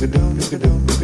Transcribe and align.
look 0.00 0.14
at 0.14 0.20
down, 0.20 0.36
look 0.38 0.52
at 0.52 0.62
down. 0.62 0.97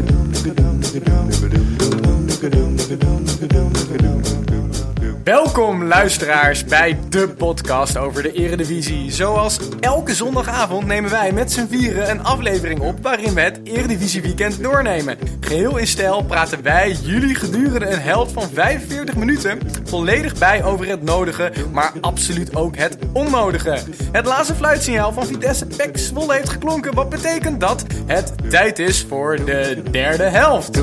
Welkom 5.45 5.85
luisteraars 5.85 6.65
bij 6.65 6.99
de 7.09 7.29
podcast 7.29 7.97
over 7.97 8.23
de 8.23 8.33
Eredivisie. 8.33 9.13
Zoals 9.13 9.59
elke 9.81 10.15
zondagavond 10.15 10.87
nemen 10.87 11.11
wij 11.11 11.33
met 11.33 11.53
z'n 11.53 11.67
vieren 11.67 12.11
een 12.11 12.25
aflevering 12.25 12.81
op 12.81 13.03
waarin 13.03 13.35
we 13.35 13.41
het 13.41 13.61
Eredivisie 13.65 14.23
weekend 14.23 14.63
doornemen. 14.63 15.19
Geheel 15.41 15.77
in 15.77 15.87
stijl 15.87 16.25
praten 16.25 16.63
wij 16.63 16.97
jullie 17.03 17.35
gedurende 17.35 17.87
een 17.87 18.01
helft 18.01 18.33
van 18.33 18.49
45 18.53 19.17
minuten 19.17 19.59
volledig 19.85 20.39
bij 20.39 20.65
over 20.65 20.87
het 20.87 21.03
nodige, 21.03 21.53
maar 21.73 21.93
absoluut 22.01 22.57
ook 22.57 22.77
het 22.77 22.99
onnodige. 23.13 23.79
Het 24.13 24.27
laatste 24.27 24.55
fluitsignaal 24.55 25.13
van 25.13 25.27
Vitesse 25.27 25.67
Pek 25.67 25.99
Zwolle 25.99 26.35
heeft 26.35 26.51
geklonken, 26.51 26.95
wat 26.95 27.09
betekent 27.09 27.61
dat 27.61 27.85
het 28.07 28.33
tijd 28.51 28.79
is 28.79 29.07
voor 29.09 29.45
de 29.45 29.83
derde 29.91 30.25
helft. 30.25 30.83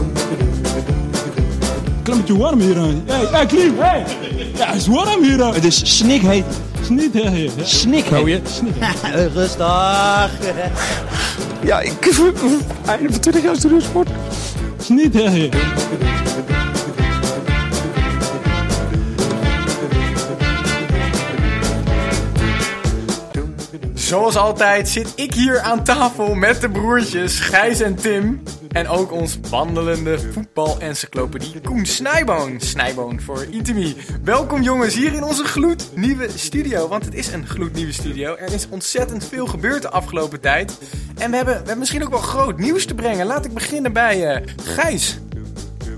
Klimmetje 2.03 2.37
warm 2.37 2.59
hier 2.59 2.77
aan. 2.77 3.03
Hey, 3.05 3.25
hey, 3.25 3.45
Klim, 3.45 3.79
hey. 3.79 4.20
Ja, 4.55 4.65
het 4.65 4.75
is 4.75 4.87
warm 4.87 5.23
hier 5.23 5.43
aan. 5.43 5.53
Het 5.53 5.63
is 5.63 5.97
snikheet. 5.97 6.45
Hè, 7.13 7.29
hè. 7.29 7.49
Snikheet. 7.63 8.61
Rustig. 9.33 10.29
Ja, 11.63 11.79
ik... 11.79 12.05
Einde 12.85 13.11
van 13.11 13.19
20 13.19 13.43
jaar 13.43 13.55
hè, 15.13 15.29
hè. 15.29 15.49
Zoals 23.93 24.35
altijd 24.35 24.89
zit 24.89 25.13
ik 25.15 25.33
hier 25.33 25.59
aan 25.59 25.83
tafel 25.83 26.35
met 26.35 26.61
de 26.61 26.69
broertjes 26.69 27.39
Gijs 27.39 27.81
en 27.81 27.95
Tim. 27.95 28.43
En 28.71 28.87
ook 28.87 29.11
ons 29.11 29.39
wandelende 29.49 30.19
voetbal-encyclopedie 30.19 31.61
Koen 31.61 31.85
Snijboon. 31.85 32.59
Snijboon 32.59 33.21
voor 33.21 33.45
Intimi. 33.49 33.95
Welkom 34.23 34.61
jongens 34.61 34.95
hier 34.95 35.13
in 35.13 35.23
onze 35.23 35.43
gloednieuwe 35.43 36.29
studio. 36.35 36.87
Want 36.87 37.05
het 37.05 37.13
is 37.13 37.31
een 37.31 37.47
gloednieuwe 37.47 37.91
studio. 37.91 38.35
Er 38.35 38.53
is 38.53 38.67
ontzettend 38.69 39.25
veel 39.25 39.45
gebeurd 39.45 39.81
de 39.81 39.89
afgelopen 39.89 40.39
tijd. 40.39 40.77
En 41.17 41.29
we 41.29 41.35
hebben, 41.35 41.53
we 41.53 41.59
hebben 41.59 41.77
misschien 41.77 42.03
ook 42.03 42.09
wel 42.09 42.19
groot 42.19 42.57
nieuws 42.57 42.85
te 42.85 42.95
brengen. 42.95 43.25
Laat 43.25 43.45
ik 43.45 43.53
beginnen 43.53 43.93
bij 43.93 44.27
eh, 44.27 44.47
Gijs. 44.63 45.19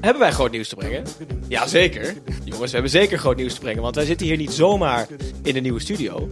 Hebben 0.02 0.22
wij 0.22 0.32
groot 0.32 0.52
nieuws 0.52 0.68
te 0.68 0.76
brengen? 0.76 1.04
Jazeker. 1.48 2.14
Jongens, 2.44 2.72
we 2.72 2.74
hebben 2.74 2.92
zeker 2.92 3.18
groot 3.18 3.38
nieuws 3.38 3.54
te 3.54 3.60
brengen. 3.60 3.82
Want 3.82 3.96
wij 3.96 4.06
zitten 4.06 4.28
hier 4.28 4.38
niet 4.38 4.54
zomaar 4.54 5.08
in 5.44 5.54
de 5.54 5.60
nieuwe 5.60 5.80
studio. 5.80 6.30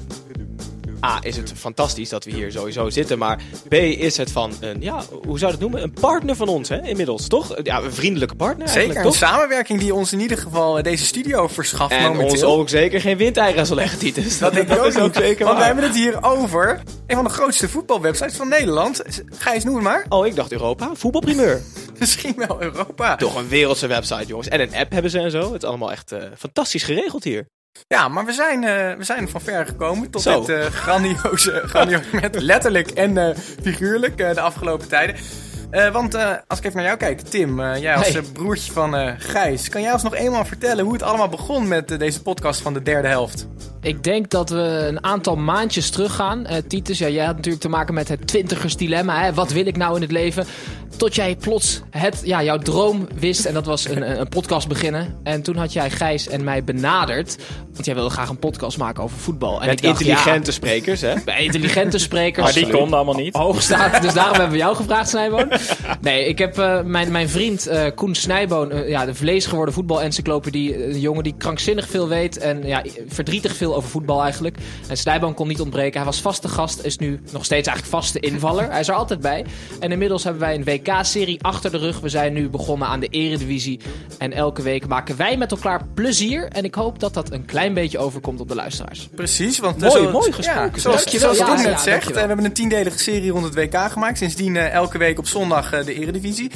A, 1.06 1.20
is 1.22 1.38
het 1.38 1.54
fantastisch 1.58 2.10
dat 2.10 2.24
we 2.24 2.32
hier 2.32 2.52
sowieso 2.52 2.90
zitten. 2.90 3.18
Maar 3.18 3.40
B, 3.68 3.74
is 3.74 4.18
het 4.18 4.32
van 4.32 4.54
een, 4.60 4.82
ja, 4.82 5.04
hoe 5.26 5.38
zou 5.40 5.52
je 5.52 5.58
het 5.58 5.60
noemen? 5.60 5.84
Een 5.84 5.94
partner 5.94 6.36
van 6.36 6.48
ons, 6.48 6.70
hè, 6.70 6.82
inmiddels, 6.88 7.28
toch? 7.28 7.56
Ja, 7.64 7.82
een 7.82 7.94
vriendelijke 7.94 8.36
partner 8.36 8.68
Zeker 8.68 8.82
eigenlijk, 8.82 9.06
een 9.06 9.20
toch? 9.20 9.30
samenwerking 9.30 9.80
die 9.80 9.94
ons 9.94 10.14
in 10.14 10.20
ieder 10.20 10.38
geval 10.38 10.78
eh, 10.78 10.84
deze 10.84 11.06
studio 11.06 11.48
verschaft 11.48 11.92
En 11.94 12.08
ons 12.10 12.18
momenteel. 12.18 12.58
ook 12.58 12.70
zeker 12.70 13.02
geen 13.02 13.18
windeieren 13.18 13.66
zal 13.66 13.76
leggen, 13.76 14.00
Titus. 14.00 14.38
Dat 14.40 14.54
denk 14.54 14.70
ik 14.70 14.80
ook 14.80 14.86
is 14.86 14.96
niet. 14.96 15.16
zeker 15.16 15.46
Want 15.46 15.58
we 15.58 15.64
waar. 15.64 15.66
hebben 15.66 15.84
het 15.84 15.96
hier 15.96 16.24
over 16.24 16.82
een 17.08 17.16
van 17.16 17.24
de 17.26 17.30
grootste 17.32 17.70
voetbalwebsites 17.70 18.36
van 18.36 18.50
Nederland. 18.50 19.02
Gijs, 19.38 19.64
noem 19.64 19.76
het 19.76 19.84
maar. 19.84 20.06
Oh, 20.10 20.26
ik 20.26 20.36
dacht 20.36 20.52
Europa. 20.52 20.90
Voetbalprimeur. 20.94 21.62
Misschien 22.00 22.34
wel 22.48 22.62
Europa. 22.62 23.16
Toch 23.16 23.36
een 23.36 23.48
wereldse 23.48 23.88
website, 23.88 24.26
jongens. 24.26 24.48
En 24.48 24.60
een 24.62 24.76
app 24.76 24.92
hebben 24.92 25.12
ze 25.12 25.20
en 25.20 25.32
zo. 25.32 25.54
Het 25.54 25.64
is 25.64 25.70
allemaal 25.70 25.92
echt 25.92 26.12
eh, 26.12 26.24
fantastisch 26.38 26.84
geregeld 26.84 27.24
hier. 27.24 27.46
Ja, 27.88 28.08
maar 28.08 28.26
we 28.26 28.32
zijn, 28.32 28.64
eh, 28.64 28.98
we 28.98 29.04
zijn 29.04 29.30
van 29.30 29.42
ver 29.42 29.66
gekomen 29.66 30.10
tot 30.10 30.22
Zo. 30.22 30.40
dit 30.40 30.50
eh, 30.56 30.66
grandioze, 30.66 31.62
grandioze. 31.72 32.04
Letterlijk 32.32 32.90
en 32.92 33.18
eh, 33.18 33.38
figuurlijk 33.64 34.18
de 34.18 34.42
afgelopen 34.42 34.88
tijden. 34.88 35.16
Want 35.92 36.16
als 36.48 36.60
ik 36.60 36.66
even 36.66 36.76
naar 36.76 36.86
jou 36.86 36.98
kijk, 36.98 37.22
Tim, 37.22 37.62
jij 37.62 37.96
als 37.96 38.10
Hey. 38.10 38.22
broertje 38.22 38.72
van 38.72 39.20
Gijs, 39.20 39.70
kan 39.70 39.82
jij 39.82 39.94
ons 39.94 40.04
nog 40.04 40.16
eenmaal 40.16 40.46
vertellen 40.46 40.84
hoe 40.84 40.94
het 40.94 41.04
allemaal 41.04 41.30
begon 41.30 41.68
met 41.68 42.00
deze 42.00 42.22
podcast 42.22 42.62
van 42.62 42.74
de 42.74 42.82
derde 42.82 43.08
helft? 43.08 43.48
Ik 43.82 44.04
denk 44.04 44.30
dat 44.30 44.50
we 44.50 44.86
een 44.88 45.04
aantal 45.04 45.36
maandjes 45.36 45.90
teruggaan. 45.90 46.46
Eh 46.46 46.58
Titus, 46.68 46.98
ja, 46.98 47.08
jij 47.08 47.26
had 47.26 47.36
natuurlijk 47.36 47.64
te 47.64 47.70
maken 47.70 47.94
met 47.94 48.08
het 48.08 48.28
twintigers 48.28 48.78
dilemma. 48.78 49.24
Hè? 49.24 49.34
Wat 49.34 49.52
wil 49.52 49.66
ik 49.66 49.78
nou 49.78 49.96
in 49.96 50.02
het 50.02 50.12
leven? 50.12 50.46
Tot 50.98 51.16
jij 51.16 51.36
plots 51.36 51.82
het, 51.90 52.22
ja, 52.24 52.44
jouw 52.44 52.58
droom 52.58 53.08
wist. 53.16 53.46
En 53.46 53.54
dat 53.54 53.66
was 53.66 53.90
een, 53.90 54.20
een 54.20 54.30
podcast 54.30 54.68
beginnen. 54.68 55.20
En 55.24 55.42
toen 55.42 55.56
had 55.56 55.74
jij 55.74 55.90
Gijs 55.90 56.28
en 56.28 56.44
mij 56.44 56.64
benaderd. 56.64 57.38
Want 57.74 57.86
jij 57.86 57.96
wilde 57.96 58.10
graag 58.10 58.30
een 58.30 58.40
podcast 58.40 58.78
maken 58.78 59.04
over 59.04 59.18
voetbal. 59.18 59.62
En 59.62 59.68
Met 59.68 59.78
ik 59.78 59.86
dacht, 59.86 60.02
intelligente 60.02 60.52
sprekers, 60.52 61.02
hè? 61.02 61.14
Bij 61.26 61.44
intelligente 61.44 61.98
sprekers. 61.98 62.46
Maar 62.46 62.64
die 62.64 62.74
kon 62.74 62.94
allemaal 62.94 63.16
niet. 63.16 63.36
Hoog 63.36 63.62
staat. 63.62 64.02
Dus 64.02 64.14
daarom 64.14 64.34
hebben 64.34 64.52
we 64.52 64.58
jou 64.58 64.76
gevraagd, 64.76 65.10
Snijboon. 65.10 65.52
Nee, 66.02 66.26
ik 66.26 66.38
heb 66.38 66.58
eh, 66.58 66.82
mijn, 66.82 67.12
mijn 67.12 67.30
vriend 67.30 67.68
eh, 67.68 67.86
Koen 67.96 68.16
Snijboon, 68.16 68.72
eh, 68.72 68.90
ja, 68.90 69.06
de 69.06 69.16
vlees 69.16 69.46
geworden 69.46 69.74
voetbal-encyclopedie. 69.74 70.86
Een 70.86 71.00
jongen 71.00 71.24
die 71.24 71.36
krankzinnig 71.38 71.90
veel 71.90 72.08
weet 72.08 72.38
en 72.38 72.68
ja, 72.68 72.84
verdrietig 73.08 73.56
veel 73.56 73.76
over 73.76 73.90
voetbal 73.90 74.24
eigenlijk. 74.24 74.58
En 74.88 74.98
Snijboon 74.98 75.34
kon 75.34 75.48
niet 75.48 75.62
ontbreken. 75.62 75.96
Hij 75.98 76.06
was 76.06 76.22
vaste 76.22 76.48
gast, 76.48 76.84
is 76.84 76.98
nu 76.98 77.22
nog 77.32 77.46
steeds 77.46 77.68
eigenlijk 77.68 78.04
vaste 78.04 78.20
invaller. 78.20 78.70
Hij 78.70 78.80
is 78.80 78.88
er 78.88 78.96
altijd 78.96 79.22
bij. 79.22 79.46
En 79.80 79.92
inmiddels 79.92 80.24
hebben 80.24 80.42
wij 80.42 80.56
een 80.56 80.64
WK-serie 80.84 81.44
achter 81.44 81.72
de 81.72 81.78
rug. 81.78 82.00
We 82.00 82.10
zijn 82.10 82.34
nu 82.34 82.50
begonnen 82.50 82.88
aan 82.88 83.00
de 83.00 83.08
Eredivisie. 83.08 83.80
En 84.18 84.34
elke 84.34 84.62
week 84.62 84.88
maken 84.88 85.18
wij 85.18 85.38
met 85.38 85.52
elkaar 85.52 85.82
plezier. 85.94 86.48
En 86.48 86.64
ik 86.64 86.76
hoop 86.76 87.00
dat 87.00 87.14
dat 87.14 87.32
een 87.32 87.46
klein 87.46 87.74
beetje 87.74 87.98
overkomt 87.98 88.40
op 88.40 88.48
de 88.48 88.56
luisteraars. 88.56 89.10
Precies, 89.16 89.60
want... 89.60 89.84
eh, 89.84 89.90
Mooi, 89.90 90.04
zo- 90.04 90.12
mooi 90.12 90.32
gesproken. 90.32 90.72
Ja, 90.76 90.80
zoals 90.80 91.04
zoals 91.04 91.38
Ja, 91.38 91.46
Koen 91.46 91.58
ja, 91.58 91.62
net 91.64 91.80
zegt, 91.80 91.86
dankjewel. 91.86 92.08
eh, 92.18 92.22
we 92.22 92.28
hebben 92.28 92.46
een 92.46 92.54
tiendelige 92.54 93.00
serie 93.00 93.32
rond 93.32 93.44
het 93.46 93.56
WK 93.56 93.78
gemaakt. 93.92 94.18
Sindsdien 94.18 94.56
eh, 94.58 94.74
elke 94.74 94.98
week 94.98 95.18
op 95.20 95.28
zondag 95.28 95.74
eh, 95.74 95.86
de 95.86 95.94
Eredivisie. 95.94 96.52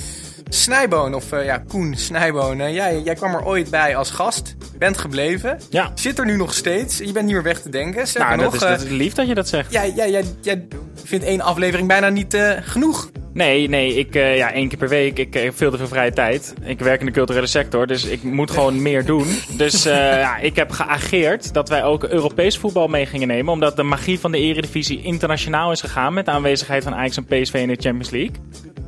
Snijboon, 0.49 1.13
of 1.13 1.31
eh, 1.31 1.45
ja, 1.45 1.57
Koen 1.57 1.95
Snijboon, 1.97 2.59
eh, 2.59 2.73
jij, 2.73 3.01
jij 3.01 3.13
kwam 3.15 3.33
er 3.33 3.45
ooit 3.45 3.69
bij 3.69 3.95
als 3.95 4.09
gast. 4.11 4.55
Bent 4.77 4.97
gebleven. 4.97 5.59
Ja. 5.69 5.91
Zit 5.95 6.19
er 6.19 6.25
nu 6.25 6.35
nog 6.37 6.53
steeds. 6.53 6.97
Je 6.97 7.11
bent 7.11 7.25
niet 7.25 7.33
meer 7.33 7.43
weg 7.43 7.61
te 7.61 7.69
denken. 7.69 8.07
Sterker 8.07 8.29
Nou, 8.37 8.41
dat 8.51 8.51
nog, 8.53 8.61
is, 8.61 8.67
eh, 8.67 8.77
dat 8.77 8.85
is 8.91 8.97
lief 8.97 9.13
dat 9.13 9.27
je 9.27 9.33
dat 9.35 9.47
zegt. 9.47 9.71
jij, 9.71 9.91
jij, 9.95 10.11
jij, 10.11 10.23
jij 10.41 10.67
vindt 11.03 11.25
één 11.25 11.41
aflevering 11.41 11.87
bijna 11.87 12.09
niet 12.09 12.33
eh, 12.33 12.51
genoeg. 12.61 13.09
Nee, 13.35 13.69
nee, 13.69 13.93
ik, 13.93 14.15
eh, 14.15 14.37
ja, 14.37 14.51
één 14.51 14.67
keer 14.67 14.77
per 14.77 14.89
week. 14.89 15.19
Ik 15.19 15.35
eh, 15.35 15.43
heb 15.43 15.57
veel 15.57 15.71
te 15.71 15.77
veel 15.77 15.87
vrije 15.87 16.11
tijd. 16.11 16.53
Ik 16.63 16.79
werk 16.79 16.99
in 16.99 17.05
de 17.05 17.11
culturele 17.11 17.47
sector, 17.47 17.87
dus 17.87 18.05
ik 18.05 18.23
moet 18.23 18.51
gewoon 18.51 18.81
meer 18.81 19.05
doen. 19.05 19.27
Dus 19.57 19.85
eh, 19.85 19.93
ja, 20.25 20.37
ik 20.37 20.55
heb 20.55 20.71
geageerd 20.71 21.53
dat 21.53 21.69
wij 21.69 21.83
ook 21.83 22.03
Europees 22.03 22.57
voetbal 22.57 22.87
mee 22.87 23.05
gingen 23.05 23.27
nemen. 23.27 23.53
Omdat 23.53 23.75
de 23.75 23.83
magie 23.83 24.19
van 24.19 24.31
de 24.31 24.37
Eredivisie 24.37 25.01
internationaal 25.01 25.71
is 25.71 25.81
gegaan. 25.81 26.13
Met 26.13 26.25
de 26.25 26.31
aanwezigheid 26.31 26.83
van 26.83 26.95
Ajax 26.95 27.17
en 27.17 27.25
PSV 27.25 27.53
in 27.53 27.67
de 27.67 27.77
Champions 27.79 28.09
League. 28.09 28.35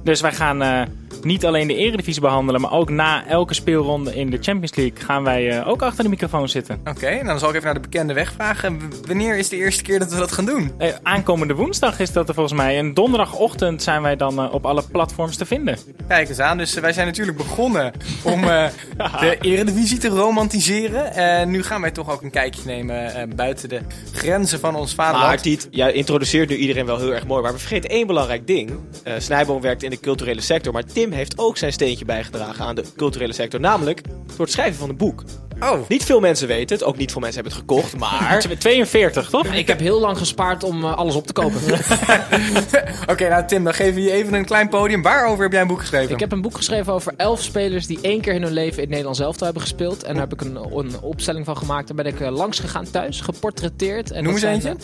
Dus 0.03 0.21
wij 0.21 0.33
gaan 0.33 0.61
eh, 0.61 0.81
niet 1.23 1.45
alleen 1.45 1.67
de 1.67 1.75
Eredivisie 1.75 2.21
behandelen, 2.21 2.61
maar 2.61 2.71
ook 2.71 2.89
na 2.89 3.25
elke 3.27 3.53
speelronde 3.53 4.15
in 4.15 4.29
de 4.29 4.37
Champions 4.41 4.75
League 4.75 5.05
gaan 5.05 5.23
wij 5.23 5.49
eh, 5.49 5.67
ook 5.67 5.81
achter 5.81 6.03
de 6.03 6.09
microfoon 6.09 6.49
zitten. 6.49 6.79
Oké, 6.85 7.19
dan 7.23 7.39
zal 7.39 7.49
ik 7.49 7.53
even 7.55 7.65
naar 7.65 7.73
de 7.73 7.79
bekende 7.89 8.13
weg 8.13 8.31
vragen. 8.31 8.79
W- 8.79 9.07
Wanneer 9.07 9.37
is 9.37 9.49
de 9.49 9.55
eerste 9.55 9.83
keer 9.83 9.99
dat 9.99 10.11
we 10.11 10.17
dat 10.17 10.31
gaan 10.31 10.45
doen? 10.45 10.71
Eh, 10.77 10.93
aankomende 11.03 11.53
woensdag 11.53 11.99
is 11.99 12.11
dat 12.11 12.27
er 12.27 12.33
volgens 12.33 12.55
mij. 12.59 12.77
En 12.77 12.93
donderdagochtend 12.93 13.83
zijn 13.83 14.01
wij 14.01 14.15
dan 14.15 14.39
eh, 14.39 14.53
op 14.53 14.65
alle 14.65 14.83
platforms 14.91 15.35
te 15.37 15.45
vinden. 15.45 15.77
Kijk 16.07 16.29
eens 16.29 16.39
aan. 16.39 16.57
Dus 16.57 16.73
wij 16.73 16.93
zijn 16.93 17.07
natuurlijk 17.07 17.37
begonnen 17.37 17.91
om 18.23 18.43
eh, 18.43 18.65
de 19.19 19.37
Eredivisie 19.41 19.97
te 19.97 20.07
romantiseren. 20.07 21.13
En 21.13 21.49
nu 21.51 21.63
gaan 21.63 21.81
wij 21.81 21.91
toch 21.91 22.11
ook 22.11 22.21
een 22.21 22.29
kijkje 22.31 22.61
nemen 22.65 23.13
eh, 23.15 23.23
buiten 23.35 23.69
de 23.69 23.79
grenzen 24.13 24.59
van 24.59 24.75
ons 24.75 24.93
vaderland. 24.95 25.27
Maar 25.27 25.41
Tiet, 25.41 25.67
jij 25.71 25.91
introduceert 25.91 26.49
nu 26.49 26.55
iedereen 26.55 26.85
wel 26.85 26.97
heel 26.97 27.13
erg 27.13 27.27
mooi. 27.27 27.41
Maar 27.41 27.53
we 27.53 27.59
vergeten 27.59 27.89
één 27.89 28.07
belangrijk 28.07 28.47
ding. 28.47 28.71
Eh 29.03 29.13
Snijboom 29.17 29.61
werkt 29.61 29.83
in 29.83 29.89
de 29.89 29.99
culturele 29.99 30.41
sector. 30.41 30.73
Maar 30.73 30.83
Tim 30.85 31.06
heeft 31.11 31.37
ook 31.37 31.57
zijn 31.57 31.71
steentje 31.71 32.05
bijgedragen 32.05 32.65
aan 32.65 32.75
de 32.75 32.83
culturele 32.95 33.33
sector. 33.33 33.59
Namelijk 33.59 34.01
door 34.03 34.45
het 34.45 34.51
schrijven 34.51 34.79
van 34.79 34.89
een 34.89 34.97
boek. 34.97 35.23
Oh, 35.63 35.89
Niet 35.89 36.03
veel 36.03 36.19
mensen 36.19 36.47
weten 36.47 36.75
het. 36.77 36.85
Ook 36.85 36.97
niet 36.97 37.11
veel 37.11 37.21
mensen 37.21 37.41
hebben 37.43 37.59
het 37.59 37.67
gekocht. 37.69 37.97
Maar 37.97 38.45
42, 38.59 39.29
toch? 39.29 39.45
Ik 39.45 39.67
heb 39.67 39.79
heel 39.79 39.99
lang 39.99 40.17
gespaard 40.17 40.63
om 40.63 40.83
eh, 40.83 40.97
alles 40.97 41.15
op 41.15 41.27
te 41.27 41.33
kopen. 41.33 41.61
oké. 43.11 43.29
nou 43.29 43.45
Tim, 43.47 43.63
dan 43.63 43.73
geven 43.73 43.93
we 43.93 44.01
je 44.01 44.11
even 44.11 44.33
een 44.33 44.45
klein 44.45 44.69
podium. 44.69 45.01
Waarover 45.01 45.43
heb 45.43 45.51
jij 45.51 45.61
een 45.61 45.67
boek 45.67 45.79
geschreven? 45.79 46.13
Ik 46.13 46.19
heb 46.19 46.31
een 46.31 46.41
boek 46.41 46.55
geschreven 46.55 46.93
over 46.93 47.13
elf 47.17 47.41
spelers 47.41 47.85
die 47.87 47.99
één 48.01 48.21
keer 48.21 48.33
in 48.33 48.41
hun 48.43 48.51
leven 48.53 48.73
in 48.75 48.79
het 48.79 48.89
Nederlands 48.89 49.19
elftal 49.19 49.43
hebben 49.45 49.61
gespeeld. 49.63 50.03
En 50.03 50.13
daar 50.13 50.21
heb 50.29 50.33
ik 50.33 50.41
een, 50.41 50.55
een 50.55 50.99
opstelling 51.01 51.45
van 51.45 51.57
gemaakt. 51.57 51.87
Daar 51.87 51.95
ben 51.95 52.05
ik 52.05 52.19
eh, 52.19 52.31
langs 52.31 52.59
gegaan 52.59 52.89
thuis, 52.91 53.21
geportretteerd. 53.21 54.11
En 54.11 54.23
Noem 54.23 54.31
eens 54.31 54.41
zijn, 54.41 54.53
eentje. 54.61 54.75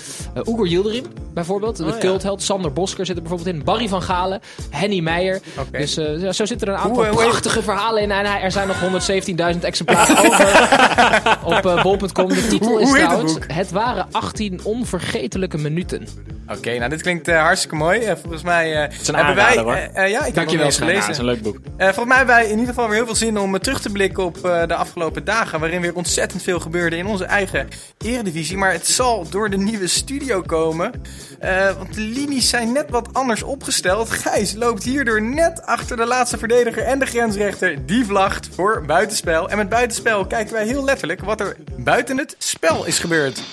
Oegur 0.46 0.68
Yildirim 0.68 1.06
bijvoorbeeld, 1.34 1.78
de 1.78 1.84
Oh, 1.84 1.90
ja. 1.90 1.98
cultheld. 1.98 2.44
Sander 2.44 2.74
Bosker 2.74 3.06
zit 3.06 3.16
er 3.16 3.22
bijvoorbeeld 3.22 3.56
in. 3.56 3.64
Barry 3.64 3.88
van 3.88 4.02
Galen, 4.02 4.40
Henny 4.70 5.00
Meijer. 5.00 5.42
Dus 5.72 5.98
eh, 5.98 6.30
zo 6.30 6.46
zitten 6.46 6.68
er 6.68 6.74
een 6.74 6.80
aantal 6.80 6.96
Hoe, 6.96 7.06
hoe 7.08 7.20
heet- 7.22 7.30
prachtige 7.30 7.62
verhalen 7.64 8.02
in. 8.02 8.12
En 8.12 8.26
hij- 8.26 8.42
er 8.42 8.52
zijn 8.52 8.68
nog 8.68 8.78
117.000 9.56 9.60
exemplaren 9.66 10.18
over 10.18 10.62
op 11.58 11.66
eh, 11.66 11.82
bol.com. 11.84 12.28
De 12.28 12.48
titel 12.48 12.68
Hoe- 12.70 12.82
is 12.82 12.88
hoe 12.88 12.98
het 12.98 13.06
trouwens... 13.08 13.38
Het 13.48 13.72
waren 13.72 14.08
18 14.12 14.60
onvergetelijke 14.64 15.58
minuten. 15.58 16.08
Oké, 16.48 16.78
nou 16.78 16.90
dit 16.90 17.02
klinkt 17.02 17.28
eh, 17.28 17.42
hartstikke 17.42 17.76
mooi. 17.76 18.00
Eh, 18.00 18.16
volgens 18.22 18.44
mij 18.44 18.84
eh, 18.84 19.00
is 19.02 19.08
een 19.08 19.16
hebben 19.16 19.36
wij... 19.36 19.58
hoor. 19.58 19.76
ja, 19.76 20.20
ik 20.20 20.26
heb 20.26 20.34
Dankjewel, 20.34 20.46
nog 20.46 20.56
niet 20.56 20.60
eens 20.60 20.76
Sven. 20.76 20.88
Ja, 20.88 20.92
gelezen. 20.94 21.12
is 21.12 21.18
een 21.18 21.26
leuk 21.26 21.42
boek. 21.42 21.56
Eh, 21.78 21.86
volgens 21.86 22.06
mij 22.08 22.18
hebben 22.18 22.36
wij 22.36 22.44
in 22.46 22.52
ieder 22.60 22.68
geval 22.68 22.86
weer 22.88 22.96
heel 22.96 23.06
veel 23.06 23.16
zin 23.16 23.38
om 23.40 23.60
terug 23.60 23.82
te 23.82 23.90
blikken 23.90 24.24
op 24.24 24.46
eh, 24.46 24.68
de 24.68 24.76
afgelopen 24.76 25.24
dagen. 25.26 25.60
Waarin 25.60 25.82
weer 25.82 25.96
ontzettend 25.96 26.44
veel 26.44 26.60
gebeurde 26.60 26.98
in 26.98 27.06
onze 27.06 27.26
eigen 27.26 27.68
eredivisie. 27.98 28.58
Maar 28.58 28.72
het 28.72 28.88
zal 28.88 29.30
door 29.30 29.50
de 29.50 29.58
nieuwe 29.58 29.88
studio 29.88 30.42
komen. 30.42 30.92
Eh, 31.40 31.66
want 31.78 31.94
de 31.94 32.02
linies 32.02 32.50
zijn 32.50 32.72
net 32.72 32.90
wat 32.90 33.10
anders 33.14 33.44
opgesteld. 33.44 34.10
Gijs 34.10 34.54
loopt 34.54 34.84
hierdoor 34.84 35.22
net 35.22 35.66
achter 35.66 35.98
de 35.98 36.06
laatste 36.06 36.38
verdediger 36.38 36.84
en 36.84 37.00
de 37.00 37.06
grensrechter. 37.06 37.86
Die 37.86 38.06
vlagt 38.06 38.50
voor 38.56 38.84
buitenspel. 38.86 39.50
En 39.50 39.58
met 39.58 39.70
buitenspel 39.70 40.26
kijken 40.28 40.53
wij 40.54 40.66
heel 40.66 40.84
letterlijk 40.84 41.22
wat 41.22 41.40
er 41.40 41.58
buiten 41.78 42.18
het 42.18 42.36
spel 42.38 42.86
is 42.86 43.00
gebeurd. 43.00 43.44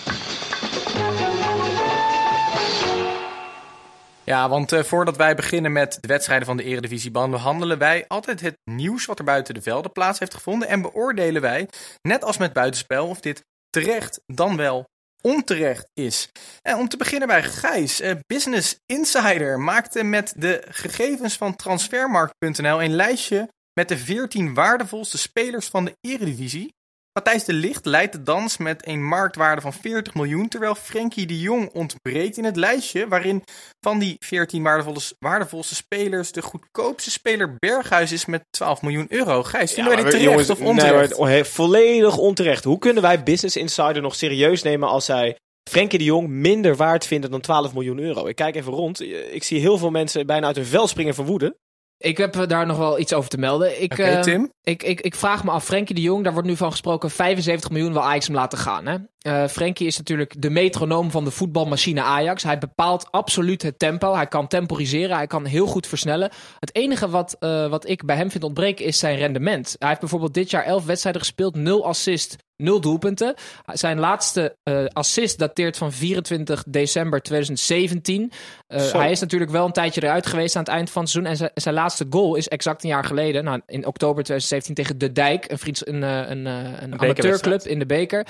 Ja, 4.25 4.49
want 4.49 4.73
eh, 4.73 4.82
voordat 4.82 5.17
wij 5.17 5.35
beginnen 5.35 5.73
met 5.73 5.99
de 6.00 6.08
wedstrijden 6.08 6.47
van 6.47 6.56
de 6.56 6.62
Eredivisie 6.62 7.11
behandelen 7.11 7.79
wij 7.79 8.05
altijd 8.08 8.41
het 8.41 8.58
nieuws 8.64 9.05
wat 9.06 9.19
er 9.19 9.25
buiten 9.25 9.55
de 9.55 9.62
velden 9.62 9.93
plaats 9.93 10.19
heeft 10.19 10.35
gevonden 10.35 10.69
en 10.69 10.82
beoordelen 10.82 11.43
wij, 11.43 11.69
net 12.02 12.25
als 12.25 12.38
met 12.38 12.52
buitenspel, 12.52 13.08
of 13.08 13.20
dit 13.20 13.44
terecht 13.70 14.20
dan 14.26 14.56
wel 14.56 14.85
onterecht 15.23 15.91
is. 15.94 16.29
En 16.62 16.76
om 16.76 16.88
te 16.88 16.97
beginnen 16.97 17.29
bij 17.29 17.43
Gijs, 17.43 18.00
eh, 18.00 18.14
Business 18.26 18.76
Insider 18.87 19.61
maakte 19.61 20.05
met 20.05 20.35
de 20.37 20.62
gegevens 20.69 21.37
van 21.37 21.56
transfermarkt.nl 21.56 22.82
een 22.82 22.94
lijstje 22.94 23.49
met 23.73 23.88
de 23.88 23.99
14 23.99 24.55
waardevolste 24.55 25.19
spelers 25.19 25.67
van 25.67 25.85
de 25.85 25.97
Eredivisie. 26.00 26.75
Matthijs 27.12 27.45
de 27.45 27.53
Licht 27.53 27.87
leidt 27.87 28.12
de 28.12 28.23
dans 28.23 28.57
met 28.57 28.87
een 28.87 29.05
marktwaarde 29.05 29.61
van 29.61 29.73
40 29.73 30.15
miljoen, 30.15 30.49
terwijl 30.49 30.75
Frenkie 30.75 31.27
de 31.27 31.39
Jong 31.41 31.71
ontbreekt 31.73 32.37
in 32.37 32.45
het 32.45 32.57
lijstje 32.57 33.09
waarin 33.09 33.45
van 33.81 33.99
die 33.99 34.17
14 34.19 34.62
waardevolle, 34.62 35.01
waardevolste 35.19 35.75
spelers 35.75 36.33
de 36.33 36.43
goedkoopste 36.43 37.11
speler 37.11 37.57
Berghuis 37.59 38.12
is 38.12 38.25
met 38.27 38.43
12 38.51 38.83
miljoen 38.83 39.07
euro. 39.09 39.43
Gijs, 39.43 39.73
vinden 39.73 39.93
wij 39.93 40.03
dit 40.03 40.11
terecht 40.11 40.31
jongens, 40.31 40.51
of 40.51 40.61
onterecht? 40.69 41.19
Nee, 41.19 41.37
he- 41.37 41.45
volledig 41.45 42.17
onterecht. 42.17 42.65
Hoe 42.65 42.79
kunnen 42.79 43.03
wij 43.03 43.23
Business 43.23 43.57
Insider 43.57 44.03
nog 44.03 44.15
serieus 44.15 44.62
nemen 44.62 44.89
als 44.89 45.05
zij 45.05 45.37
Frenkie 45.71 45.99
de 45.99 46.05
Jong 46.05 46.29
minder 46.29 46.77
waard 46.77 47.07
vinden 47.07 47.31
dan 47.31 47.41
12 47.41 47.73
miljoen 47.75 47.99
euro? 47.99 48.27
Ik 48.27 48.37
kijk 48.37 48.55
even 48.57 48.73
rond. 48.73 49.01
Ik 49.33 49.43
zie 49.45 49.61
heel 49.61 49.79
veel 49.79 49.91
mensen 49.91 50.27
bijna 50.27 50.47
uit 50.47 50.57
hun 50.57 50.65
vel 50.67 50.87
springen 50.87 51.15
van 51.15 51.25
woede. 51.25 51.57
Ik 52.00 52.17
heb 52.17 52.49
daar 52.49 52.67
nog 52.67 52.76
wel 52.76 52.99
iets 52.99 53.12
over 53.12 53.31
te 53.31 53.38
melden. 53.38 53.82
Ik, 53.82 53.99
eh? 53.99 54.38
Ik, 54.62 54.82
ik, 54.82 55.00
ik 55.00 55.14
vraag 55.14 55.44
me 55.44 55.50
af, 55.50 55.64
Frenkie 55.64 55.94
de 55.94 56.00
Jong, 56.00 56.25
daar 56.25 56.32
wordt 56.32 56.49
nu 56.49 56.56
van 56.56 56.70
gesproken, 56.70 57.11
75 57.11 57.70
miljoen 57.70 57.93
wil 57.93 58.02
Ajax 58.02 58.26
hem 58.26 58.37
laten 58.37 58.58
gaan. 58.58 58.87
Hè? 58.87 58.97
Eh 59.20 59.49
Frenkie 59.49 59.87
is 59.87 59.99
natuurlijk 59.99 60.43
de 60.43 60.50
metronoom 60.50 61.11
van 61.11 61.25
de 61.25 61.31
voetbalmachine 61.31 62.02
Ajax. 62.02 62.43
Hij 62.43 62.58
bepaalt 62.58 63.08
absoluut 63.11 63.62
het 63.62 63.79
tempo. 63.79 64.14
Hij 64.14 64.26
kan 64.26 64.47
temporiseren, 64.47 65.17
hij 65.17 65.26
kan 65.26 65.44
heel 65.44 65.67
goed 65.67 65.87
versnellen. 65.87 66.31
Het 66.58 66.75
enige 66.75 67.08
wat, 67.08 67.37
eh, 67.38 67.69
wat 67.69 67.88
ik 67.88 68.05
bij 68.05 68.17
hem 68.17 68.31
vind 68.31 68.44
ontbreken 68.44 68.85
is 68.85 68.99
zijn 68.99 69.17
rendement. 69.17 69.76
Hij 69.79 69.88
heeft 69.88 70.00
bijvoorbeeld 70.00 70.35
dit 70.35 70.50
jaar 70.50 70.64
11 70.64 70.85
wedstrijden 70.85 71.23
gespeeld, 71.23 71.56
0 71.56 71.87
assist, 71.87 72.37
0 72.61 72.81
doelpunten. 72.81 73.35
Zijn 73.67 73.99
laatste 73.99 74.57
eh, 74.62 74.85
assist 74.93 75.39
dateert 75.39 75.77
van 75.77 75.93
24 75.93 76.65
december 76.67 77.23
2017. 77.23 78.33
Eh, 78.67 78.93
hij 78.93 79.11
is 79.11 79.21
natuurlijk 79.21 79.51
wel 79.51 79.67
een 79.67 79.73
tijdje 79.73 80.03
eruit 80.03 80.27
geweest 80.27 80.57
aan 80.57 80.62
het 80.62 80.73
eind 80.73 80.91
van 80.91 81.03
het 81.03 81.11
seizoen. 81.11 81.33
En 81.33 81.37
zijn, 81.37 81.51
zijn 81.55 81.75
laatste 81.75 82.07
goal 82.11 82.35
is 82.35 82.49
exact 82.49 82.83
een 82.83 82.89
jaar 82.89 83.05
geleden. 83.05 83.45
Nou, 83.45 83.61
in 83.67 83.87
oktober 83.87 84.25
2017 84.25 84.75
tegen 84.75 84.99
De 84.99 85.12
Dijk. 85.12 85.51
Een, 85.51 85.59
vriends, 85.59 85.87
een, 85.87 86.03
eh, 86.03 86.31
een, 86.31 86.47
eh, 86.47 86.81
een 86.81 86.93
amateurclub 86.93 87.62
in 87.62 87.79
de 87.79 87.87
beker. 87.87 88.27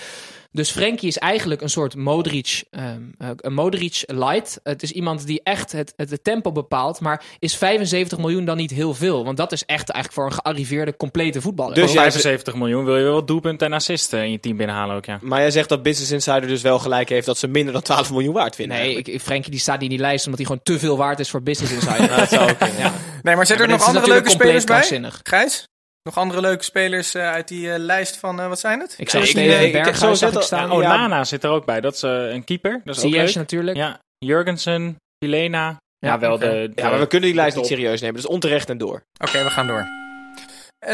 Dus 0.53 0.71
Frenkie 0.71 1.09
is 1.09 1.19
eigenlijk 1.19 1.61
een 1.61 1.71
soort 1.71 1.97
Modric, 1.97 2.65
ehm, 2.71 3.01
eh, 3.19 3.29
een 3.37 3.55
Modric 3.55 4.03
light. 4.07 4.61
Het 4.63 4.83
is 4.83 4.93
iemand 4.93 5.27
die 5.27 5.41
echt 5.43 5.73
het, 5.73 5.93
het, 5.97 6.25
tempo 6.25 6.53
bepaalt. 6.53 7.01
Maar 7.01 7.23
is 7.39 7.57
75 7.57 8.19
miljoen 8.19 8.45
dan 8.45 8.57
niet 8.57 8.71
heel 8.71 8.95
veel? 8.95 9.25
Want 9.25 9.37
dat 9.37 9.53
is 9.53 9.65
echt 9.65 9.91
eigenlijk 9.91 10.13
voor 10.13 10.25
een 10.25 10.33
gearriveerde, 10.43 10.97
complete 10.97 11.41
voetballer. 11.41 11.75
Dus 11.75 11.85
Voor 11.85 11.93
jij- 11.93 12.03
75 12.03 12.55
miljoen 12.55 12.85
wil 12.85 12.97
je 12.97 13.03
wel 13.03 13.13
wat 13.13 13.27
doelpunten 13.27 13.67
en 13.67 13.73
assisten 13.73 14.25
in 14.25 14.31
je 14.31 14.41
team 14.41 14.57
binnenhalen 14.57 14.97
ook, 14.97 15.05
ja. 15.05 15.19
Maar 15.23 15.41
jij 15.41 15.51
zegt 15.51 15.69
dat 15.69 15.83
Business 15.83 16.11
Insider 16.11 16.49
dus 16.49 16.63
wel 16.63 16.79
gelijk 16.79 17.09
heeft 17.09 17.27
dat 17.27 17.39
ze 17.39 17.47
minder 17.47 17.73
dan 17.73 17.83
12 17.83 18.11
miljoen 18.11 18.35
waard 18.35 18.55
vinden. 18.57 18.77
Nee, 18.79 19.03
ik, 19.03 19.21
Frenkie 19.21 19.51
die 19.51 19.61
staat 19.61 19.81
niet 19.81 19.91
in 19.91 19.97
die 19.97 20.05
lijst 20.05 20.25
omdat 20.27 20.41
hij 20.41 20.49
gewoon 20.49 20.63
te 20.65 20.79
veel 20.79 20.97
waard 20.97 21.19
is 21.19 21.31
voor 21.31 21.43
Business 21.43 21.73
Insider. 21.73 21.99
Nou, 22.11 22.21
dat 22.21 22.29
zou 22.29 22.51
ook 22.51 22.59
kunnen. 22.59 22.79
ja. 22.79 22.93
Nee, 23.23 23.37
maar 23.37 23.47
zit 23.47 23.59
Maar 23.59 23.67
er 23.69 23.73
nog 23.73 23.87
andere 23.87 24.09
leuke 24.09 24.31
spelers 24.31 24.65
bij? 24.65 24.75
krankzinnig. 24.75 25.21
Gijs? 25.23 25.69
Nog 26.03 26.17
andere 26.19 26.41
leuke 26.41 26.65
spelers 26.65 27.15
eh, 27.15 27.31
uit 27.31 27.49
die 27.49 27.73
eh, 27.73 27.79
lijst 27.79 28.17
van, 28.17 28.41
eh, 28.41 28.49
wat 28.49 28.61
zijn 28.61 28.81
het? 28.81 28.95
Ik 28.99 29.11
zag 29.11 29.23
ik- 29.23 29.29
Steven 29.29 29.73
Berghuis 29.73 30.19
zag 30.19 30.31
ik 30.31 30.37
al- 30.37 30.43
staan. 30.43 30.71
Oh, 30.73 30.83
Ja. 30.83 30.97
Nana 30.97 31.25
zit 31.25 31.45
er 31.45 31.51
ook 31.51 31.65
bij. 31.65 31.81
Dat 31.81 31.95
is 31.95 32.03
een 32.03 32.45
keeper. 32.45 32.81
Dat 32.85 32.97
is 32.97 33.05
ook 33.05 33.11
leuk. 33.11 33.35
natuurlijk. 33.35 33.77
Ja, 33.77 33.99
Jurgensen, 34.19 34.97
Pilena. 35.19 35.77
Ja, 35.99 36.19
wel 36.19 36.39
de, 36.39 36.47
de- 36.75 36.83
Ja, 36.83 36.91
maar 36.91 36.99
we 36.99 37.07
kunnen 37.07 37.29
die 37.29 37.37
lijst 37.39 37.57
niet 37.57 37.67
serieus 37.67 38.01
nemen. 38.01 38.17
Dus 38.17 38.27
onterecht 38.27 38.69
en 38.69 38.79
door. 38.79 39.03
Oké, 39.25 39.43
we 39.45 39.51
gaan 39.51 39.67
door. 39.67 39.87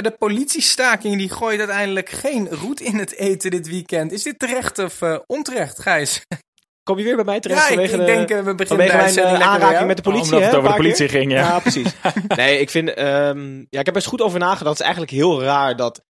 De 0.02 0.10
politiestaking 0.18 1.16
die 1.18 1.30
gooit 1.30 1.58
uiteindelijk 1.58 2.08
geen 2.08 2.48
roet 2.48 2.80
in 2.80 2.98
het 2.98 3.14
eten 3.14 3.50
dit 3.50 3.68
weekend. 3.68 4.12
Is 4.12 4.22
dit 4.22 4.38
terecht 4.38 4.78
of 4.78 5.00
onterecht, 5.26 5.78
Gijs? 5.82 6.20
Kom 6.86 6.98
je 6.98 7.04
weer 7.04 7.16
bij 7.16 7.24
mij 7.24 7.40
terecht 7.40 7.60
Ja, 7.60 7.68
ik, 7.68 7.72
vanwege 7.74 7.94
ik 7.94 8.00
de, 8.00 8.06
denk 8.06 8.30
eh, 8.30 8.44
we 8.44 8.54
beginnen 8.54 8.88
vanwege 8.88 9.20
mijn 9.22 9.40
eh, 9.40 9.48
aanraking 9.48 9.86
met 9.86 9.96
de 9.96 10.02
politie, 10.02 10.24
Omdat 10.24 10.40
hè, 10.40 10.46
het 10.46 10.56
over 10.56 10.70
de 10.70 10.76
politie 10.76 11.06
keer? 11.06 11.18
ging, 11.18 11.32
ja. 11.32 11.38
Ja, 11.38 11.58
precies. 11.58 11.94
nee, 12.36 12.60
ik 12.60 12.70
vind... 12.70 12.94
ehm, 12.94 13.56
ja, 13.56 13.80
ik 13.80 13.86
heb 13.86 13.88
er 13.88 13.94
eens 13.94 14.06
goed 14.06 14.22
over 14.22 14.38
nagedacht. 14.38 14.78
Het 14.78 14.78
is 14.78 14.84
eigenlijk 14.84 15.12
heel 15.12 15.42
raar 15.42 15.76
dat 15.76 16.04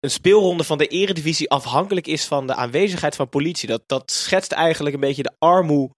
een 0.00 0.10
speelronde 0.10 0.64
van 0.64 0.78
de 0.78 0.86
eredivisie 0.86 1.50
afhankelijk 1.50 2.06
is 2.06 2.24
van 2.24 2.46
de 2.46 2.54
aanwezigheid 2.54 3.16
van 3.16 3.28
politie. 3.28 3.68
Dat, 3.68 3.82
dat 3.86 4.10
schetst 4.10 4.52
eigenlijk 4.52 4.94
een 4.94 5.00
beetje 5.00 5.22
de 5.22 5.34
armoe 5.38 5.90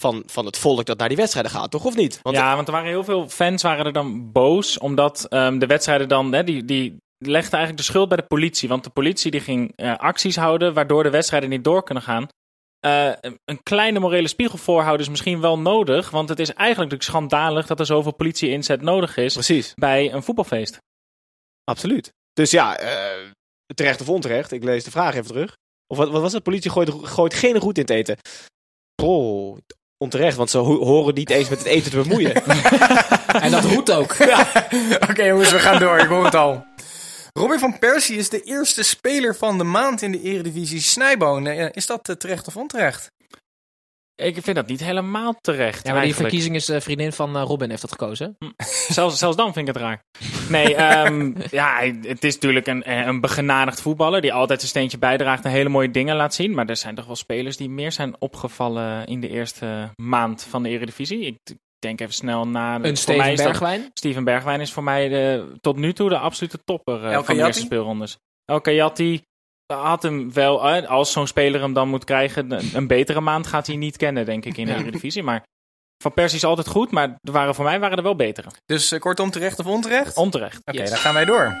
van, 0.00 0.22
van 0.26 0.46
het 0.46 0.58
volk 0.58 0.84
dat 0.84 0.98
naar 0.98 1.08
die 1.08 1.16
wedstrijden 1.16 1.52
gaat, 1.52 1.70
toch? 1.70 1.84
Of 1.84 1.96
niet? 1.96 2.20
Want 2.22 2.36
ja, 2.36 2.54
want 2.54 2.66
er 2.66 2.74
waren 2.74 2.88
heel 2.88 3.04
veel 3.04 3.28
fans 3.28 3.62
waren 3.62 3.86
er 3.86 3.92
dan 3.92 4.32
boos. 4.32 4.78
Omdat 4.78 5.26
ehm, 5.28 5.58
de 5.58 5.66
wedstrijden 5.66 6.08
dan... 6.08 6.32
Hè, 6.32 6.44
die, 6.44 6.64
die 6.64 6.96
legden 7.18 7.52
eigenlijk 7.52 7.76
de 7.76 7.92
schuld 7.92 8.08
bij 8.08 8.16
de 8.16 8.26
politie. 8.26 8.68
Want 8.68 8.84
de 8.84 8.90
politie 8.90 9.30
die 9.30 9.40
ging 9.40 9.72
eh, 9.76 9.96
acties 9.96 10.36
houden... 10.36 10.74
waardoor 10.74 11.02
de 11.02 11.10
wedstrijden 11.10 11.48
niet 11.48 11.64
door 11.64 11.82
kunnen 11.82 12.02
gaan. 12.04 12.26
Eh, 12.86 13.30
een 13.44 13.62
kleine 13.62 13.98
morele 13.98 14.28
spiegel 14.28 14.58
voorhouden 14.58 15.00
is 15.06 15.10
misschien 15.10 15.40
wel 15.40 15.58
nodig. 15.58 16.10
Want 16.10 16.28
het 16.28 16.38
is 16.38 16.48
eigenlijk 16.54 16.90
natuurlijk 16.90 17.02
schandalig... 17.28 17.66
dat 17.66 17.80
er 17.80 17.86
zoveel 17.86 18.14
politie-inzet 18.14 18.82
nodig 18.82 19.16
is 19.16 19.32
precies. 19.32 19.72
bij 19.74 20.12
een 20.12 20.22
voetbalfeest. 20.22 20.78
Absoluut. 21.64 22.12
Dus 22.32 22.50
ja, 22.50 22.76
eh, 22.78 23.30
terecht 23.74 24.00
of 24.00 24.08
onterecht. 24.08 24.52
Ik 24.52 24.64
lees 24.64 24.84
de 24.84 24.90
vraag 24.90 25.14
even 25.14 25.26
terug. 25.26 25.56
Of 25.86 25.96
wat, 25.96 26.10
wat 26.10 26.22
was 26.22 26.32
het? 26.32 26.42
Politie 26.42 26.70
gooit, 26.70 26.90
gooit 27.02 27.34
geen 27.34 27.58
roet 27.58 27.76
in 27.76 27.82
het 27.82 27.90
eten. 27.90 28.16
Oh, 29.02 29.56
onterecht, 30.04 30.36
want 30.36 30.50
ze 30.50 30.58
ho- 30.58 30.84
horen 30.84 31.14
niet 31.14 31.30
eens 31.30 31.48
met 31.48 31.58
het 31.58 31.66
eten 31.68 31.90
te 31.90 31.96
bemoeien. 32.02 32.34
En 33.46 33.50
dat 33.50 33.64
roet 33.64 33.92
ook. 33.92 34.16
Oké 35.10 35.22
jongens, 35.24 35.50
we 35.50 35.58
gaan 35.58 35.78
door. 35.80 35.98
Ik 35.98 36.08
hoor 36.08 36.24
het 36.24 36.34
al. 36.34 36.64
Robin 37.36 37.58
van 37.58 37.78
Persie 37.78 38.16
is 38.16 38.28
de 38.28 38.42
eerste 38.42 38.82
speler 38.82 39.36
van 39.36 39.58
de 39.58 39.64
maand 39.64 40.02
in 40.02 40.12
de 40.12 40.22
Eredivisie 40.22 40.80
Snijboon. 40.80 41.46
Eh, 41.46 41.68
Is 41.72 41.86
dat 41.86 42.08
eh, 42.08 42.16
terecht 42.16 42.46
of 42.46 42.56
onterecht? 42.56 43.10
Ik 44.22 44.34
vind 44.42 44.56
dat 44.56 44.66
niet 44.66 44.80
helemaal 44.80 45.34
terecht. 45.40 45.86
Ja, 45.86 45.92
maar 45.92 46.02
die 46.02 46.12
eigenlijk. 46.12 46.14
verkiezing 46.18 46.54
is 46.54 46.64
de 46.64 46.80
vriendin 46.80 47.12
van 47.12 47.36
eh, 47.36 47.42
Robin 47.42 47.68
heeft 47.70 47.80
dat 47.82 47.90
gekozen. 47.90 48.36
Zelfs, 48.88 49.18
zelfs 49.18 49.36
dan 49.36 49.52
vind 49.52 49.68
ik 49.68 49.74
het 49.74 49.82
raar. 49.82 50.02
Nee, 50.48 50.74
ehm, 50.84 51.32
ja, 51.50 51.74
hij- 51.76 51.98
het 52.02 52.24
is 52.24 52.34
natuurlijk 52.34 52.66
een, 52.66 52.82
eh, 52.82 53.06
een 53.06 53.20
begenadigd 53.20 53.80
voetballer 53.80 54.20
die 54.20 54.32
altijd 54.32 54.58
zijn 54.58 54.70
steentje 54.70 54.98
bijdraagt 54.98 55.44
en 55.44 55.50
hele 55.50 55.68
mooie 55.68 55.90
dingen 55.90 56.16
laat 56.16 56.34
zien. 56.34 56.54
Maar 56.54 56.66
er 56.68 56.76
zijn 56.76 56.94
toch 56.94 57.06
wel 57.06 57.16
spelers 57.16 57.56
die 57.56 57.70
meer 57.70 57.92
zijn 57.92 58.20
opgevallen 58.20 59.06
in 59.06 59.20
de 59.20 59.28
eerste 59.28 59.90
maand 59.96 60.42
van 60.42 60.62
de 60.62 60.68
Eredivisie. 60.68 61.20
Ik 61.20 61.36
denk 61.86 62.00
even 62.00 62.14
snel 62.14 62.46
na. 62.46 62.74
Een 62.74 62.96
voor 62.96 63.16
mij 63.16 63.32
Steven 63.34 63.44
Bergwijn. 63.44 63.90
Steven 63.94 64.24
Bergwijn 64.24 64.60
is 64.60 64.72
voor 64.72 64.82
mij 64.82 65.08
de, 65.08 65.52
tot 65.60 65.76
nu 65.76 65.92
toe 65.92 66.08
de 66.08 66.18
absolute 66.18 66.58
topper 66.64 67.04
eh, 67.04 67.22
van 67.22 67.36
de 67.36 67.42
eerste 67.44 67.62
speelrondes. 67.62 68.16
El 68.44 68.60
Kayati 68.60 69.22
had 69.66 70.02
hem 70.02 70.32
wel, 70.32 70.68
eh, 70.68 70.88
als 70.88 71.12
zo'n 71.12 71.26
speler 71.26 71.60
hem 71.60 71.72
dan 71.72 71.88
moet 71.88 72.04
krijgen, 72.04 72.50
een, 72.52 72.70
een 72.74 72.86
betere 72.86 73.20
maand 73.20 73.46
gaat 73.46 73.66
hij 73.66 73.76
niet 73.76 73.96
kennen, 73.96 74.24
denk 74.24 74.44
ik, 74.44 74.56
in 74.56 74.66
de. 74.66 74.74
Eredivisie. 74.74 75.22
Maar 75.22 75.42
Van 76.02 76.12
Persie 76.12 76.36
is 76.38 76.44
altijd 76.44 76.66
goed, 76.68 76.90
maar 76.90 77.08
er 77.22 77.32
waren, 77.32 77.54
voor 77.54 77.64
mij 77.64 77.80
waren 77.80 77.96
er 77.96 78.02
wel 78.02 78.16
betere. 78.16 78.48
Dus 78.66 78.92
eh, 78.92 79.00
kortom 79.00 79.30
terecht 79.30 79.58
of 79.58 79.66
onterecht? 79.66 80.16
Onterecht. 80.16 80.60
Oké, 80.64 80.78
Yes. 80.78 80.90
dan 80.90 80.98
gaan 80.98 81.14
wij 81.14 81.24
door. 81.24 81.56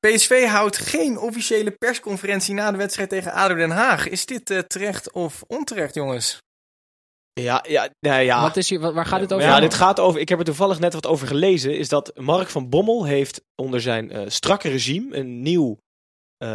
PSV 0.00 0.46
houdt 0.46 0.76
geen 0.76 1.18
officiële 1.18 1.70
persconferentie 1.70 2.54
na 2.54 2.70
de 2.70 2.76
wedstrijd 2.76 3.08
tegen 3.08 3.32
ADO 3.32 3.54
Den 3.54 3.70
Haag. 3.70 4.08
Is 4.08 4.26
dit 4.26 4.50
eh, 4.50 4.58
terecht 4.58 5.12
of 5.12 5.42
onterecht, 5.46 5.94
jongens? 5.94 6.42
Ja, 7.40 7.64
ja, 7.98 8.16
ja. 8.18 8.42
Wat 8.42 8.56
is 8.56 8.68
hier, 8.68 8.80
wa- 8.80 8.92
waar 8.92 9.06
gaat 9.06 9.20
dit 9.20 9.32
over? 9.32 9.46
Ja, 9.46 9.60
dit 9.60 9.74
gaat 9.74 10.00
over. 10.00 10.20
Ik 10.20 10.28
heb 10.28 10.38
er 10.38 10.44
toevallig 10.44 10.78
net 10.78 10.92
wat 10.94 11.06
over 11.06 11.26
gelezen. 11.26 11.78
Is 11.78 11.88
dat 11.88 12.12
Mark 12.14 12.48
van 12.48 12.68
Bommel 12.68 13.04
heeft 13.04 13.42
onder 13.62 13.80
zijn 13.80 14.10
eh, 14.10 14.22
strakke 14.26 14.68
regime 14.68 15.16
een 15.16 15.42
nieuw. 15.42 15.78
eh, 16.36 16.50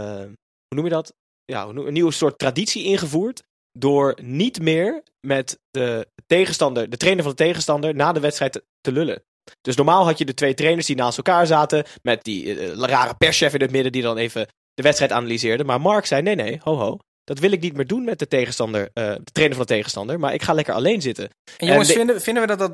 hoe 0.67 0.75
noem 0.75 0.83
je 0.85 0.89
dat? 0.91 1.13
Ja, 1.45 1.65
een 1.65 1.93
nieuwe 1.93 2.11
soort 2.11 2.37
traditie 2.37 2.83
ingevoerd. 2.83 3.43
Door 3.71 4.17
niet 4.21 4.61
meer 4.61 5.03
met 5.27 5.59
de 5.69 6.07
tegenstander, 6.25 6.89
de 6.89 6.97
trainer 6.97 7.23
van 7.23 7.31
de 7.35 7.43
tegenstander, 7.43 7.95
na 7.95 8.11
de 8.11 8.19
wedstrijd 8.19 8.51
te, 8.51 8.63
te 8.81 8.91
lullen. 8.91 9.23
Dus 9.61 9.75
normaal 9.75 10.05
had 10.05 10.17
je 10.17 10.25
de 10.25 10.33
twee 10.33 10.53
trainers 10.53 10.85
die 10.85 10.95
naast 10.95 11.17
elkaar 11.17 11.47
zaten. 11.47 11.83
Met 12.01 12.23
die 12.23 12.59
eh, 12.59 12.73
rare 12.73 13.15
perschef 13.15 13.53
in 13.53 13.61
het 13.61 13.71
midden 13.71 13.91
die 13.91 14.01
dan 14.01 14.17
even 14.17 14.47
de 14.73 14.83
wedstrijd 14.83 15.11
analyseerde. 15.11 15.63
Maar 15.63 15.81
Mark 15.81 16.05
zei: 16.05 16.21
nee, 16.21 16.35
nee, 16.35 16.59
ho, 16.63 16.75
ho. 16.75 16.97
Dat 17.27 17.39
wil 17.39 17.51
ik 17.51 17.61
niet 17.61 17.75
meer 17.75 17.87
doen 17.87 18.03
met 18.03 18.19
de 18.19 18.27
tegenstander, 18.27 18.89
eh, 18.93 19.03
de 19.09 19.31
trainer 19.31 19.57
van 19.57 19.65
de 19.67 19.73
tegenstander. 19.73 20.19
Maar 20.19 20.33
ik 20.33 20.41
ga 20.43 20.53
lekker 20.53 20.73
alleen 20.73 21.01
zitten. 21.01 21.29
En 21.57 21.67
jongens, 21.67 21.87
En 21.87 21.93
de- 21.93 21.99
vinden, 21.99 22.21
vinden 22.21 22.41
we 22.43 22.49
dat 22.49 22.59
dat 22.59 22.73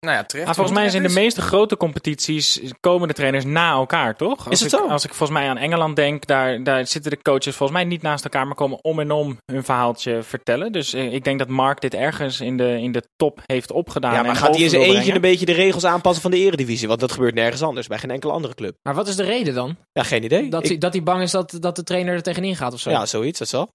nou 0.00 0.16
ja, 0.16 0.24
terecht 0.24 0.46
Maar 0.46 0.54
volgens 0.54 0.76
mij 0.76 0.86
is 0.86 0.94
in 0.94 1.02
de 1.02 1.08
meeste 1.20 1.40
grote 1.40 1.76
competities 1.76 2.60
komen 2.80 3.08
de 3.08 3.14
trainers 3.14 3.44
na 3.44 3.70
elkaar, 3.72 4.16
toch? 4.16 4.48
Als 4.50 4.60
het 4.60 4.72
ik, 4.72 4.78
zo? 4.78 4.86
Als 4.88 5.04
ik 5.04 5.14
volgens 5.14 5.38
mij 5.38 5.48
aan 5.48 5.56
Engeland 5.56 5.96
denk, 5.96 6.26
daar, 6.26 6.62
daar 6.62 6.86
zitten 6.86 7.10
de 7.10 7.22
coaches 7.22 7.56
volgens 7.56 7.78
mij 7.78 7.88
niet 7.88 8.02
naast 8.02 8.24
elkaar, 8.24 8.46
maar 8.46 8.54
komen 8.56 8.78
om 8.84 9.00
en 9.00 9.10
om 9.10 9.36
hun 9.52 9.64
verhaaltje 9.64 10.22
vertellen. 10.22 10.72
Dus 10.72 10.92
eh, 10.92 11.12
ik 11.12 11.24
denk 11.24 11.38
dat 11.38 11.48
Mark 11.48 11.80
dit 11.80 11.94
ergens 11.94 12.40
in 12.40 12.56
de, 12.56 12.78
in 12.80 12.92
de 12.92 13.02
top 13.16 13.40
heeft 13.46 13.70
opgedaan. 13.70 14.12
ja, 14.12 14.20
maar 14.20 14.30
en 14.30 14.36
gaat 14.36 14.54
hij 14.54 14.64
in 14.64 14.70
zijn 14.70 14.82
eentje 14.82 15.14
een 15.14 15.20
beetje 15.20 15.46
de 15.46 15.52
regels 15.52 15.84
aanpassen 15.84 16.22
van 16.22 16.30
de 16.30 16.36
eredivisie? 16.38 16.88
Want 16.88 17.00
dat 17.00 17.12
gebeurt 17.12 17.34
nergens 17.34 17.62
anders, 17.62 17.86
bij 17.86 17.98
geen 17.98 18.10
enkele 18.10 18.32
andere 18.32 18.54
club. 18.54 18.76
Maar 18.82 18.94
wat 18.94 19.08
is 19.08 19.16
de 19.16 19.24
reden 19.24 19.54
dan? 19.54 19.76
Ja, 19.92 20.02
geen 20.02 20.24
idee. 20.24 20.50
Dat, 20.50 20.62
Ik- 20.62 20.68
hij, 20.68 20.78
dat 20.78 20.92
hij 20.92 21.02
bang 21.02 21.22
is 21.22 21.30
dat, 21.30 21.56
dat 21.60 21.76
de 21.76 21.82
trainer 21.84 22.14
er 22.14 22.22
tegenin 22.22 22.56
gaat 22.56 22.72
of 22.72 22.80
zo? 22.80 22.90
ja, 22.90 23.06
zoiets, 23.06 23.38
dat 23.38 23.48
zal. 23.48 23.68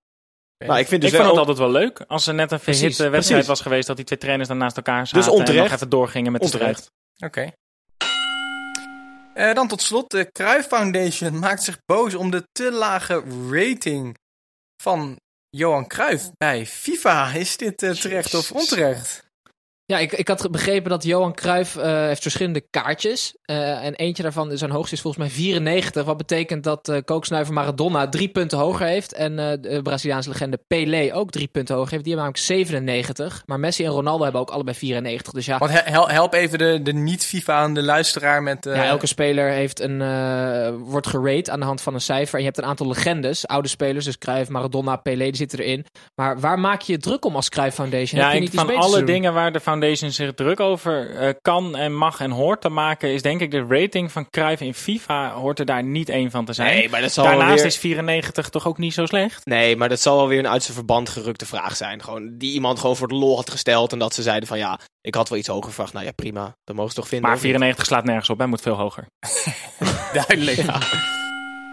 Maar 0.68 0.80
ik 0.80 0.88
vind 0.88 1.02
dus 1.02 1.12
ik 1.12 1.18
vond 1.18 1.30
wel... 1.30 1.38
het 1.40 1.48
altijd 1.48 1.58
wel 1.72 1.82
leuk 1.82 2.04
als 2.08 2.28
er 2.28 2.34
net 2.34 2.52
een 2.52 2.60
Precies, 2.60 2.80
verhitte 2.80 3.10
wedstrijd 3.10 3.28
precies. 3.28 3.48
was 3.48 3.62
geweest, 3.62 3.88
dat 3.88 3.96
die 3.96 4.06
twee 4.06 4.20
trainers 4.20 4.48
dan 4.48 4.58
naast 4.58 4.78
elkaar 4.78 5.08
zaten 5.08 5.32
en 5.32 5.38
onterecht. 5.38 5.64
nog 5.64 5.74
even 5.74 5.90
doorgingen 5.90 6.32
met 6.32 6.42
de 6.42 6.48
strijd. 6.48 6.92
Onterecht. 7.20 7.48
Oké. 7.48 7.52
Eh, 9.34 9.54
dan 9.54 9.68
tot 9.68 9.82
slot, 9.82 10.12
de 10.12 10.32
Cruyff 10.32 10.68
Foundation 10.68 11.40
maakt 11.46 11.64
zich 11.64 11.78
boos 11.86 12.16
om 12.16 12.32
de 12.32 12.44
te 12.52 12.72
lage 12.72 13.24
rating 13.50 14.18
van 14.84 15.16
Johan 15.50 15.88
Cruijff 15.88 16.30
bij 16.38 16.66
FIFA. 16.66 17.34
Is 17.34 17.58
dit 17.58 17.84
eh, 17.84 17.92
terecht 17.92 18.34
of 18.34 18.52
onterecht? 18.52 19.28
Ja, 19.90 19.98
ik, 20.00 20.12
ik 20.12 20.28
had 20.28 20.52
begrepen 20.52 20.90
dat 20.90 21.04
Johan 21.04 21.34
Cruijff 21.34 21.76
eh, 21.76 21.92
heeft 21.92 22.22
verschillende 22.22 22.62
kaartjes. 22.70 23.36
eh, 23.42 23.86
en 23.86 23.94
eentje 23.96 24.24
daarvan, 24.24 24.58
zijn 24.58 24.72
hoogste 24.72 24.96
is 24.96 25.02
volgens 25.02 25.24
mij 25.24 25.34
94. 25.34 26.06
Wat 26.06 26.18
betekent 26.18 26.64
dat 26.64 26.88
eh 26.90 26.98
kooksnuiver 27.06 27.54
Maradona 27.54 28.10
drie 28.10 28.28
punten 28.28 28.58
hoger 28.58 28.86
heeft. 28.86 29.14
En 29.14 29.40
eh, 29.40 29.52
de 29.62 29.80
Braziliaanse 29.82 30.30
legende 30.30 30.60
Pelé 30.68 31.10
ook 31.16 31.32
drie 31.32 31.48
punten 31.48 31.76
hoger 31.76 31.92
heeft. 31.92 32.04
Die 32.04 32.14
hebben 32.14 32.34
namelijk 32.34 32.68
97. 32.70 33.44
Maar 33.46 33.60
Messi 33.60 33.86
en 33.86 33.92
Ronaldo 33.92 34.24
hebben 34.24 34.42
ook 34.42 34.50
allebei 34.50 34.78
94. 34.78 35.34
Dus 35.34 35.46
ja, 35.46 35.58
hel- 35.68 36.10
help 36.10 36.34
even 36.34 36.58
de, 36.58 36.80
de 36.84 36.94
niet-FIFA 36.94 37.54
aan 37.54 37.74
de 37.74 37.84
luisteraar 37.84 38.44
met... 38.44 38.66
eh, 38.66 38.76
ja 38.76 38.86
elke 38.86 39.08
speler 39.08 39.50
heeft 39.52 39.80
een, 39.80 40.02
eh, 40.02 40.70
wordt 40.84 41.08
gerate 41.08 41.52
aan 41.52 41.60
de 41.60 41.66
hand 41.66 41.82
van 41.82 41.94
een 41.94 42.02
cijfer. 42.02 42.34
En 42.34 42.40
je 42.40 42.46
hebt 42.46 42.58
een 42.58 42.66
aantal 42.66 42.88
legendes, 42.88 43.48
oude 43.48 43.68
spelers. 43.68 44.06
Dus 44.06 44.18
Cruijff, 44.18 44.50
Maradona, 44.50 44.96
Pelé, 44.96 45.24
die 45.26 45.36
zitten 45.36 45.60
erin. 45.60 45.86
Maar 46.16 46.40
waar 46.40 46.60
maak 46.60 46.82
je 46.82 46.92
je 46.92 46.98
druk 46.98 47.26
om 47.26 47.36
als 47.36 47.50
Cruijff 47.50 47.76
Foundation? 47.76 48.22
Ja, 48.22 48.32
ik, 48.32 48.40
niet 48.40 48.54
van 48.54 48.76
alle 48.76 48.98
doen? 48.98 49.06
dingen 49.06 49.34
waar 49.34 49.52
de 49.52 49.60
foundation 49.60 49.78
zich 49.96 50.34
druk 50.34 50.60
over 50.60 51.16
eh, 51.16 51.34
kan 51.42 51.76
en 51.76 51.96
mag 51.96 52.20
en 52.20 52.32
hoort 52.32 52.62
te 52.62 52.70
maken, 52.70 53.14
is 53.14 53.22
denk 53.22 53.42
ik 53.42 53.52
de 53.52 53.66
rating 53.70 54.12
van 54.12 54.30
Cruijff 54.30 54.62
in 54.62 54.74
FIFA 54.74 55.32
hoort 55.34 55.60
er 55.60 55.66
daar 55.66 55.84
niet 55.84 56.10
één 56.10 56.32
van 56.32 56.46
te 56.46 56.54
zijn. 56.54 56.76
Nee, 56.76 56.90
maar 56.90 57.02
dat 57.02 57.12
zal 57.12 57.24
wel 57.24 57.38
Daarnaast 57.38 57.58
weer... 57.58 57.72
is 57.72 57.78
94 57.78 58.50
toch 58.50 58.68
ook 58.68 58.78
niet 58.78 58.94
zo 58.94 59.06
slecht. 59.06 59.46
Nee, 59.46 59.76
maar 59.76 59.90
dat 59.90 60.00
zal 60.00 60.16
wel 60.16 60.28
weer 60.28 60.40
een 60.40 60.48
uit 60.48 60.64
zijn 60.64 60.76
verband 60.76 61.10
gerukte 61.10 61.46
vraag 61.46 61.76
zijn. 61.76 62.04
Gewoon, 62.04 62.38
die 62.38 62.54
iemand 62.54 62.80
gewoon 62.80 62.96
voor 62.96 63.08
de 63.08 63.16
lol 63.16 63.36
had 63.36 63.50
gesteld. 63.50 63.92
En 63.92 64.00
dat 64.00 64.14
ze 64.14 64.22
zeiden 64.22 64.48
van 64.48 64.58
ja, 64.58 64.80
ik 65.02 65.16
had 65.16 65.30
wel 65.30 65.38
iets 65.38 65.48
hoger 65.48 65.72
verwacht. 65.72 65.94
Nou 65.94 66.06
ja, 66.06 66.12
prima. 66.12 66.56
Dat 66.64 66.76
mogen 66.76 66.92
ze 66.92 66.96
toch 66.96 67.08
vinden. 67.08 67.28
Maar 67.28 67.38
of 67.38 67.44
niet? 67.44 67.52
94 67.52 67.86
slaat 67.86 68.04
nergens 68.06 68.30
op, 68.30 68.38
hij 68.38 68.48
moet 68.48 68.62
veel 68.62 68.76
hoger. 68.76 69.06
Duidelijk. 70.28 70.58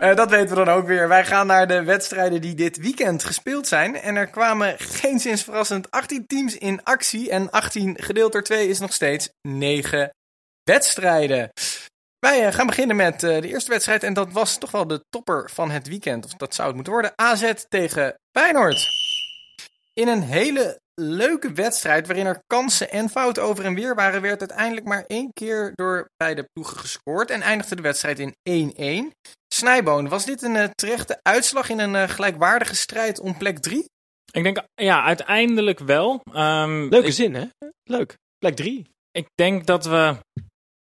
Eh, 0.00 0.14
dat 0.14 0.30
weten 0.30 0.48
we 0.48 0.64
dan 0.64 0.74
ook 0.74 0.86
weer. 0.86 1.08
Wij 1.08 1.24
gaan 1.24 1.46
naar 1.46 1.66
de 1.66 1.82
wedstrijden 1.82 2.40
die 2.40 2.54
dit 2.54 2.76
weekend 2.76 3.24
gespeeld 3.24 3.66
zijn. 3.66 3.96
En 3.96 4.16
er 4.16 4.26
kwamen 4.26 4.74
geen 4.78 5.20
sinds 5.20 5.42
verrassend 5.42 5.90
18 5.90 6.26
teams 6.26 6.58
in 6.58 6.84
actie. 6.84 7.30
En 7.30 7.50
18 7.50 8.02
gedeeld 8.02 8.32
door 8.32 8.42
2 8.42 8.68
is 8.68 8.78
nog 8.78 8.92
steeds 8.92 9.28
9 9.48 10.10
wedstrijden. 10.62 11.50
Wij 12.18 12.46
eh, 12.46 12.52
gaan 12.52 12.66
beginnen 12.66 12.96
met 12.96 13.22
eh, 13.22 13.40
de 13.40 13.48
eerste 13.48 13.70
wedstrijd. 13.70 14.02
En 14.02 14.14
dat 14.14 14.32
was 14.32 14.58
toch 14.58 14.70
wel 14.70 14.86
de 14.86 15.04
topper 15.08 15.50
van 15.50 15.70
het 15.70 15.88
weekend. 15.88 16.24
Of 16.24 16.32
dat 16.32 16.54
zou 16.54 16.66
het 16.66 16.76
moeten 16.76 16.92
worden. 16.92 17.12
AZ 17.14 17.52
tegen 17.68 18.14
Feyenoord. 18.38 18.88
In 19.92 20.08
een 20.08 20.22
hele 20.22 20.80
leuke 20.94 21.52
wedstrijd 21.52 22.06
waarin 22.06 22.26
er 22.26 22.42
kansen 22.46 22.90
en 22.90 23.08
fouten 23.08 23.42
over 23.42 23.64
en 23.64 23.74
weer 23.74 23.94
waren, 23.94 24.22
werd 24.22 24.40
uiteindelijk 24.40 24.86
maar 24.86 25.04
één 25.06 25.32
keer 25.32 25.72
door 25.74 26.08
beide 26.16 26.48
ploegen 26.52 26.78
gescoord 26.78 27.30
en 27.30 27.42
eindigde 27.42 27.76
de 27.76 27.82
wedstrijd 27.82 28.18
in 28.18 29.12
1-1. 29.12 29.14
Snijboon, 29.56 30.08
was 30.08 30.24
dit 30.24 30.42
een 30.42 30.56
eh, 30.56 30.68
terechte 30.74 31.20
uitslag 31.22 31.68
in 31.70 31.78
een 31.78 31.94
eh, 31.94 32.08
gelijkwaardige 32.08 32.74
strijd 32.74 33.20
om 33.20 33.36
plek 33.36 33.58
3? 33.58 33.84
Ik 34.32 34.42
denk, 34.42 34.62
ja, 34.74 35.04
uiteindelijk 35.04 35.78
wel. 35.78 36.20
Ehm, 36.32 36.88
Leuke 36.88 37.06
ik, 37.06 37.12
zin, 37.12 37.34
hè? 37.34 37.44
Leuk. 37.84 38.16
Plek 38.38 38.56
3. 38.56 38.86
ik 39.12 39.26
denk 39.34 39.66
dat 39.66 39.84
we 39.84 40.16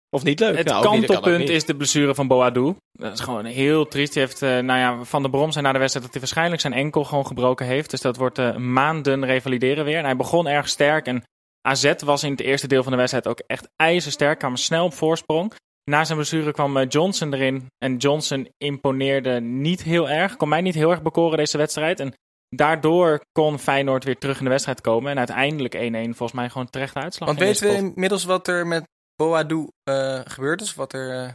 Of 0.09 0.23
niet 0.23 0.39
leuk? 0.39 0.57
Het 0.57 0.67
Nou, 0.67 0.83
kantelpunt 0.83 1.37
niet. 1.37 1.49
is 1.49 1.65
de 1.65 1.75
blessure 1.75 2.15
van 2.15 2.27
Boadu. 2.27 2.75
Dat 2.91 3.13
is 3.13 3.19
gewoon 3.19 3.45
heel 3.45 3.87
triest. 3.87 4.13
Die 4.13 4.21
heeft, 4.21 4.41
eh, 4.41 4.49
nou 4.49 4.79
ja, 4.79 5.03
Van 5.03 5.23
de 5.23 5.29
Brom 5.29 5.51
zei 5.51 5.65
na 5.65 5.71
de 5.71 5.79
wedstrijd 5.79 6.05
dat 6.05 6.13
hij 6.15 6.23
waarschijnlijk 6.23 6.61
zijn 6.61 6.73
enkel 6.73 7.03
gewoon 7.03 7.25
gebroken 7.25 7.65
heeft. 7.65 7.89
Dus 7.89 8.01
dat 8.01 8.17
wordt 8.17 8.57
maanden 8.57 9.25
revalideren 9.25 9.85
weer. 9.85 9.97
En 9.97 10.05
hij 10.05 10.15
begon 10.15 10.47
erg 10.47 10.67
sterk. 10.69 11.05
En 11.05 11.23
AZ 11.67 11.93
was 11.97 12.23
in 12.23 12.31
het 12.31 12.41
eerste 12.41 12.67
deel 12.67 12.83
van 12.83 12.91
de 12.91 12.97
wedstrijd 12.97 13.27
ook 13.27 13.39
echt 13.47 13.67
ijzersterk. 13.75 14.39
Kwam 14.39 14.55
snel 14.55 14.85
op 14.85 14.93
voorsprong. 14.93 15.53
Na 15.91 16.03
zijn 16.03 16.17
blessure 16.17 16.51
kwam 16.51 16.77
eh, 16.77 16.89
Johnson 16.89 17.33
erin. 17.33 17.67
En 17.77 17.97
Johnson 17.97 18.49
imponeerde 18.57 19.39
niet 19.39 19.83
heel 19.83 20.09
erg. 20.09 20.35
Kon 20.35 20.49
mij 20.49 20.61
niet 20.61 20.75
heel 20.75 20.91
erg 20.91 21.01
bekoren 21.01 21.37
deze 21.37 21.57
wedstrijd. 21.57 21.99
En 21.99 22.13
daardoor 22.49 23.21
kon 23.31 23.59
Feyenoord 23.59 24.03
weer 24.03 24.17
terug 24.17 24.37
in 24.37 24.43
de 24.43 24.49
wedstrijd 24.49 24.81
komen. 24.81 25.11
En 25.11 25.17
uiteindelijk 25.17 25.75
1-1 25.75 25.79
volgens 25.89 26.31
mij 26.31 26.49
gewoon 26.49 26.69
terechte 26.69 26.99
uitslag. 26.99 27.27
Want 27.27 27.39
weten 27.39 27.67
we 27.67 27.75
inmiddels 27.75 28.23
wat 28.23 28.47
er 28.47 28.67
met 28.67 28.83
Boadu 29.15 29.67
eh, 29.83 30.21
gebeurd 30.23 30.61
is? 30.61 30.75
Wat 30.75 30.93
er 30.93 31.23
eh, 31.23 31.33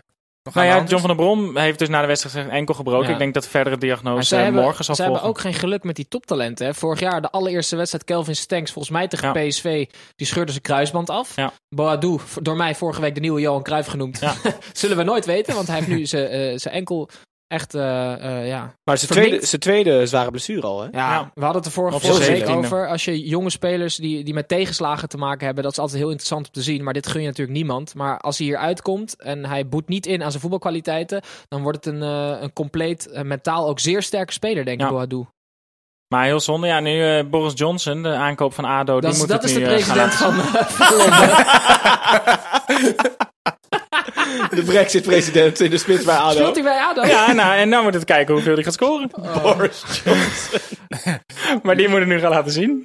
Nou 0.55 0.67
ja, 0.67 0.77
John 0.85 0.99
van 1.01 1.07
der 1.07 1.17
Brom 1.17 1.57
heeft 1.57 1.79
dus 1.79 1.89
na 1.89 2.01
de 2.01 2.07
wedstrijd 2.07 2.35
gezegd 2.37 2.55
enkel 2.55 2.75
gebroken. 2.75 3.07
Ja. 3.07 3.13
Ik 3.13 3.19
denk 3.19 3.35
dat 3.35 3.43
de 3.43 3.49
verdere 3.49 3.79
diagnose 3.79 4.27
ze 4.29 4.37
eh, 4.37 4.43
hebben, 4.43 4.63
morgen 4.63 4.85
zal 4.85 4.95
ze 4.95 5.03
volgen. 5.03 5.21
hebben 5.21 5.37
ook 5.37 5.45
geen 5.45 5.61
geluk 5.61 5.83
met 5.85 5.97
die 5.97 6.09
toptalenten. 6.09 6.67
Hè. 6.67 6.75
Vorig 6.75 7.01
jaar 7.01 7.23
de 7.23 7.31
allereerste 7.31 7.77
wedstrijd 7.77 8.05
Kelvin 8.05 8.37
Stenks, 8.37 8.73
volgens 8.73 8.95
mij 8.95 9.09
tegen 9.09 9.41
Ja. 9.41 9.49
PSV, 9.49 9.87
die 10.17 10.27
scheurde 10.27 10.51
zijn 10.51 10.63
kruisband 10.63 11.11
af. 11.11 11.37
Ja. 11.37 11.53
Boadu, 11.69 12.19
v- 12.19 12.37
door 12.37 12.57
mij 12.57 12.75
vorige 12.75 13.01
week 13.01 13.15
de 13.15 13.21
nieuwe 13.21 13.41
Johan 13.41 13.63
Cruijff 13.63 13.89
genoemd. 13.89 14.19
Ja. 14.21 14.35
Zullen 14.73 14.97
we 14.97 15.03
nooit 15.03 15.27
weten, 15.27 15.55
want 15.55 15.67
hij 15.67 15.77
heeft 15.77 15.89
nu 15.89 16.07
zijn 16.15 16.27
eh, 16.27 16.59
zijn 16.59 16.75
enkel 16.75 17.09
echt, 17.51 17.75
eh, 17.75 18.13
eh, 18.13 18.49
ja. 18.49 18.75
Maar 18.85 18.99
zijn 18.99 19.11
tweede, 19.11 19.47
zijn 19.47 19.61
tweede 19.61 20.07
zware 20.07 20.31
blessure 20.31 20.67
al, 20.67 20.81
hè? 20.81 20.85
Ja, 20.91 21.13
Ja. 21.13 21.31
we 21.35 21.43
hadden 21.45 21.57
het 21.63 21.67
er 21.67 21.73
vorige, 21.73 22.19
week 22.19 22.49
over. 22.49 22.89
Als 22.89 23.05
je 23.05 23.27
jonge 23.29 23.51
spelers 23.51 23.97
die, 23.97 24.25
die 24.25 24.35
met 24.35 24.49
tegenslagen 24.49 25.09
te 25.09 25.17
maken 25.17 25.45
hebben, 25.47 25.63
dat 25.65 25.73
is 25.73 25.79
altijd 25.79 25.99
heel 25.99 26.09
interessant 26.09 26.47
om 26.47 26.53
te 26.53 26.63
zien. 26.63 26.85
Maar 26.85 26.93
dit 26.93 27.07
gun 27.07 27.21
je 27.21 27.27
natuurlijk 27.27 27.57
niemand. 27.57 27.95
Maar 27.95 28.19
als 28.19 28.39
hij 28.39 28.47
hier 28.47 28.57
uitkomt 28.57 29.23
en 29.23 29.47
hij 29.47 29.69
boet 29.69 29.89
niet 29.89 30.07
in 30.07 30.23
aan 30.23 30.29
zijn 30.31 30.41
voetbalkwaliteiten, 30.43 31.23
dan 31.49 31.63
wordt 31.63 31.85
het 31.85 31.95
een, 31.95 32.03
eh, 32.03 32.37
een 32.41 32.53
compleet, 32.53 33.09
mentaal 33.23 33.69
ook 33.69 33.81
zeer 33.81 34.03
sterke 34.03 34.33
speler, 34.33 34.65
denk 34.65 34.81
ik, 34.81 34.87
Ja. 34.87 34.93
Boadu. 34.93 35.27
Maar 36.09 36.25
heel 36.25 36.41
zonde. 36.41 36.67
Ja, 36.67 36.81
nu 36.81 37.05
eh, 37.19 37.25
Boris 37.31 37.53
Johnson, 37.55 38.03
de 38.03 38.09
aankoop 38.09 38.55
van 38.55 38.65
ADO, 38.65 39.01
Dat 39.01 39.03
die 39.03 39.11
is, 39.11 39.19
moet 39.19 39.29
dat 39.29 39.43
het 39.43 39.51
is 39.51 39.57
de 39.57 39.63
nu, 39.63 39.67
gaan 39.67 39.75
president 39.75 40.21
laten 40.21 40.77
van. 40.77 41.21
De 44.57 44.63
Brexit-president 44.63 45.61
in 45.61 45.71
de 45.71 45.79
spits 45.79 46.05
bij 46.05 46.17
ADO. 46.17 46.31
Speelt 46.39 46.55
hij 46.55 46.65
bij 46.65 46.79
ADO? 46.79 47.05
Ja, 47.05 47.33
nou, 47.33 47.57
en 47.57 47.71
dan 47.71 47.83
moet 47.83 47.95
het 47.95 48.05
kijken 48.05 48.35
hoeveel 48.35 48.55
hij 48.55 48.63
gaat 48.63 48.73
scoren. 48.73 49.11
Boris 49.43 49.83
Johnson. 50.05 50.61
Maar 51.63 51.77
die 51.77 51.89
moet 51.89 51.99
het 51.99 52.09
nu 52.09 52.19
gaan 52.19 52.31
laten 52.31 52.53
zien. 52.53 52.85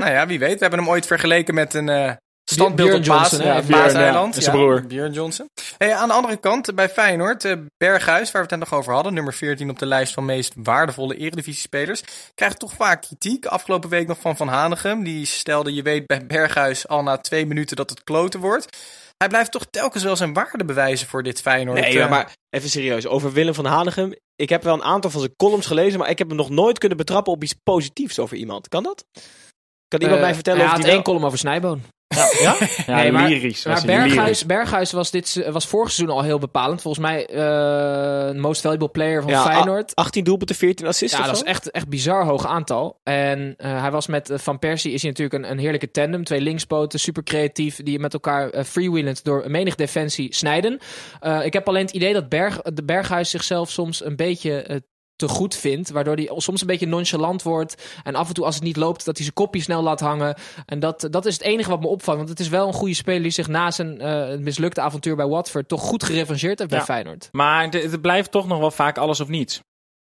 Nou 0.00 0.10
ja, 0.12 0.26
wie 0.26 0.38
weet. 0.38 0.54
We 0.54 0.60
hebben 0.60 0.78
hem 0.78 0.88
ooit 0.88 1.06
vergeleken 1.06 1.54
met 1.54 1.74
een 1.74 1.88
eh 1.88 2.12
standbeeld 2.44 2.88
Björn 2.88 3.00
op 3.00 3.06
Paas, 3.06 3.30
Johnson, 3.30 3.48
hè? 3.50 3.58
eh, 3.58 3.66
Björn, 3.66 3.82
Paaseiland. 3.82 4.34
ja, 4.34 4.40
zijn 4.40 4.56
broer. 4.56 4.86
Björn 4.86 5.12
Johnson. 5.12 5.46
Hey, 5.78 5.94
aan 5.94 6.08
de 6.08 6.14
andere 6.14 6.36
kant, 6.36 6.74
bij 6.74 6.88
Feyenoord, 6.88 7.44
eh, 7.44 7.56
Berghuis, 7.76 8.30
waar 8.30 8.42
we 8.42 8.48
het 8.48 8.58
net 8.60 8.70
nog 8.70 8.78
over 8.78 8.92
hadden, 8.92 9.14
nummer 9.14 9.32
14 9.34 9.70
op 9.70 9.78
de 9.78 9.86
lijst 9.86 10.12
van 10.12 10.24
meest 10.24 10.54
waardevolle 10.56 11.16
Eredivisie-spelers, 11.16 12.02
krijgt 12.34 12.58
toch 12.58 12.72
vaak 12.72 13.02
kritiek. 13.02 13.46
Afgelopen 13.46 13.90
week 13.90 14.06
nog 14.06 14.18
van 14.20 14.36
Van 14.36 14.48
Hanegem. 14.48 15.04
Die 15.04 15.26
stelde, 15.26 15.74
je 15.74 15.82
weet 15.82 16.06
bij 16.06 16.26
Berghuis 16.26 16.88
al 16.88 17.02
na 17.02 17.16
twee 17.18 17.46
minuten 17.46 17.76
dat 17.76 17.90
het 17.90 18.04
kloten 18.04 18.40
wordt. 18.40 18.76
Hij 19.16 19.28
blijft 19.28 19.52
toch 19.52 19.66
telkens 19.70 20.02
wel 20.02 20.16
zijn 20.16 20.32
waarde 20.32 20.64
bewijzen 20.64 21.06
voor 21.06 21.22
dit 21.22 21.40
Feyenoord. 21.40 21.80
Nee, 21.80 22.00
eh. 22.00 22.10
maar, 22.10 22.32
even 22.50 22.70
serieus. 22.70 23.06
Over 23.06 23.32
Willem 23.32 23.54
van 23.54 23.64
Hanegem. 23.64 24.12
Ik 24.36 24.48
heb 24.48 24.62
wel 24.62 24.74
een 24.74 24.82
aantal 24.82 25.10
van 25.10 25.20
zijn 25.20 25.36
columns 25.36 25.66
gelezen, 25.66 25.98
maar 25.98 26.10
ik 26.10 26.18
heb 26.18 26.28
hem 26.28 26.36
nog 26.36 26.50
nooit 26.50 26.78
kunnen 26.78 26.98
betrappen 26.98 27.32
op 27.32 27.42
iets 27.42 27.54
positiefs 27.62 28.18
over 28.18 28.36
iemand. 28.36 28.68
Kan 28.68 28.82
dat? 28.82 29.04
Kan 29.88 30.00
iemand 30.00 30.18
Eh, 30.18 30.24
mij 30.24 30.34
vertellen 30.34 30.58
hij 30.58 30.68
of 30.68 30.72
had 30.72 30.80
die 30.80 30.90
wel... 30.90 30.96
één 30.96 31.04
column 31.04 31.24
over 31.24 31.38
Snijboon. 31.38 31.82
Ja? 32.40 32.56
Ja, 32.86 32.96
Nee, 32.96 33.12
maar- 33.12 33.28
lyrisch. 33.28 33.64
Maar 33.64 33.82
lyrisch. 33.84 34.14
Berghuis, 34.14 34.46
Berghuis 34.46 34.92
was, 34.92 35.10
dit, 35.10 35.44
was 35.50 35.66
vorig 35.66 35.90
seizoen 35.92 36.16
al 36.16 36.22
heel 36.22 36.38
bepalend. 36.38 36.82
Volgens 36.82 37.06
mij 37.06 37.26
eh 37.26 38.34
most 38.40 38.60
valuable 38.60 38.88
player 38.88 39.22
van 39.22 39.30
Ja, 39.30 39.42
Feyenoord. 39.42 39.94
18 39.94 40.24
doelpunten, 40.24 40.56
14 40.56 40.86
assists 40.86 41.18
Ja, 41.18 41.26
dat 41.26 41.36
is 41.36 41.42
echt, 41.42 41.70
echt 41.70 41.88
bizar 41.88 42.24
hoog 42.24 42.46
aantal. 42.46 43.00
En 43.02 43.54
eh, 43.56 43.80
hij 43.80 43.90
was 43.90 44.06
met 44.06 44.30
eh, 44.30 44.38
Van 44.38 44.58
Persie 44.58 44.92
is 44.92 45.02
hij 45.02 45.10
natuurlijk 45.10 45.44
een, 45.44 45.50
een 45.50 45.58
heerlijke 45.58 45.90
tandem. 45.90 46.24
Twee 46.24 46.40
linkspoten, 46.40 47.00
super 47.00 47.22
creatief, 47.22 47.82
die 47.82 47.98
met 47.98 48.12
elkaar 48.12 48.50
eh, 48.50 48.64
freewheelend 48.64 49.24
door 49.24 49.44
menig 49.50 49.74
defensie 49.74 50.34
snijden. 50.34 50.78
Eh, 51.20 51.44
ik 51.44 51.52
heb 51.52 51.68
alleen 51.68 51.84
het 51.86 51.94
idee 51.94 52.12
dat 52.12 52.28
Berg, 52.28 52.58
de 52.62 52.84
Berghuis 52.84 53.30
zichzelf 53.30 53.70
soms 53.70 54.04
een 54.04 54.16
beetje 54.16 54.82
te 55.16 55.28
goed 55.28 55.54
vindt. 55.56 55.90
Waardoor 55.90 56.14
hij 56.16 56.30
soms 56.36 56.60
een 56.60 56.66
beetje 56.66 56.86
nonchalant 56.86 57.42
wordt. 57.42 57.82
En 58.02 58.14
af 58.14 58.28
en 58.28 58.34
toe 58.34 58.44
als 58.44 58.54
het 58.54 58.64
niet 58.64 58.76
loopt, 58.76 59.04
dat 59.04 59.14
hij 59.16 59.22
zijn 59.24 59.34
kopje 59.36 59.62
snel 59.62 59.82
laat 59.82 60.00
hangen. 60.00 60.36
En 60.66 60.80
dat, 60.80 61.06
dat 61.10 61.26
is 61.26 61.32
het 61.34 61.42
enige 61.42 61.70
wat 61.70 61.80
me 61.80 61.86
opvalt. 61.86 62.16
Want 62.16 62.28
het 62.28 62.40
is 62.40 62.48
wel 62.48 62.66
een 62.66 62.72
goede 62.72 62.94
speler 62.94 63.22
die 63.22 63.30
zich 63.30 63.48
na 63.48 63.70
zijn 63.70 64.00
eh, 64.00 64.38
mislukte 64.38 64.80
avontuur 64.80 65.16
bij 65.16 65.26
Watford 65.26 65.68
toch 65.68 65.80
goed 65.80 66.04
gerevancheerd 66.04 66.58
heeft 66.58 66.70
bij 66.70 66.78
Ja. 66.78 66.84
Feyenoord. 66.84 67.28
Maar 67.32 67.68
het 67.68 68.00
blijft 68.00 68.30
toch 68.30 68.46
nog 68.46 68.58
wel 68.58 68.70
vaak 68.70 68.98
alles 68.98 69.20
of 69.20 69.28
niets. 69.28 69.60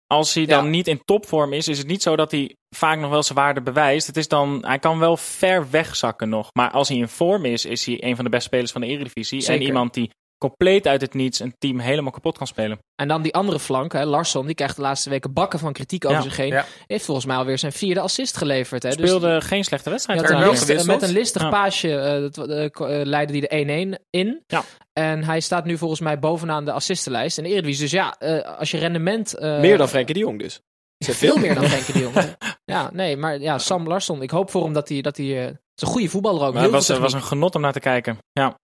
als 0.08 0.34
hij 0.34 0.46
dan 0.46 0.64
Ja. 0.64 0.70
niet 0.70 0.88
in 0.88 1.02
topvorm 1.06 1.54
is, 1.54 1.68
is 1.68 1.78
het 1.78 1.88
niet 1.88 2.02
zo 2.02 2.16
dat 2.16 2.32
hij 2.32 2.56
vaak 2.76 3.00
nog 3.00 3.10
wel 3.10 3.24
zijn 3.24 3.38
waarde 3.38 3.62
bewijst. 3.62 4.08
Het 4.08 4.18
is 4.18 4.28
dan, 4.28 4.66
hij 4.66 4.80
kan 4.80 5.00
wel 5.00 5.18
ver 5.18 5.70
wegzakken 5.70 6.30
nog. 6.30 6.50
Maar 6.54 6.72
als 6.72 6.88
hij 6.88 6.98
in 6.98 7.08
vorm 7.08 7.46
is, 7.46 7.66
is 7.66 7.86
hij 7.86 8.04
een 8.04 8.16
van 8.16 8.24
de 8.26 8.32
beste 8.32 8.46
spelers 8.48 8.72
van 8.72 8.82
de 8.82 8.88
Eredivisie. 8.88 9.42
Zeker. 9.42 9.62
En 9.62 9.68
iemand 9.68 9.94
die 9.94 10.10
compleet 10.50 10.88
uit 10.88 11.02
het 11.02 11.14
niets 11.14 11.40
een 11.40 11.56
team 11.58 11.80
helemaal 11.80 12.12
kapot 12.12 12.38
kan 12.38 12.48
spelen. 12.48 12.78
En 12.96 13.08
dan 13.08 13.22
die 13.22 13.34
andere 13.34 13.60
flank, 13.60 13.94
hè, 13.94 14.06
Larsson, 14.06 14.46
die 14.46 14.56
krijgt 14.56 14.76
de 14.76 14.82
laatste 14.82 15.10
weken 15.10 15.34
bakken 15.34 15.60
van 15.60 15.74
kritiek 15.74 16.06
over 16.06 16.18
Ja. 16.18 16.24
zich 16.24 16.38
heen. 16.38 16.48
Ja. 16.48 16.66
Heeft 16.88 17.06
volgens 17.06 17.26
mij 17.26 17.36
alweer 17.36 17.58
zijn 17.58 17.72
vierde 17.72 18.00
assist 18.00 18.38
geleverd. 18.38 18.84
Hè. 18.84 18.90
Dus 18.90 18.98
Speelde 19.10 19.42
geen 19.42 19.64
slechte 19.64 19.90
wedstrijd. 19.90 20.30
Een 20.30 20.86
met 20.86 21.02
een 21.02 21.12
listig 21.12 21.42
Ja. 21.42 21.50
paasje 21.50 22.30
dat, 22.34 22.72
ko- 22.72 22.86
eh, 22.86 23.06
leidde 23.06 23.38
hij 23.38 23.42
de 23.42 23.56
1-1 23.96 24.00
in. 24.10 24.44
Ja. 24.48 24.64
En 24.94 25.24
hij 25.24 25.40
staat 25.40 25.66
nu 25.66 25.78
volgens 25.78 26.00
mij 26.00 26.20
bovenaan 26.20 26.66
de 26.66 26.72
assistenlijst 26.72 27.38
in 27.38 27.44
de 27.44 27.50
Eredivisie. 27.50 27.82
Dus 27.84 27.92
ja, 27.92 28.16
eh, 28.20 28.58
als 28.60 28.72
je 28.72 28.78
rendement... 28.78 29.34
eh, 29.38 29.60
Meer 29.60 29.78
dan 29.78 29.90
Frenkie 29.90 30.14
de 30.14 30.20
Jong 30.20 30.40
dus. 30.40 30.60
Veel 31.06 31.38
meer 31.38 31.56
dan 31.56 31.64
Frenkie 31.74 31.94
de 31.94 32.00
Jong. 32.00 32.36
ja, 32.66 32.90
nee, 32.94 33.18
maar 33.18 33.40
ja, 33.40 33.58
Sam 33.58 33.88
Larsson. 33.88 34.22
Ik 34.22 34.30
hoop 34.32 34.52
voor 34.52 34.64
hem 34.64 34.74
dat 34.74 34.90
hij... 34.90 35.02
Dat 35.02 35.18
hij 35.18 35.40
eh, 35.40 35.46
het 35.46 35.82
is 35.82 35.88
een 35.88 35.94
goede 35.94 36.10
voetballer 36.10 36.48
ook. 36.48 36.54
Het 36.54 36.72
was, 36.72 36.88
was 36.90 37.14
een 37.14 37.24
genot 37.24 37.56
om 37.56 37.62
naar 37.62 37.74
te 37.74 37.80
kijken. 37.80 38.18
Ja. 38.32 38.56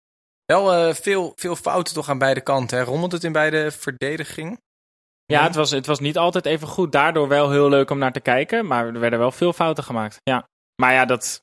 Wel 0.53 0.73
eh, 0.73 0.93
veel, 0.93 1.33
veel 1.35 1.55
fouten 1.55 1.93
toch 1.93 2.09
aan 2.09 2.17
beide 2.17 2.41
kanten. 2.41 2.77
Hè? 2.77 2.83
Rommelt 2.83 3.11
het 3.11 3.23
in 3.23 3.31
beide 3.31 3.71
verdediging? 3.71 4.59
Ja, 5.25 5.43
het 5.43 5.55
was, 5.55 5.71
het 5.71 5.85
was 5.85 5.99
niet 5.99 6.17
altijd 6.17 6.45
even 6.45 6.67
goed. 6.67 6.91
Daardoor 6.91 7.27
wel 7.27 7.51
heel 7.51 7.69
leuk 7.69 7.89
om 7.89 7.97
naar 7.97 8.11
te 8.11 8.19
kijken. 8.19 8.65
Maar 8.65 8.85
er 8.87 8.99
werden 8.99 9.19
wel 9.19 9.31
veel 9.31 9.53
fouten 9.53 9.83
gemaakt. 9.83 10.17
Ja. 10.23 10.47
Maar 10.81 10.93
ja, 10.93 11.05
dat... 11.05 11.41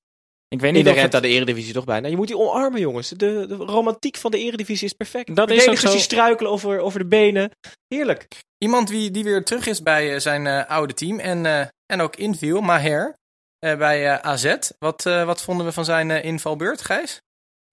Ik 0.48 0.60
weet 0.60 0.70
niet 0.70 0.78
Iedereen 0.78 1.02
het- 1.02 1.14
aan 1.14 1.22
de 1.22 1.28
Eredivisie 1.28 1.72
toch 1.72 1.84
bijna. 1.84 2.08
Je 2.08 2.16
moet 2.16 2.26
die 2.26 2.38
omarmen, 2.38 2.80
jongens. 2.80 3.08
De, 3.08 3.16
de 3.48 3.54
romantiek 3.54 4.16
van 4.16 4.30
de 4.30 4.38
Eredivisie 4.38 4.86
is 4.86 4.92
perfect. 4.92 5.36
Dat 5.36 5.50
is 5.50 5.68
ook 5.68 5.76
zo. 5.76 5.90
die 5.90 6.00
struikelen 6.00 6.50
over, 6.52 6.78
over 6.80 6.98
de 6.98 7.06
benen. 7.06 7.50
Heerlijk. 7.88 8.26
Iemand 8.58 8.88
die, 8.88 9.10
die 9.10 9.24
weer 9.24 9.44
terug 9.44 9.66
is 9.66 9.82
bij 9.82 10.14
eh, 10.14 10.20
zijn 10.20 10.46
eh, 10.46 10.64
oude 10.70 10.94
team 10.94 11.18
en, 11.18 11.46
eh, 11.46 11.66
en 11.86 12.00
ook 12.00 12.16
inviel, 12.16 12.60
Maher, 12.60 13.16
eh, 13.58 13.76
bij 13.76 14.22
AZ. 14.22 14.56
Wat, 14.78 15.06
eh, 15.06 15.24
wat 15.24 15.42
vonden 15.42 15.66
we 15.66 15.72
van 15.72 15.84
zijn 15.84 16.10
eh, 16.10 16.24
invalbeurt, 16.24 16.82
Gijs? 16.82 17.20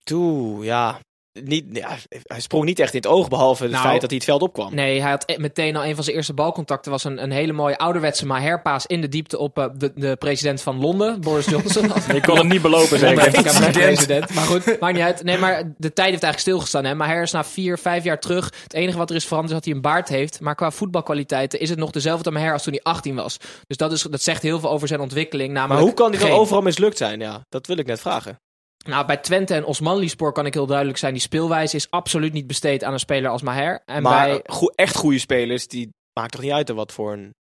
Toe, 0.04 0.64
ja. 0.64 1.00
Niet, 1.42 1.66
ja. 1.72 1.98
Hij 2.24 2.40
sprong 2.40 2.66
niet 2.66 2.80
echt 2.80 2.94
in 2.94 3.00
het 3.02 3.08
oog, 3.08 3.28
behalve 3.28 3.64
het 3.64 3.72
Nou, 3.72 3.84
feit 3.84 4.02
dat 4.02 4.10
hij 4.10 4.20
het 4.20 4.28
veld 4.28 4.42
opkwam. 4.42 4.76
Nee, 4.76 5.02
hij 5.02 5.10
had 5.10 5.24
e- 5.26 5.38
meteen 5.38 5.76
al 5.76 5.86
een 5.86 5.96
van 5.96 6.04
zijn 6.04 6.16
eerste 6.16 6.34
balcontacten. 6.34 6.92
was 6.92 7.04
een, 7.04 7.24
een 7.24 7.32
hele 7.32 7.54
mooie 7.54 7.78
ouderwetse 7.78 8.26
Maherpaas 8.26 8.86
in 8.86 9.02
de 9.02 9.10
diepte 9.10 9.38
op 9.38 9.58
eh, 9.58 9.66
de, 9.78 9.92
de 9.96 10.16
president 10.16 10.62
van 10.62 10.80
Londen, 10.80 11.22
Boris 11.22 11.46
Johnson. 11.46 11.92
Je 12.14 12.22
kon 12.22 12.38
het 12.38 12.48
niet 12.48 12.62
belopen, 12.62 13.00
maar 13.16 13.32
zeker. 13.32 13.66
ik 13.68 13.72
president. 13.72 14.34
Maar 14.34 14.44
goed, 14.44 14.80
maakt 14.80 14.94
niet 14.94 15.04
uit. 15.04 15.24
Nee, 15.24 15.38
maar 15.38 15.58
de 15.78 15.94
tijd 15.94 16.10
heeft 16.10 16.24
eigenlijk 16.24 16.40
stilgestaan. 16.40 16.86
Hè. 16.86 16.96
Maar 16.96 17.08
hij 17.08 17.22
is 17.22 17.32
na 17.32 17.44
vier, 17.44 17.78
vijf 17.78 18.04
jaar 18.04 18.20
terug. 18.20 18.54
Het 18.64 18.74
enige 18.74 18.98
wat 18.98 19.10
er 19.10 19.16
is 19.16 19.26
veranderd 19.26 19.52
is 19.52 19.58
dat 19.58 19.66
hij 19.66 19.76
een 19.76 19.82
baard 19.92 20.10
heeft. 20.10 20.40
Maar 20.40 20.56
qua 20.56 20.72
voetbalkwaliteiten 20.72 21.60
is 21.60 21.70
het 21.70 21.80
nog 21.80 21.92
dezelfde 21.92 22.32
Maher 22.32 22.54
als 22.54 22.64
toen 22.64 22.74
hij 22.74 22.84
18 22.84 23.16
was. 23.16 23.38
Dus 23.68 23.78
dat, 23.78 23.92
is, 23.92 24.02
dat 24.02 24.22
zegt 24.22 24.42
heel 24.42 24.60
veel 24.60 24.70
over 24.70 24.88
zijn 24.88 25.00
ontwikkeling. 25.00 25.54
Maar 25.54 25.62
Namelijk 25.62 25.86
hoe 25.86 26.10
kan 26.10 26.20
hij 26.20 26.30
dan 26.30 26.40
overal 26.40 26.62
mislukt 26.62 26.98
zijn? 26.98 27.20
Ja, 27.20 27.46
dat 27.50 27.68
wil 27.68 27.78
ik 27.78 27.86
net 27.86 28.00
vragen. 28.00 28.40
Nou, 28.84 29.06
bij 29.06 29.18
Twente 29.18 29.54
en 29.54 29.66
Osmanlispor 29.66 30.32
kan 30.32 30.46
ik 30.46 30.54
heel 30.54 30.66
duidelijk 30.66 30.98
zijn. 30.98 31.14
Die 31.14 31.22
speelwijze 31.22 31.76
is 31.76 31.90
absoluut 31.90 32.34
niet 32.34 32.48
besteed 32.48 32.84
aan 32.84 32.94
een 32.94 33.00
speler 33.00 33.32
als 33.32 33.42
Maher. 33.42 33.82
En 33.86 34.02
maar 34.02 34.28
bij, 34.28 34.42
echt 34.76 34.96
goede 34.96 35.20
spelers, 35.20 35.68
die 35.68 35.90
maakt 36.14 36.32
toch 36.32 36.42
niet 36.42 36.52
uit 36.52 36.70
wat 36.70 36.92
voor 36.92 37.14
een 37.14 37.34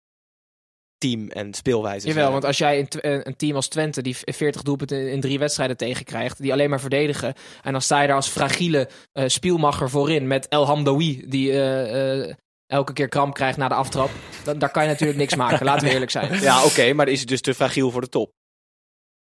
team 0.97 1.29
en 1.29 1.53
speelwijze 1.53 1.99
ze 1.99 2.07
Jawel, 2.07 2.23
hebben. 2.23 2.41
want 2.41 2.45
als 2.45 2.57
jij 2.57 2.79
een, 2.79 3.27
een 3.27 3.35
team 3.35 3.55
als 3.55 3.67
Twente 3.67 4.01
die 4.01 4.17
40 4.21 4.61
doelpunten 4.61 5.11
in, 5.11 5.21
drie 5.21 5.39
wedstrijden 5.39 5.77
tegenkrijgt, 5.77 6.41
die 6.41 6.51
alleen 6.51 6.69
maar 6.69 6.79
verdedigen, 6.79 7.33
en 7.61 7.71
dan 7.71 7.81
sta 7.81 8.01
je 8.01 8.07
daar 8.07 8.15
als 8.15 8.27
fragiele 8.27 8.89
eh 9.11 9.27
spielmacher 9.27 9.89
voorin 9.89 10.27
met 10.27 10.47
El 10.47 10.65
Hamdoui, 10.65 11.25
die 11.27 11.51
eh, 11.51 12.21
eh, 12.21 12.35
elke 12.65 12.93
keer 12.93 13.07
kramp 13.07 13.33
krijgt 13.33 13.57
na 13.57 13.67
de 13.67 13.73
aftrap, 13.73 14.09
dan, 14.43 14.59
daar 14.59 14.71
kan 14.71 14.83
je 14.83 14.89
natuurlijk 14.89 15.19
niks 15.19 15.35
maken, 15.35 15.65
laten 15.65 15.87
we 15.87 15.93
eerlijk 15.93 16.11
zijn. 16.11 16.41
Ja, 16.41 16.63
oké, 16.65 16.93
maar 16.93 17.07
is 17.07 17.19
het 17.19 17.29
dus 17.29 17.41
te 17.41 17.53
fragiel 17.53 17.91
voor 17.91 18.01
de 18.01 18.09
top. 18.09 18.31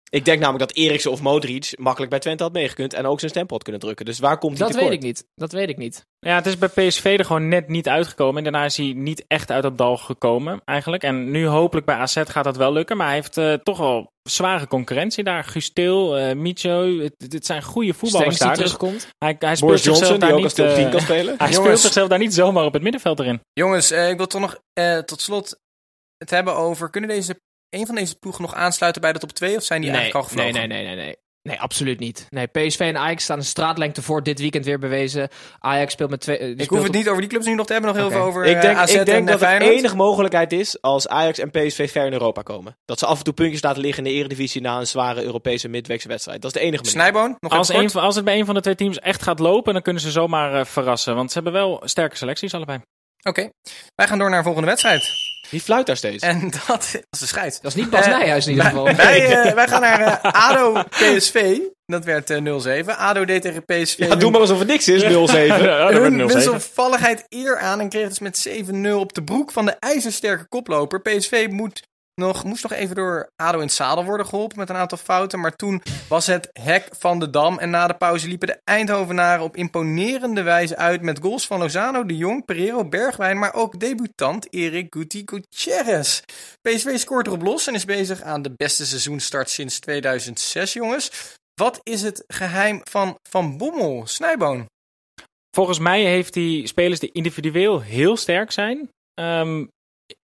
Ik 0.09 0.25
denk 0.25 0.39
namelijk 0.39 0.67
dat 0.67 0.77
Eriksen 0.77 1.11
of 1.11 1.21
Modric 1.21 1.73
makkelijk 1.77 2.11
bij 2.11 2.19
Twente 2.19 2.43
had 2.43 2.53
meegekund 2.53 2.93
en 2.93 3.05
ook 3.05 3.19
zijn 3.19 3.31
stempel 3.31 3.55
had 3.55 3.63
kunnen 3.63 3.81
drukken. 3.81 4.05
Dus 4.05 4.19
waar 4.19 4.37
komt 4.37 4.57
hij 4.57 4.67
Dat 4.67 4.75
tekort? 4.75 4.89
weet 4.91 4.99
ik 4.99 5.05
niet. 5.05 5.25
Dat 5.35 5.51
weet 5.51 5.69
ik 5.69 5.77
niet. 5.77 6.05
Ja, 6.19 6.35
het 6.35 6.45
is 6.45 6.57
bij 6.57 6.69
PSV 6.69 7.15
er 7.19 7.25
gewoon 7.25 7.47
net 7.47 7.67
niet 7.67 7.87
uitgekomen. 7.87 8.37
En 8.37 8.43
daarna 8.43 8.65
is 8.65 8.77
hij 8.77 8.93
niet 8.95 9.25
echt 9.27 9.51
uit 9.51 9.63
het 9.63 9.77
dal 9.77 9.97
gekomen, 9.97 10.61
eigenlijk. 10.65 11.03
En 11.03 11.31
nu 11.31 11.45
hopelijk 11.45 11.85
bij 11.85 11.95
AZ 11.95 12.21
gaat 12.25 12.43
dat 12.43 12.57
wel 12.57 12.73
lukken. 12.73 12.97
Maar 12.97 13.05
hij 13.05 13.15
heeft 13.15 13.37
eh, 13.37 13.53
toch 13.53 13.77
wel 13.77 14.11
zware 14.23 14.67
concurrentie 14.67 15.23
daar. 15.23 15.43
Gusteel, 15.43 16.17
eh 16.17 16.35
Micho, 16.35 16.99
het, 16.99 17.13
het 17.17 17.45
zijn 17.45 17.63
goede 17.63 17.93
voetballers 17.93 18.35
Stengs 18.35 18.39
die 18.39 18.47
daar. 18.47 18.57
Dus 18.57 18.77
terugkomt. 18.77 19.07
hij, 19.17 19.35
hij 19.39 19.55
speelt 19.55 19.59
Boris 19.59 19.83
zichzelf 19.83 20.09
Johnson, 20.09 20.19
die 20.19 20.29
daar 20.29 20.37
ook 20.37 20.43
als 20.43 20.55
niet... 20.55 20.67
top 20.67 20.75
10 20.75 20.89
kan 20.89 21.01
spelen. 21.01 21.35
hij 21.45 21.53
speelt 21.53 21.79
zichzelf 21.79 22.07
daar 22.09 22.19
niet 22.19 22.33
zomaar 22.33 22.65
op 22.65 22.73
het 22.73 22.81
middenveld 22.81 23.19
erin. 23.19 23.41
Jongens, 23.53 23.91
eh, 23.91 24.09
ik 24.09 24.17
wil 24.17 24.27
toch 24.27 24.41
nog 24.41 24.59
eh, 24.73 24.97
tot 24.97 25.21
slot 25.21 25.59
het 26.17 26.29
hebben 26.29 26.55
over... 26.55 26.89
Kunnen 26.89 27.09
deze, 27.09 27.39
een 27.69 27.85
van 27.85 27.95
deze 27.95 28.15
ploegen 28.15 28.41
nog 28.41 28.53
aansluiten 28.53 29.01
bij 29.01 29.13
de 29.13 29.19
top 29.19 29.31
2? 29.31 29.55
Of 29.55 29.63
zijn 29.63 29.81
die 29.81 29.89
nee, 29.91 29.99
eigenlijk 29.99 30.29
al 30.29 30.35
nee, 30.35 30.45
gevlogen? 30.45 30.69
nee, 30.69 30.83
nee, 30.85 30.95
nee, 30.95 31.05
nee. 31.05 31.15
Nee, 31.41 31.59
absoluut 31.59 31.99
niet. 31.99 32.25
Nee, 32.29 32.47
PSV 32.47 32.79
en 32.79 32.97
Ajax 32.97 33.23
staan 33.23 33.37
een 33.37 33.43
straatlengte 33.43 34.01
voor 34.01 34.23
dit 34.23 34.39
weekend 34.39 34.65
weer 34.65 34.79
bewezen. 34.79 35.29
Ajax 35.59 35.93
speelt 35.93 36.09
met 36.09 36.19
twee... 36.21 36.37
eh, 36.37 36.49
Ik 36.49 36.69
hoef 36.69 36.77
het 36.79 36.87
op- 36.87 36.95
niet 36.95 37.07
over 37.09 37.21
die 37.21 37.29
clubs 37.29 37.45
nu 37.45 37.55
nog 37.55 37.65
te 37.65 37.73
hebben. 37.73 37.91
Nog 37.93 38.01
heel 38.01 38.11
veel 38.11 38.21
over 38.21 38.45
Ik 38.45 38.61
denk, 38.61 38.75
eh, 38.75 38.81
AZ 38.81 38.93
ik 38.93 39.05
denk 39.05 39.17
en 39.17 39.25
dat 39.25 39.39
de 39.39 39.71
enige 39.71 39.95
mogelijkheid 39.95 40.51
is 40.51 40.81
als 40.81 41.07
Ajax 41.07 41.39
en 41.39 41.51
PSV 41.51 41.91
ver 41.91 42.05
in 42.05 42.11
Europa 42.11 42.41
komen. 42.41 42.77
Dat 42.85 42.99
ze 42.99 43.05
af 43.05 43.17
en 43.17 43.23
toe 43.23 43.33
puntjes 43.33 43.61
laten 43.61 43.81
liggen 43.81 44.05
in 44.05 44.11
de 44.11 44.17
Eredivisie 44.17 44.61
na 44.61 44.79
een 44.79 44.87
zware 44.87 45.23
Europese 45.23 45.67
midweekse 45.67 46.07
wedstrijd. 46.07 46.41
Dat 46.41 46.55
is 46.55 46.61
de 46.61 46.65
enige 46.67 46.83
manier. 46.83 46.99
Snijboon, 46.99 47.35
nog 47.39 47.51
Als, 47.53 47.69
even 47.69 47.83
een, 47.99 48.03
als 48.05 48.15
het 48.15 48.25
bij 48.25 48.39
een 48.39 48.45
van 48.45 48.55
de 48.55 48.61
twee 48.61 48.75
teams 48.75 48.99
echt 48.99 49.21
gaat 49.23 49.39
lopen, 49.39 49.73
dan 49.73 49.81
kunnen 49.81 50.01
ze 50.01 50.11
zomaar 50.11 50.53
eh, 50.59 50.65
verrassen. 50.65 51.15
Want 51.15 51.31
ze 51.31 51.33
hebben 51.33 51.53
wel 51.53 51.81
sterke 51.85 52.15
selecties 52.15 52.53
allebei. 52.53 52.79
Oké, 53.23 53.49
wij 53.95 54.07
gaan 54.07 54.17
door 54.19 54.29
naar 54.29 54.37
een 54.37 54.43
volgende 54.43 54.67
wedstrijd. 54.67 55.03
Wie 55.49 55.61
fluit 55.61 55.85
daar 55.85 55.97
steeds? 55.97 56.23
En 56.23 56.51
dat 56.67 56.83
is 57.11 57.19
de 57.19 57.25
scheid. 57.27 57.59
Dat 57.61 57.71
is 57.75 57.81
niet 57.81 57.89
Bas 57.89 58.05
Eh, 58.05 58.17
Nijhuis 58.17 58.45
in 58.45 58.51
ieder 58.51 58.65
geval. 58.65 58.95
Wij, 58.95 59.25
eh, 59.41 59.53
wij 59.53 59.67
gaan 59.67 59.81
naar 59.81 60.01
eh, 60.01 60.31
ADO 60.49 60.83
PSV. 60.89 61.57
Dat 61.85 62.05
werd 62.05 62.29
eh 62.29 62.37
0-7. 62.37 62.97
ADO 62.97 63.25
deed 63.25 63.41
tegen 63.41 63.65
PSV. 63.65 63.97
Ja, 63.97 64.15
doe 64.15 64.31
maar 64.31 64.39
alsof 64.41 64.59
het 64.59 64.67
niks 64.67 64.87
is, 64.87 65.03
0-7. 65.03 65.07
Ja, 65.63 65.91
dat 65.91 66.01
Hun 66.01 66.17
wordt 66.17 66.31
0-7. 66.33 66.35
wisselvalligheid 66.35 67.25
eer 67.29 67.57
aan 67.59 67.79
en 67.79 67.89
kreeg 67.89 68.07
dus 68.07 68.19
met 68.19 68.49
7-0 68.49 68.99
op 68.99 69.13
de 69.13 69.23
broek 69.23 69.51
van 69.51 69.65
de 69.65 69.75
ijzersterke 69.79 70.47
koploper. 70.47 71.01
PSV 71.01 71.47
moet 71.49 71.87
nog, 72.19 72.43
moest 72.43 72.63
nog 72.63 72.71
even 72.71 72.95
door 72.95 73.29
ADO 73.35 73.57
in 73.57 73.63
het 73.63 73.73
zadel 73.73 74.03
worden 74.03 74.25
geholpen 74.25 74.57
met 74.57 74.69
een 74.69 74.75
aantal 74.75 74.97
fouten. 74.97 75.39
Maar 75.39 75.55
toen 75.55 75.81
was 76.09 76.25
het 76.25 76.49
hek 76.53 76.87
van 76.99 77.19
de 77.19 77.29
dam. 77.29 77.59
En 77.59 77.69
na 77.69 77.87
de 77.87 77.93
pauze 77.93 78.27
liepen 78.27 78.47
de 78.47 78.61
Eindhovenaren 78.63 79.43
op 79.43 79.55
imponerende 79.55 80.41
wijze 80.41 80.77
uit 80.77 81.01
met 81.01 81.19
goals 81.21 81.47
van 81.47 81.59
Lozano, 81.59 82.05
De 82.05 82.17
Jong, 82.17 82.45
Pereiro, 82.45 82.85
Bergwijn. 82.85 83.39
Maar 83.39 83.53
ook 83.53 83.79
debutant 83.79 84.53
Erik 84.53 84.87
Guti 84.89 85.21
Gutierrez. 85.25 86.21
PSV 86.61 86.97
scoort 86.97 87.27
erop 87.27 87.41
los 87.41 87.67
en 87.67 87.73
is 87.73 87.85
bezig 87.85 88.21
aan 88.21 88.41
de 88.41 88.53
beste 88.55 88.85
seizoenstart 88.85 89.49
sinds 89.49 89.79
2006, 89.79 90.73
jongens. 90.73 91.37
Wat 91.53 91.79
is 91.83 92.01
het 92.01 92.23
geheim 92.27 92.81
van 92.83 93.17
Van 93.29 93.57
Bommel, 93.57 94.07
Snijboon? 94.07 94.65
Volgens 95.55 95.79
mij 95.79 96.03
heeft 96.03 96.35
hij 96.35 96.61
spelers 96.65 96.99
die 96.99 97.11
individueel 97.11 97.81
heel 97.81 98.17
sterk 98.17 98.51
zijn, 98.51 98.89
ehm, 99.13 99.65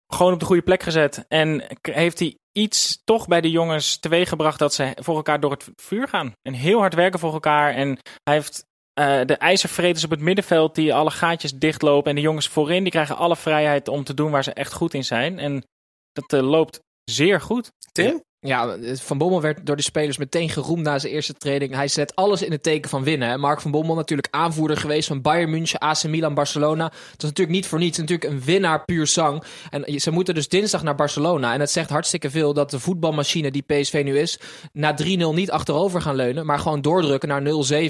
gewoon 0.08 0.34
op 0.34 0.40
de 0.40 0.46
goede 0.46 0.62
plek 0.62 0.84
gezet. 0.84 1.26
En 1.28 1.64
heeft 1.82 2.20
hij 2.20 2.38
iets 2.52 3.02
toch 3.04 3.28
bij 3.28 3.42
de 3.42 3.52
jongens 3.52 3.98
teweeggebracht 4.00 4.60
dat 4.60 4.74
ze 4.74 4.92
voor 4.96 5.16
elkaar 5.16 5.40
door 5.40 5.52
het 5.52 5.70
vuur 5.76 6.08
gaan. 6.08 6.32
En 6.42 6.54
heel 6.54 6.80
hard 6.80 6.94
werken 6.94 7.20
voor 7.20 7.34
elkaar. 7.34 7.74
En 7.74 8.00
hij 8.24 8.34
heeft 8.34 8.66
eh, 8.94 9.22
de 9.26 9.38
ijzervreters 9.38 10.04
op 10.04 10.10
het 10.10 10.20
middenveld 10.20 10.76
die 10.76 10.94
alle 10.94 11.12
gaatjes 11.12 11.52
dichtlopen. 11.52 12.10
En 12.10 12.16
de 12.16 12.22
jongens 12.22 12.48
voorin 12.48 12.84
die 12.84 12.92
krijgen 12.92 13.18
alle 13.18 13.36
vrijheid 13.36 13.88
om 13.88 14.04
te 14.04 14.14
doen 14.14 14.32
waar 14.32 14.44
ze 14.44 14.54
echt 14.54 14.74
goed 14.74 14.94
in 14.94 15.04
zijn. 15.04 15.40
En 15.40 15.66
dat 16.12 16.34
eh, 16.34 16.50
loopt 16.50 16.80
zeer 17.04 17.42
goed. 17.42 17.72
Tim? 17.92 18.24
Ja, 18.40 18.78
Van 18.94 19.18
Bommel 19.18 19.42
werd 19.42 19.66
door 19.66 19.76
de 19.76 19.82
spelers 19.82 20.18
meteen 20.18 20.50
geroemd 20.50 20.84
na 20.84 21.00
zijn 21.00 21.14
eerste 21.14 21.34
training. 21.34 21.74
Hij 21.74 21.88
zet 21.88 22.16
alles 22.16 22.42
in 22.42 22.52
het 22.52 22.64
teken 22.64 22.90
van 22.90 23.04
winnen. 23.04 23.40
Mark 23.40 23.62
van 23.62 23.72
Bommel 23.72 23.96
natuurlijk 23.96 24.28
aanvoerder 24.32 24.78
geweest 24.78 25.08
van 25.08 25.22
Bayern 25.22 25.50
München, 25.50 25.80
AC 25.80 26.04
Milan, 26.04 26.34
Barcelona. 26.34 26.84
Dat 26.84 27.24
is 27.24 27.24
natuurlijk 27.24 27.58
niet 27.58 27.68
voor 27.68 27.80
niets. 27.80 27.98
Natuurlijk 27.98 28.32
een 28.32 28.42
winnaar 28.42 28.86
puur 28.86 29.08
zang. 29.08 29.44
En 29.70 30.00
ze 30.00 30.12
moeten 30.12 30.36
dus 30.36 30.48
dinsdag 30.48 30.84
naar 30.84 30.96
Barcelona. 30.96 31.54
En 31.54 31.60
het 31.60 31.72
zegt 31.72 31.90
hartstikke 31.90 32.30
veel 32.30 32.54
dat 32.54 32.72
de 32.72 32.80
voetbalmachine 32.80 33.52
die 33.52 33.62
PSV 33.62 34.02
nu 34.06 34.20
is... 34.20 34.40
na 34.74 34.96
3-0 35.04 35.06
niet 35.06 35.52
achterover 35.52 36.02
gaan 36.02 36.16
leunen, 36.16 36.46
maar 36.46 36.60
gewoon 36.60 36.82
doordrukken 36.82 37.30
naar 37.30 37.42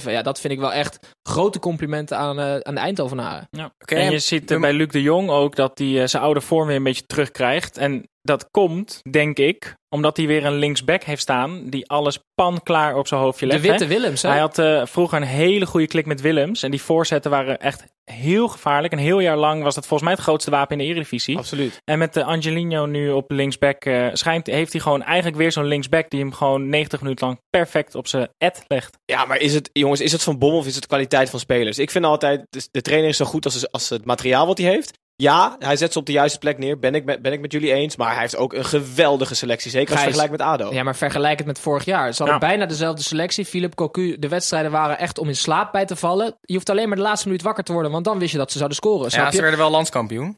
0-7. 0.02 0.04
Ja, 0.04 0.22
dat 0.22 0.40
vind 0.40 0.54
ik 0.54 0.60
wel 0.60 0.74
echt 0.74 1.00
grote 1.28 1.60
complimenten 1.60 2.18
aan, 2.18 2.40
eh, 2.40 2.56
aan 2.58 2.76
de 2.76 2.82
Eindhovenaren. 2.82 3.48
Ja. 3.52 3.72
Oké, 3.80 3.96
en 3.96 4.12
je 4.12 4.20
ziet 4.20 4.52
eh, 4.52 4.60
bij 4.60 4.74
Luc 4.74 4.88
de 4.88 5.02
Jong 5.02 5.30
ook 5.30 5.56
dat 5.56 5.78
hij 5.78 6.02
eh, 6.02 6.08
zijn 6.08 6.24
oude 6.24 6.42
vorm 6.42 6.68
weer 6.68 6.76
een 6.76 6.84
beetje 6.84 7.06
terugkrijgt. 7.06 7.78
En 7.78 8.06
dat 8.22 8.48
komt, 8.52 9.00
denk 9.12 9.38
ik, 9.38 9.76
omdat 9.90 10.18
hij 10.18 10.28
weer 10.28 10.46
een 10.46 10.58
linksback 10.58 11.04
heeft 11.04 11.22
staan 11.22 11.70
die 11.70 11.90
alles 11.90 12.20
pan 12.36 12.62
klaar 12.64 12.96
op 12.96 13.08
zijn 13.08 13.22
hoofdje 13.22 13.46
De 13.46 13.52
legt. 13.52 13.64
hè. 13.66 13.70
Witte 13.70 13.88
Willems, 13.88 14.22
hè? 14.22 14.30
Hij 14.30 14.40
had 14.40 14.60
eh, 14.60 14.86
vroeger 14.86 15.18
een 15.18 15.28
hele 15.28 15.66
goede 15.66 15.88
klik 15.88 16.06
met 16.06 16.22
Willems. 16.22 16.64
En 16.64 16.72
die 16.72 16.82
voorzetten 16.82 17.32
waren 17.32 17.60
echt 17.60 17.84
heel 18.04 18.48
gevaarlijk. 18.48 18.94
Een 18.94 19.00
heel 19.00 19.20
jaar 19.20 19.38
lang 19.38 19.64
was 19.64 19.76
dat 19.76 19.88
volgens 19.88 20.10
mij 20.10 20.18
het 20.18 20.28
grootste 20.28 20.52
wapen 20.52 20.80
in 20.80 20.86
de 20.86 20.92
Eredivisie. 20.94 21.38
Absoluut. 21.38 21.82
En 21.84 21.98
met 21.98 22.14
de 22.14 22.24
Angelino 22.24 22.86
nu 22.86 23.12
op 23.12 23.32
linksback 23.32 23.86
eh, 23.86 24.08
schijnt, 24.14 24.48
heeft 24.48 24.72
hij 24.72 24.82
gewoon 24.82 25.04
eigenlijk 25.04 25.38
weer 25.38 25.52
zo'n 25.52 25.66
linksback 25.66 26.10
die 26.10 26.20
hem 26.20 26.34
gewoon 26.34 26.70
90 26.70 27.02
minuten 27.02 27.26
lang 27.28 27.40
perfect 27.50 27.96
op 27.96 28.08
zijn 28.08 28.30
ad 28.38 28.64
legt. 28.68 28.98
Ja, 29.06 29.26
maar 29.26 29.38
is 29.38 29.54
het, 29.54 29.70
jongens, 29.74 30.02
is 30.02 30.12
het 30.12 30.24
van 30.24 30.38
Bommel 30.38 30.60
of 30.60 30.66
is 30.66 30.76
het 30.76 30.84
de 30.84 30.88
kwaliteit 31.18 31.30
van 31.30 31.40
spelers? 31.40 31.78
Ik 31.80 31.92
vind 31.92 32.06
altijd, 32.06 32.46
de, 32.50 32.68
de 32.72 32.82
trainer 32.82 33.10
is 33.10 33.18
zo 33.18 33.26
goed 33.26 33.46
als, 33.46 33.72
als 33.72 33.90
het 33.90 34.06
materiaal 34.06 34.48
wat 34.48 34.58
hij 34.58 34.68
heeft. 34.68 34.92
Ja, 35.16 35.56
hij 35.60 35.76
zet 35.76 35.94
ze 35.94 36.00
op 36.00 36.06
de 36.06 36.12
juiste 36.12 36.38
plek 36.40 36.58
neer. 36.58 36.80
Ben 36.80 36.96
ik, 36.96 37.06
met, 37.06 37.22
ben 37.22 37.34
ik 37.34 37.40
met 37.40 37.52
jullie 37.52 37.74
eens. 37.74 37.96
Maar 37.96 38.12
hij 38.12 38.22
heeft 38.22 38.36
ook 38.36 38.54
een 38.54 38.66
geweldige 38.66 39.36
selectie. 39.36 39.72
Zeker 39.72 39.94
als 39.94 40.02
vergelijkt 40.04 40.32
met 40.32 40.42
ADO. 40.42 40.74
Ja, 40.74 40.84
maar 40.84 40.96
vergelijk 40.96 41.38
het 41.38 41.48
met 41.48 41.60
vorig 41.60 41.86
jaar. 41.86 42.14
Ze 42.14 42.24
hadden 42.24 42.42
Ja. 42.42 42.48
bijna 42.48 42.66
dezelfde 42.66 43.04
selectie. 43.04 43.46
Philip 43.46 43.76
Cocu, 43.76 44.20
de 44.20 44.28
wedstrijden 44.28 44.72
waren 44.72 44.98
echt 45.00 45.18
om 45.18 45.28
in 45.28 45.36
slaap 45.36 45.72
bij 45.72 45.86
te 45.86 45.96
vallen. 45.96 46.38
Je 46.42 46.54
hoeft 46.54 46.70
alleen 46.70 46.88
maar 46.88 46.98
de 46.98 47.04
laatste 47.04 47.28
minuut 47.28 47.44
wakker 47.44 47.64
te 47.64 47.74
worden, 47.74 47.92
want 47.92 48.06
dan 48.06 48.20
wist 48.20 48.32
je 48.32 48.38
dat 48.38 48.52
ze 48.52 48.58
zouden 48.58 48.78
scoren. 48.78 49.12
Snap 49.12 49.26
Ja, 49.26 49.32
ze 49.32 49.42
werden 49.42 49.60
wel 49.60 49.70
landskampioen. 49.72 50.38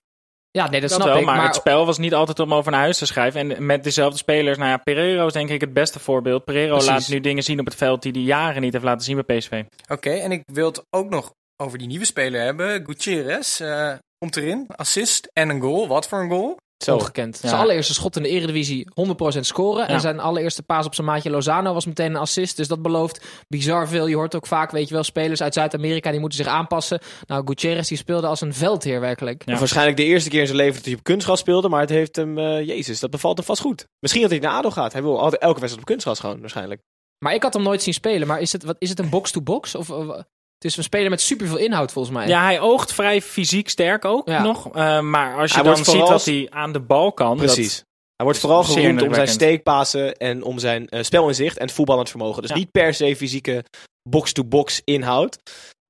Ja, 0.51 0.69
nee, 0.69 0.81
dat, 0.81 0.89
Dat 0.89 0.99
snap 0.99 1.11
wel, 1.11 1.19
ik. 1.19 1.25
maar, 1.25 1.35
Maar, 1.35 1.45
het 1.45 1.55
spel 1.55 1.85
was 1.85 1.97
niet 1.97 2.13
altijd 2.13 2.39
om 2.39 2.53
over 2.53 2.71
naar 2.71 2.81
huis 2.81 2.97
te 2.97 3.05
schrijven. 3.05 3.51
En 3.51 3.65
met 3.65 3.83
dezelfde 3.83 4.17
spelers, 4.17 4.57
nou 4.57 4.69
ja, 4.69 4.77
Pereiro 4.77 5.25
is 5.25 5.33
denk 5.33 5.49
ik 5.49 5.61
het 5.61 5.73
beste 5.73 5.99
voorbeeld. 5.99 6.43
Pereiro 6.45 6.73
Precies. 6.73 6.89
laat 6.91 7.07
nu 7.07 7.19
dingen 7.19 7.43
zien 7.43 7.59
op 7.59 7.65
het 7.65 7.75
veld 7.75 8.01
die 8.01 8.11
hij 8.11 8.21
jaren 8.21 8.61
niet 8.61 8.73
heeft 8.73 8.85
laten 8.85 9.05
zien 9.05 9.23
bij 9.25 9.37
PSV. 9.37 9.63
Oké, 9.87 10.09
en 10.09 10.31
ik 10.31 10.41
wil 10.45 10.65
het 10.65 10.83
ook 10.89 11.09
nog 11.09 11.31
over 11.61 11.77
die 11.77 11.87
nieuwe 11.87 12.05
speler 12.05 12.41
hebben. 12.41 12.85
Gutierrez 12.85 13.59
eh, 13.61 13.93
komt 14.17 14.35
erin. 14.35 14.65
Assist 14.67 15.29
en 15.33 15.49
een 15.49 15.61
goal. 15.61 15.87
Wat 15.87 16.07
voor 16.07 16.19
een 16.19 16.29
goal? 16.29 16.57
Zo. 16.83 16.95
ongekend. 16.95 17.39
Ja. 17.41 17.47
Zijn 17.49 17.61
allereerste 17.61 17.93
schot 17.93 18.15
in 18.15 18.23
de 18.23 18.29
Eredivisie 18.29 18.87
100% 18.93 19.39
scoren. 19.39 19.87
En 19.87 19.99
zijn 20.01 20.19
allereerste 20.19 20.63
paas 20.63 20.85
op 20.85 20.95
zijn 20.95 21.07
maatje 21.07 21.29
Lozano 21.29 21.73
was 21.73 21.85
meteen 21.85 22.09
een 22.09 22.15
assist. 22.15 22.57
Dus 22.57 22.67
dat 22.67 22.81
belooft 22.81 23.25
bizar 23.47 23.87
veel. 23.87 24.07
Je 24.07 24.15
hoort 24.15 24.35
ook 24.35 24.47
vaak, 24.47 24.71
weet 24.71 24.87
je 24.87 24.93
wel, 24.93 25.03
spelers 25.03 25.41
uit 25.41 25.53
Zuid-Amerika 25.53 26.11
die 26.11 26.19
moeten 26.19 26.37
zich 26.37 26.47
aanpassen. 26.47 26.99
Nou, 27.27 27.41
Gutierrez 27.45 27.87
die 27.87 27.97
speelde 27.97 28.27
als 28.27 28.41
een 28.41 28.53
veldheer 28.53 28.99
werkelijk. 28.99 29.43
Ja. 29.45 29.57
Waarschijnlijk 29.57 29.97
de 29.97 30.03
eerste 30.03 30.29
keer 30.29 30.39
in 30.39 30.45
zijn 30.45 30.57
leven 30.57 30.75
dat 30.75 30.85
hij 30.85 30.93
op 30.93 31.03
kunstgras 31.03 31.39
speelde. 31.39 31.69
Maar 31.69 31.81
het 31.81 31.89
heeft 31.89 32.15
hem, 32.15 32.37
eh, 32.37 32.67
jezus, 32.67 32.99
dat 32.99 33.09
bevalt 33.09 33.37
hem 33.37 33.45
vast 33.45 33.61
goed. 33.61 33.87
Misschien 33.99 34.21
dat 34.21 34.31
hij 34.31 34.39
naar 34.39 34.51
ADO 34.53 34.69
gaat. 34.71 34.93
Hij 34.93 35.01
wil 35.01 35.19
altijd 35.19 35.41
elke 35.41 35.59
wedstrijd 35.59 35.81
op 35.81 35.85
kunstgras 35.93 36.19
gewoon, 36.19 36.39
waarschijnlijk. 36.39 36.81
Maar 37.25 37.33
ik 37.33 37.43
had 37.43 37.53
hem 37.53 37.63
nooit 37.63 37.83
zien 37.83 37.93
spelen. 37.93 38.27
Maar 38.27 38.39
is 38.41 38.51
het, 38.51 38.63
wat, 38.63 38.75
is 38.79 38.89
het 38.89 38.99
een 38.99 39.09
box-to-box? 39.09 39.75
Of, 39.75 39.89
of- 39.89 40.23
het 40.59 40.71
is 40.71 40.77
een 40.77 40.83
speler 40.83 41.09
met 41.09 41.21
superveel 41.21 41.57
inhoud 41.57 41.91
volgens 41.91 42.15
mij. 42.15 42.27
Ja, 42.27 42.43
hij 42.43 42.59
oogt 42.59 42.93
vrij 42.93 43.21
fysiek 43.21 43.69
sterk 43.69 44.05
ook 44.05 44.27
Ja. 44.27 44.41
nog. 44.41 44.65
Eh, 44.75 44.99
maar 44.99 45.37
als 45.37 45.49
je 45.51 45.55
Hij 45.55 45.63
dan 45.65 45.75
ziet 45.77 45.85
vooral- 45.85 46.09
wat 46.09 46.25
hij 46.25 46.47
aan 46.49 46.71
de 46.71 46.79
bal 46.79 47.11
kan. 47.13 47.37
dat- 47.37 47.45
Precies. 47.45 47.83
Hij 48.15 48.25
wordt 48.25 48.39
vooral 48.39 48.63
geroemd 48.63 49.01
om 49.01 49.13
zijn 49.13 49.27
steekpassen 49.27 50.15
en 50.17 50.43
om 50.43 50.59
zijn 50.59 50.87
eh, 50.87 51.03
spelinzicht 51.03 51.57
en 51.57 51.69
voetballend 51.69 52.09
vermogen. 52.09 52.41
Dus 52.41 52.51
Ja. 52.51 52.57
niet 52.57 52.71
per 52.71 52.93
se 52.93 53.15
fysieke 53.15 53.63
box-to-box 54.09 54.81
inhoud. 54.83 55.37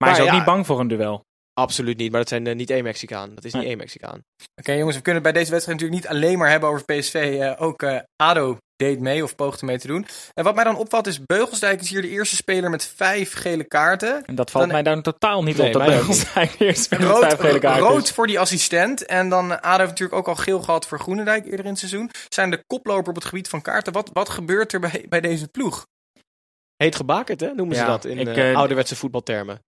maar 0.03 0.09
hij 0.09 0.17
is 0.17 0.23
ook 0.23 0.29
ja. 0.31 0.35
niet 0.37 0.45
bang 0.45 0.65
voor 0.65 0.79
een 0.79 0.87
duel. 0.87 1.23
Absoluut 1.59 1.97
niet, 1.97 2.11
maar 2.11 2.19
dat 2.19 2.29
zijn 2.29 2.47
eh, 2.47 2.55
niet 2.55 2.69
één 2.69 2.83
Mexicaan. 2.83 3.35
Dat 3.35 3.43
is 3.45 3.53
niet 3.53 3.63
één 3.63 3.77
Mexicaan. 3.77 4.21
Oké 4.55 4.71
jongens, 4.71 4.95
we 4.95 5.01
kunnen 5.01 5.23
bij 5.23 5.31
deze 5.31 5.51
wedstrijd 5.51 5.79
natuurlijk 5.79 6.05
niet 6.07 6.15
alleen 6.17 6.37
maar 6.37 6.49
hebben 6.49 6.69
over 6.69 6.83
PSV. 6.85 7.37
eh, 7.41 7.61
ook 7.61 7.83
eh, 7.83 7.99
ADO 8.15 8.57
deed 8.75 8.99
mee 8.99 9.23
of 9.23 9.35
poogde 9.35 9.65
mee 9.65 9.79
te 9.79 9.87
doen. 9.87 10.05
En 10.33 10.43
wat 10.43 10.55
mij 10.55 10.63
dan 10.63 10.75
opvalt 10.77 11.07
is, 11.07 11.25
Beugelsdijk 11.25 11.81
is 11.81 11.89
hier 11.89 12.01
de 12.01 12.09
eerste 12.09 12.35
speler 12.35 12.69
met 12.69 12.85
vijf 12.95 13.33
gele 13.33 13.63
kaarten. 13.63 14.25
En 14.25 14.35
dat 14.35 14.51
valt 14.51 14.63
Dan- 14.63 14.73
mij 14.73 14.83
dan 14.83 15.01
totaal 15.01 15.43
niet 15.43 15.57
Nee, 15.57 15.67
op. 15.67 15.73
Dat 15.73 15.85
Beugelsdijk 15.85 16.55
eerst 16.59 16.89
met 16.89 16.99
Rood, 17.03 17.19
vijf 17.23 17.39
gele 17.39 17.59
kaarten 17.59 17.87
rood 17.87 18.11
voor 18.11 18.27
die 18.27 18.39
assistent. 18.39 19.05
En 19.05 19.29
dan 19.29 19.61
ADO 19.61 19.77
heeft 19.77 19.89
natuurlijk 19.89 20.17
ook 20.19 20.27
al 20.27 20.35
geel 20.35 20.61
gehad 20.61 20.87
voor 20.87 20.99
Groenendijk 20.99 21.45
eerder 21.45 21.65
in 21.65 21.69
het 21.71 21.79
seizoen. 21.79 22.09
Zijn 22.29 22.49
de 22.49 22.63
koploper 22.67 23.09
op 23.09 23.15
het 23.15 23.25
gebied 23.25 23.47
van 23.49 23.61
kaarten. 23.61 23.93
Wat, 23.93 24.09
wat 24.13 24.29
gebeurt 24.29 24.73
er 24.73 24.79
bij, 24.79 25.05
bij 25.09 25.21
deze 25.21 25.47
ploeg? 25.47 25.85
Heet 26.75 26.95
gebakerd, 26.95 27.39
hè? 27.39 27.53
Noemen 27.53 27.75
ze 27.75 27.81
Ja, 27.81 27.87
dat 27.87 28.05
in 28.05 28.17
ik, 28.17 28.55
ouderwetse 28.55 28.95
voetbaltermen. 28.95 29.59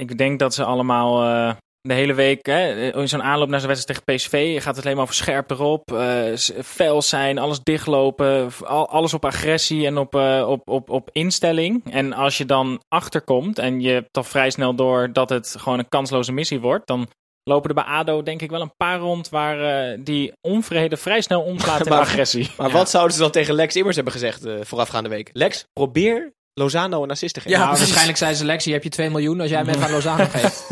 Ik 0.00 0.18
denk 0.18 0.38
dat 0.38 0.54
ze 0.54 0.64
allemaal 0.64 1.22
eh, 1.22 1.54
de 1.80 1.94
hele 1.94 2.14
week, 2.14 2.46
hè, 2.46 2.90
in 2.92 3.08
zo'n 3.08 3.22
aanloop 3.22 3.48
naar 3.48 3.60
zo'n 3.60 3.68
wedstrijd 3.68 4.00
tegen 4.06 4.16
PSV, 4.18 4.62
gaat 4.62 4.74
het 4.76 4.84
alleen 4.84 4.96
maar 4.96 5.04
over 5.04 5.16
scherp 5.16 5.50
erop, 5.50 5.92
eh, 5.92 6.22
s- 6.34 6.52
fel 6.64 7.02
zijn, 7.02 7.38
alles 7.38 7.60
dichtlopen, 7.62 8.50
al- 8.64 8.88
alles 8.88 9.14
op 9.14 9.24
agressie 9.24 9.86
en 9.86 9.98
op, 9.98 10.14
eh, 10.14 10.44
op, 10.48 10.68
op, 10.68 10.90
op 10.90 11.08
instelling. 11.12 11.92
En 11.92 12.12
als 12.12 12.38
je 12.38 12.44
dan 12.44 12.80
achterkomt 12.88 13.58
en 13.58 13.80
je 13.80 13.90
hebt 13.90 14.12
toch 14.12 14.28
vrij 14.28 14.50
snel 14.50 14.74
door 14.74 15.12
dat 15.12 15.28
het 15.30 15.54
gewoon 15.58 15.78
een 15.78 15.88
kansloze 15.88 16.32
missie 16.32 16.60
wordt, 16.60 16.86
dan 16.86 17.08
lopen 17.42 17.68
er 17.68 17.74
bij 17.74 17.84
ADO 17.84 18.22
denk 18.22 18.42
ik 18.42 18.50
wel 18.50 18.60
een 18.60 18.76
paar 18.76 18.98
rond 18.98 19.28
waar 19.28 19.60
eh, 19.90 19.98
die 20.04 20.32
onvrede 20.40 20.96
vrij 20.96 21.20
snel 21.20 21.42
omslaat 21.42 21.80
in 21.86 21.92
Maar- 21.92 22.00
agressie. 22.00 22.50
Maar 22.56 22.70
wat 22.70 22.90
zouden 22.90 23.14
ze 23.16 23.22
dan 23.22 23.30
tegen 23.30 23.54
Lex 23.54 23.76
Immers 23.76 23.94
hebben 23.96 24.12
gezegd 24.14 24.44
eh, 24.44 24.54
voorafgaande 24.62 25.08
week? 25.08 25.30
Lex, 25.32 25.64
probeer 25.72 26.32
Lozano 26.54 27.02
een 27.02 27.10
assist 27.10 27.34
te 27.34 27.40
geven. 27.40 27.58
Ja, 27.58 27.64
Nou, 27.64 27.78
waarschijnlijk 27.78 28.18
zijn 28.18 28.36
selectie, 28.36 28.72
heb 28.72 28.82
je 28.82 28.88
2 28.88 29.10
miljoen 29.10 29.40
als 29.40 29.50
jij 29.50 29.60
even 29.60 29.82
aan 29.82 29.90
Lozano 29.90 30.24
geeft. 30.34 30.64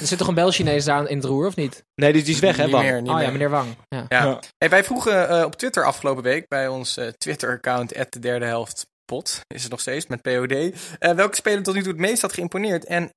er 0.00 0.06
zit 0.06 0.18
toch 0.18 0.28
een 0.28 0.34
Bel-Chinees 0.34 0.84
daar 0.84 1.08
in 1.08 1.16
het 1.16 1.24
roer, 1.26 1.46
of 1.46 1.56
niet? 1.56 1.84
Nee, 1.94 2.12
die, 2.12 2.22
die 2.22 2.34
is 2.34 2.40
weg, 2.40 2.56
hè, 2.56 2.62
Niet 2.62 2.72
Bam? 2.72 2.82
meer, 2.82 3.02
niet 3.02 3.10
Oh 3.10 3.20
ja, 3.20 3.30
meneer 3.30 3.50
Wang. 3.50 3.76
Ja. 3.88 4.04
Ja. 4.08 4.24
Ja. 4.24 4.38
Hey, 4.58 4.68
wij 4.70 4.84
vroegen 4.84 5.28
eh, 5.28 5.44
op 5.44 5.56
Twitter 5.56 5.84
afgelopen 5.84 6.22
week 6.22 6.48
bij 6.48 6.68
ons 6.68 6.96
eh, 6.96 7.06
Twitter-account 7.08 7.92
de 8.12 8.18
derde 8.18 8.44
helft 8.46 8.86
pot, 9.04 9.40
is 9.46 9.62
het 9.62 9.70
nog 9.70 9.80
steeds, 9.80 10.06
met 10.06 10.22
POD. 10.22 10.52
eh, 10.52 11.10
welke 11.12 11.34
speler 11.36 11.62
tot 11.62 11.74
nu 11.74 11.80
toe 11.82 11.92
het 11.92 12.00
meest 12.00 12.22
had 12.22 12.32
geïmponeerd? 12.32 12.84
En 12.84 13.10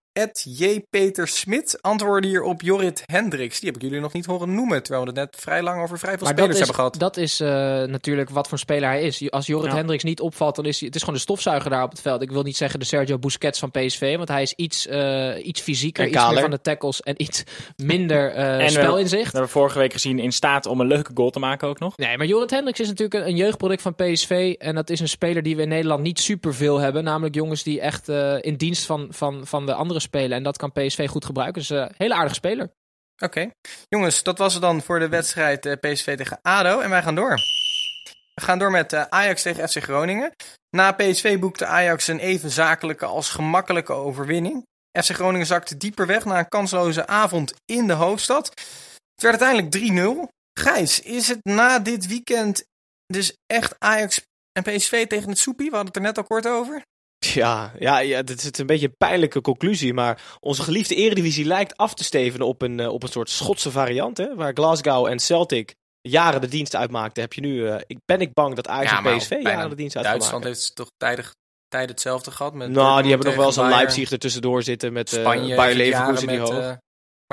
J. 0.43 0.79
Peter 0.89 1.27
Smit 1.27 1.77
antwoordde 1.81 2.27
hier 2.27 2.41
op 2.43 2.61
Jorrit 2.61 3.03
Hendricks. 3.05 3.59
Die 3.59 3.67
heb 3.71 3.75
ik 3.77 3.81
jullie 3.87 3.99
nog 3.99 4.13
niet 4.13 4.25
horen 4.25 4.55
noemen, 4.55 4.83
terwijl 4.83 5.03
we 5.05 5.09
het 5.11 5.19
net 5.19 5.35
vrij 5.41 5.61
lang 5.61 5.81
over 5.81 5.99
vrij 5.99 6.17
veel 6.17 6.25
Maar 6.27 6.35
dat 6.35 6.45
spelers 6.45 6.59
is, 6.59 6.67
hebben 6.67 6.75
gehad. 6.75 6.99
dat 6.99 7.17
is 7.17 7.39
eh, 7.39 7.47
natuurlijk 7.91 8.29
wat 8.29 8.47
voor 8.47 8.59
speler 8.59 8.89
hij 8.89 9.01
is. 9.01 9.31
Als 9.31 9.45
Jorrit 9.45 9.71
Ja. 9.71 9.77
Hendricks 9.77 10.03
niet 10.03 10.19
opvalt, 10.21 10.55
dan 10.55 10.65
is 10.65 10.77
hij... 10.77 10.85
Het 10.87 10.95
is 10.95 11.01
gewoon 11.01 11.15
de 11.17 11.21
stofzuiger 11.25 11.69
daar 11.69 11.83
op 11.83 11.89
het 11.91 12.01
veld. 12.01 12.21
Ik 12.21 12.31
wil 12.31 12.43
niet 12.43 12.57
zeggen 12.57 12.79
de 12.79 12.85
Sergio 12.85 13.17
Busquets 13.19 13.59
van 13.59 13.71
PSV, 13.71 14.15
want 14.17 14.27
hij 14.29 14.41
is 14.41 14.53
iets, 14.53 14.87
eh, 14.87 15.45
iets 15.45 15.61
fysieker, 15.61 16.03
En 16.03 16.09
iets 16.09 16.29
meer 16.29 16.41
van 16.41 16.51
de 16.51 16.61
tackles 16.61 17.01
en 17.01 17.21
iets 17.21 17.43
minder 17.75 18.31
eh, 18.31 18.57
we- 18.57 18.69
spelinzicht. 18.69 19.23
We 19.25 19.31
hebben 19.31 19.49
vorige 19.49 19.79
week 19.79 19.93
gezien 19.93 20.19
in 20.19 20.31
staat 20.31 20.65
om 20.65 20.79
een 20.79 20.87
leuke 20.87 21.11
goal 21.13 21.29
te 21.29 21.39
maken 21.39 21.67
ook 21.67 21.79
nog. 21.79 21.97
Nee, 21.97 22.17
maar 22.17 22.27
Jorrit 22.27 22.49
Hendricks 22.51 22.79
is 22.79 22.87
natuurlijk 22.87 23.13
een, 23.23 23.29
een 23.29 23.35
jeugdproduct 23.37 23.81
van 23.81 23.95
PSV. 23.95 24.55
En 24.57 24.75
dat 24.75 24.89
is 24.89 24.99
een 24.99 25.09
speler 25.09 25.43
die 25.43 25.55
we 25.55 25.61
in 25.61 25.67
Nederland 25.69 26.01
niet 26.03 26.19
superveel 26.19 26.77
hebben. 26.79 27.03
Namelijk 27.03 27.35
jongens 27.35 27.63
die 27.63 27.81
echt 27.81 28.09
eh, 28.09 28.35
in 28.41 28.55
dienst 28.55 28.85
van, 28.85 29.07
van, 29.09 29.41
van 29.47 29.65
de 29.65 29.73
anderen 29.73 30.01
spelen. 30.03 30.37
En 30.37 30.43
dat 30.43 30.57
kan 30.57 30.71
PSV 30.71 31.07
goed 31.09 31.25
gebruiken. 31.25 31.61
Dus 31.61 31.69
een 31.69 31.91
hele 31.97 32.13
aardige 32.13 32.35
speler. 32.35 32.71
Oké. 33.23 33.49
Jongens, 33.89 34.23
dat 34.23 34.37
was 34.37 34.53
het 34.53 34.61
dan 34.61 34.81
voor 34.81 34.99
de 34.99 35.09
wedstrijd 35.09 35.65
eh, 35.65 35.73
PSV 35.79 36.17
tegen 36.17 36.39
ADO. 36.41 36.79
En 36.79 36.89
wij 36.89 37.03
gaan 37.03 37.15
door. 37.15 37.39
We 38.33 38.41
gaan 38.41 38.59
door 38.59 38.71
met 38.71 38.93
eh, 38.93 39.03
Ajax 39.09 39.41
tegen 39.41 39.69
FC 39.69 39.83
Groningen. 39.83 40.31
Na 40.69 40.91
PSV 40.91 41.39
boekte 41.39 41.65
Ajax 41.65 42.07
een 42.07 42.19
even 42.19 42.49
zakelijke 42.49 43.05
als 43.05 43.29
gemakkelijke 43.29 43.93
overwinning. 43.93 44.65
FC 45.01 45.09
Groningen 45.09 45.47
zakte 45.47 45.77
dieper 45.77 46.07
weg 46.07 46.25
na 46.25 46.39
een 46.39 46.47
kansloze 46.47 47.07
avond 47.07 47.53
in 47.65 47.87
de 47.87 47.93
hoofdstad. 47.93 48.47
Het 49.13 49.23
werd 49.23 49.41
uiteindelijk 49.41 50.27
3-0. 50.27 50.31
Gijs, 50.59 50.99
is 50.99 51.27
het 51.27 51.39
na 51.43 51.79
dit 51.79 52.07
weekend 52.07 52.63
dus 53.05 53.37
echt 53.45 53.75
Ajax 53.79 54.21
en 54.51 54.63
PSV 54.63 55.07
tegen 55.07 55.29
het 55.29 55.37
soepie? 55.37 55.69
We 55.69 55.75
hadden 55.75 55.93
het 55.93 55.95
er 55.95 56.07
net 56.07 56.17
al 56.17 56.23
kort 56.23 56.47
over. 56.47 56.81
Ja, 57.25 57.71
ja, 57.79 57.99
ja, 57.99 58.21
dit 58.21 58.43
is 58.43 58.59
een 58.59 58.65
beetje 58.65 58.87
een 58.87 58.97
pijnlijke 58.97 59.41
conclusie. 59.41 59.93
Maar 59.93 60.21
onze 60.39 60.63
geliefde 60.63 60.95
eredivisie 60.95 61.45
lijkt 61.45 61.77
af 61.77 61.93
te 61.93 62.03
stevenen 62.03 62.47
op 62.47 62.61
een, 62.61 62.79
eh, 62.79 62.87
op 62.93 63.03
een 63.03 63.09
soort 63.09 63.29
Schotse 63.29 63.71
variant. 63.71 64.17
Hè, 64.17 64.35
waar 64.35 64.51
Glasgow 64.53 65.05
en 65.05 65.19
Celtic 65.19 65.73
jaren 66.01 66.41
de 66.41 66.47
dienst 66.47 66.75
uitmaakten. 66.75 67.21
Heb 67.23 67.33
je 67.33 67.41
nu, 67.41 67.67
eh, 67.67 67.75
ik, 67.87 67.97
ben 68.05 68.21
ik 68.21 68.33
bang 68.33 68.55
dat 68.55 68.67
Ajax 68.67 68.91
Ja, 68.91 69.03
en 69.11 69.17
PSV 69.17 69.39
jaren 69.41 69.69
de 69.69 69.75
dienst 69.75 69.95
uit 69.95 70.05
gaan 70.05 70.13
Duitsland 70.17 70.43
heeft 70.43 70.75
toch 70.75 70.89
tijdig, 70.97 71.33
tijden 71.67 71.89
hetzelfde 71.91 72.31
gehad. 72.31 72.53
Met 72.53 72.67
Nou, 72.67 72.73
Dortmund 72.75 73.01
die 73.03 73.09
hebben 73.11 73.27
nog 73.27 73.37
wel 73.37 73.45
eens 73.47 73.55
een. 73.57 73.69
Leipzig 73.69 74.11
ertussendoor 74.11 74.63
zitten 74.63 74.93
met 74.93 75.13
eh 75.13 75.19
Spanje. 75.19 75.55
Bayer 75.55 75.75
heeft 75.75 75.89
Leverkusen 75.89 76.27
die 76.27 76.39
hoog. 76.39 76.49
eh, 76.59 76.71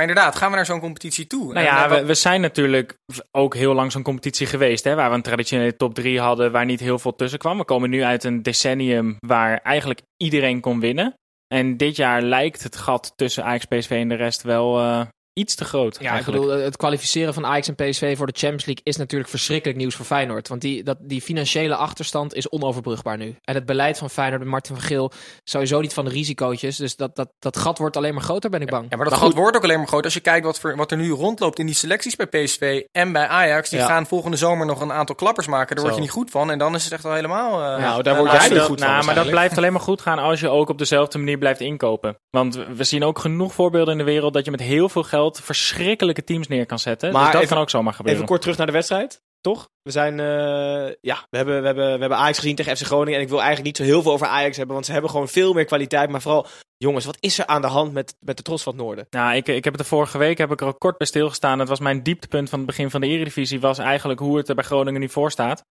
maar 0.01 0.09
inderdaad, 0.09 0.37
gaan 0.37 0.51
we 0.51 0.57
naar 0.57 0.67
zo'n 0.67 0.81
competitie 0.81 1.27
toe? 1.27 1.53
Nou 1.53 1.67
ja, 1.67 1.91
eh, 1.91 2.05
we 2.05 2.15
zijn 2.15 2.41
natuurlijk 2.41 2.95
ook 3.31 3.55
heel 3.55 3.75
lang 3.75 3.93
zo'n 3.93 4.03
competitie 4.03 4.47
geweest. 4.47 4.85
Hè, 4.85 4.95
waar 4.95 5.11
we 5.11 5.17
een 5.17 5.23
traditionele 5.23 5.77
top 5.77 5.95
3 5.95 6.21
hadden 6.21 6.53
waar 6.53 6.65
niet 6.65 6.81
heel 6.81 6.99
veel 6.99 7.15
tussen 7.15 7.39
kwam. 7.39 7.59
We 7.59 7.65
komen 7.65 7.91
nu 7.91 8.03
uit 8.03 8.25
een 8.25 8.43
decennium 8.43 9.17
waar 9.27 9.59
eigenlijk 9.59 10.01
iedereen 10.17 10.61
kon 10.61 10.81
winnen. 10.81 11.15
En 11.55 11.77
dit 11.77 11.97
jaar 11.97 12.23
lijkt 12.23 12.63
het 12.63 12.77
gat 12.77 13.13
tussen 13.17 13.45
Ajax, 13.45 13.65
PSV 13.65 13.91
en 13.91 14.09
de 14.09 14.15
rest 14.15 14.43
wel 14.43 14.79
eh, 14.79 15.01
iets 15.41 15.55
te 15.55 15.65
groot. 15.65 15.97
Ja, 16.01 16.19
ik 16.19 16.25
bedoel, 16.25 16.49
het 16.49 16.77
kwalificeren 16.77 17.35
van 17.35 17.47
Ajax 17.47 17.69
en 17.69 17.75
PSV 17.75 18.17
voor 18.17 18.27
de 18.27 18.33
Champions 18.37 18.65
League 18.65 18.85
is 18.85 18.97
natuurlijk 18.97 19.31
verschrikkelijk 19.31 19.79
nieuws 19.79 19.95
voor 19.95 20.05
Feyenoord. 20.07 20.49
Want 20.49 20.61
die, 20.61 20.83
dat, 20.83 20.97
die 21.01 21.21
financiële 21.23 21.75
achterstand 21.75 22.35
is 22.35 22.49
onoverbrugbaar 22.49 23.17
nu. 23.17 23.37
En 23.45 23.55
het 23.55 23.67
beleid 23.67 23.99
van 23.99 24.11
Feyenoord 24.11 24.41
met 24.41 24.51
Martin 24.51 24.75
van 24.75 24.85
Geel 24.85 25.13
sowieso 25.45 25.81
niet 25.81 25.93
van 25.93 26.05
de 26.05 26.11
risicootjes. 26.11 26.77
Dus 26.77 26.97
dat, 26.97 27.17
dat, 27.17 27.29
dat 27.39 27.57
gat 27.57 27.79
wordt 27.79 27.97
alleen 27.97 28.15
maar 28.15 28.23
groter, 28.23 28.51
ben 28.51 28.61
ik 28.61 28.71
bang. 28.71 28.87
Ja, 28.91 28.97
maar 28.97 29.09
dat 29.09 29.19
gat 29.19 29.35
wordt 29.35 29.57
ook 29.57 29.63
alleen 29.65 29.79
maar 29.79 29.87
groot 29.89 30.05
als 30.05 30.15
je 30.15 30.21
kijkt 30.21 30.45
wat, 30.47 30.61
voor, 30.61 30.77
wat 30.77 30.91
er 30.91 30.97
nu 30.97 31.11
rondloopt 31.11 31.59
in 31.59 31.67
die 31.67 31.75
selecties 31.75 32.17
bij 32.17 32.27
PSV 32.27 32.83
en 32.93 33.13
bij 33.13 33.27
Ajax. 33.27 33.71
Die 33.71 33.79
Ja. 33.79 33.87
gaan 33.87 34.07
volgende 34.07 34.37
zomer 34.37 34.67
nog 34.67 34.81
een 34.81 34.93
aantal 34.93 35.15
klappers 35.15 35.47
maken. 35.47 35.75
Daar 35.77 35.85
word 35.85 35.97
je 35.97 36.01
niet 36.01 36.11
goed 36.11 36.31
van. 36.31 36.51
En 36.51 36.59
dan 36.59 36.75
is 36.75 36.85
het 36.85 36.93
echt 36.93 37.05
al 37.05 37.13
helemaal... 37.13 37.63
eh, 37.77 37.83
Nou, 37.83 38.03
daar 38.03 38.17
word 38.17 38.31
Als 38.31 38.47
jij 38.47 38.53
niet 38.57 38.61
goed 38.61 38.81
van 38.81 38.89
nou, 38.91 39.05
maar 39.05 39.15
dat 39.15 39.31
blijft 39.31 39.57
alleen 39.57 39.73
maar 39.73 39.81
goed 39.81 40.01
gaan 40.01 40.19
als 40.19 40.41
je 40.41 40.49
ook 40.49 40.69
op 40.69 40.79
dezelfde 40.79 41.19
manier 41.19 41.39
blijft 41.39 41.61
inkopen. 41.61 42.17
Want 42.31 42.59
we 42.77 42.85
zien 42.85 43.05
ook 43.05 43.19
genoeg 43.19 43.53
voorbeelden 43.55 43.93
in 43.93 43.99
de 43.99 44.05
wereld 44.05 44.33
dat 44.35 44.45
je 44.45 44.51
met 44.51 44.61
heel 44.61 44.89
veel 44.89 45.03
geld 45.03 45.30
verschrikkelijke 45.39 46.25
teams 46.25 46.49
neer 46.49 46.67
kan 46.67 46.79
zetten. 46.79 47.13
Maar 47.13 47.23
dus 47.23 47.33
dat 47.33 47.43
even- 47.43 47.55
kan 47.55 47.63
ook 47.63 47.71
zomaar 47.71 47.93
gebeuren. 47.95 48.15
Even 48.15 48.29
kort 48.29 48.41
terug 48.41 48.57
naar 48.57 48.67
de 48.67 48.73
wedstrijd, 48.73 49.21
toch? 49.41 49.69
We 49.83 49.91
zijn, 49.91 50.21
eh, 50.21 50.95
ja, 51.01 51.27
we 51.31 51.37
hebben, 51.37 51.61
we, 51.61 51.67
hebben, 51.67 51.85
we 51.85 52.01
hebben 52.01 52.19
Ajax 52.19 52.39
gezien 52.39 52.55
tegen 52.57 52.77
FC 52.77 52.83
Groningen. 52.83 53.19
En 53.19 53.25
ik 53.25 53.29
wil 53.29 53.43
eigenlijk 53.43 53.67
niet 53.67 53.77
zo 53.77 53.93
heel 53.93 54.03
veel 54.03 54.13
over 54.13 54.27
Ajax 54.27 54.57
hebben, 54.57 54.75
want 54.75 54.87
ze 54.87 54.93
hebben 54.93 55.11
gewoon 55.11 55.29
veel 55.29 55.53
meer 55.53 55.65
kwaliteit. 55.65 56.11
Maar 56.11 56.21
vooral, 56.23 56.47
jongens, 56.77 57.05
wat 57.05 57.17
is 57.21 57.39
er 57.39 57.47
aan 57.47 57.61
de 57.61 57.67
hand 57.67 57.93
met, 57.93 58.17
met 58.21 58.37
de 58.37 58.43
trots 58.43 58.63
van 58.63 58.73
het 58.73 58.83
noorden? 58.83 59.07
Nou, 59.11 59.35
ik, 59.35 59.49
ik 59.49 59.65
heb 59.65 59.73
het 59.73 59.83
de 59.83 59.89
vorige 59.89 60.19
week 60.19 60.39
heb 60.39 60.53
ik 60.53 60.61
er 60.61 60.67
ook 60.67 60.79
kort 60.79 60.99
bij 60.99 61.07
stilgestaan. 61.07 61.59
Het 61.59 61.69
was 61.69 61.81
mijn 61.81 62.03
dieptepunt 62.03 62.49
van 62.49 62.59
het 62.59 62.69
begin 62.69 62.91
van 62.91 63.01
de 63.01 63.07
Eredivisie. 63.07 63.61
Was 63.61 63.79
eigenlijk 63.79 64.21
hoe 64.21 64.37
het 64.37 64.49
er 64.49 64.55
bij 64.55 64.65
Groningen 64.65 65.01
nu 65.01 65.09
voor 65.09 65.31
staat. 65.31 65.65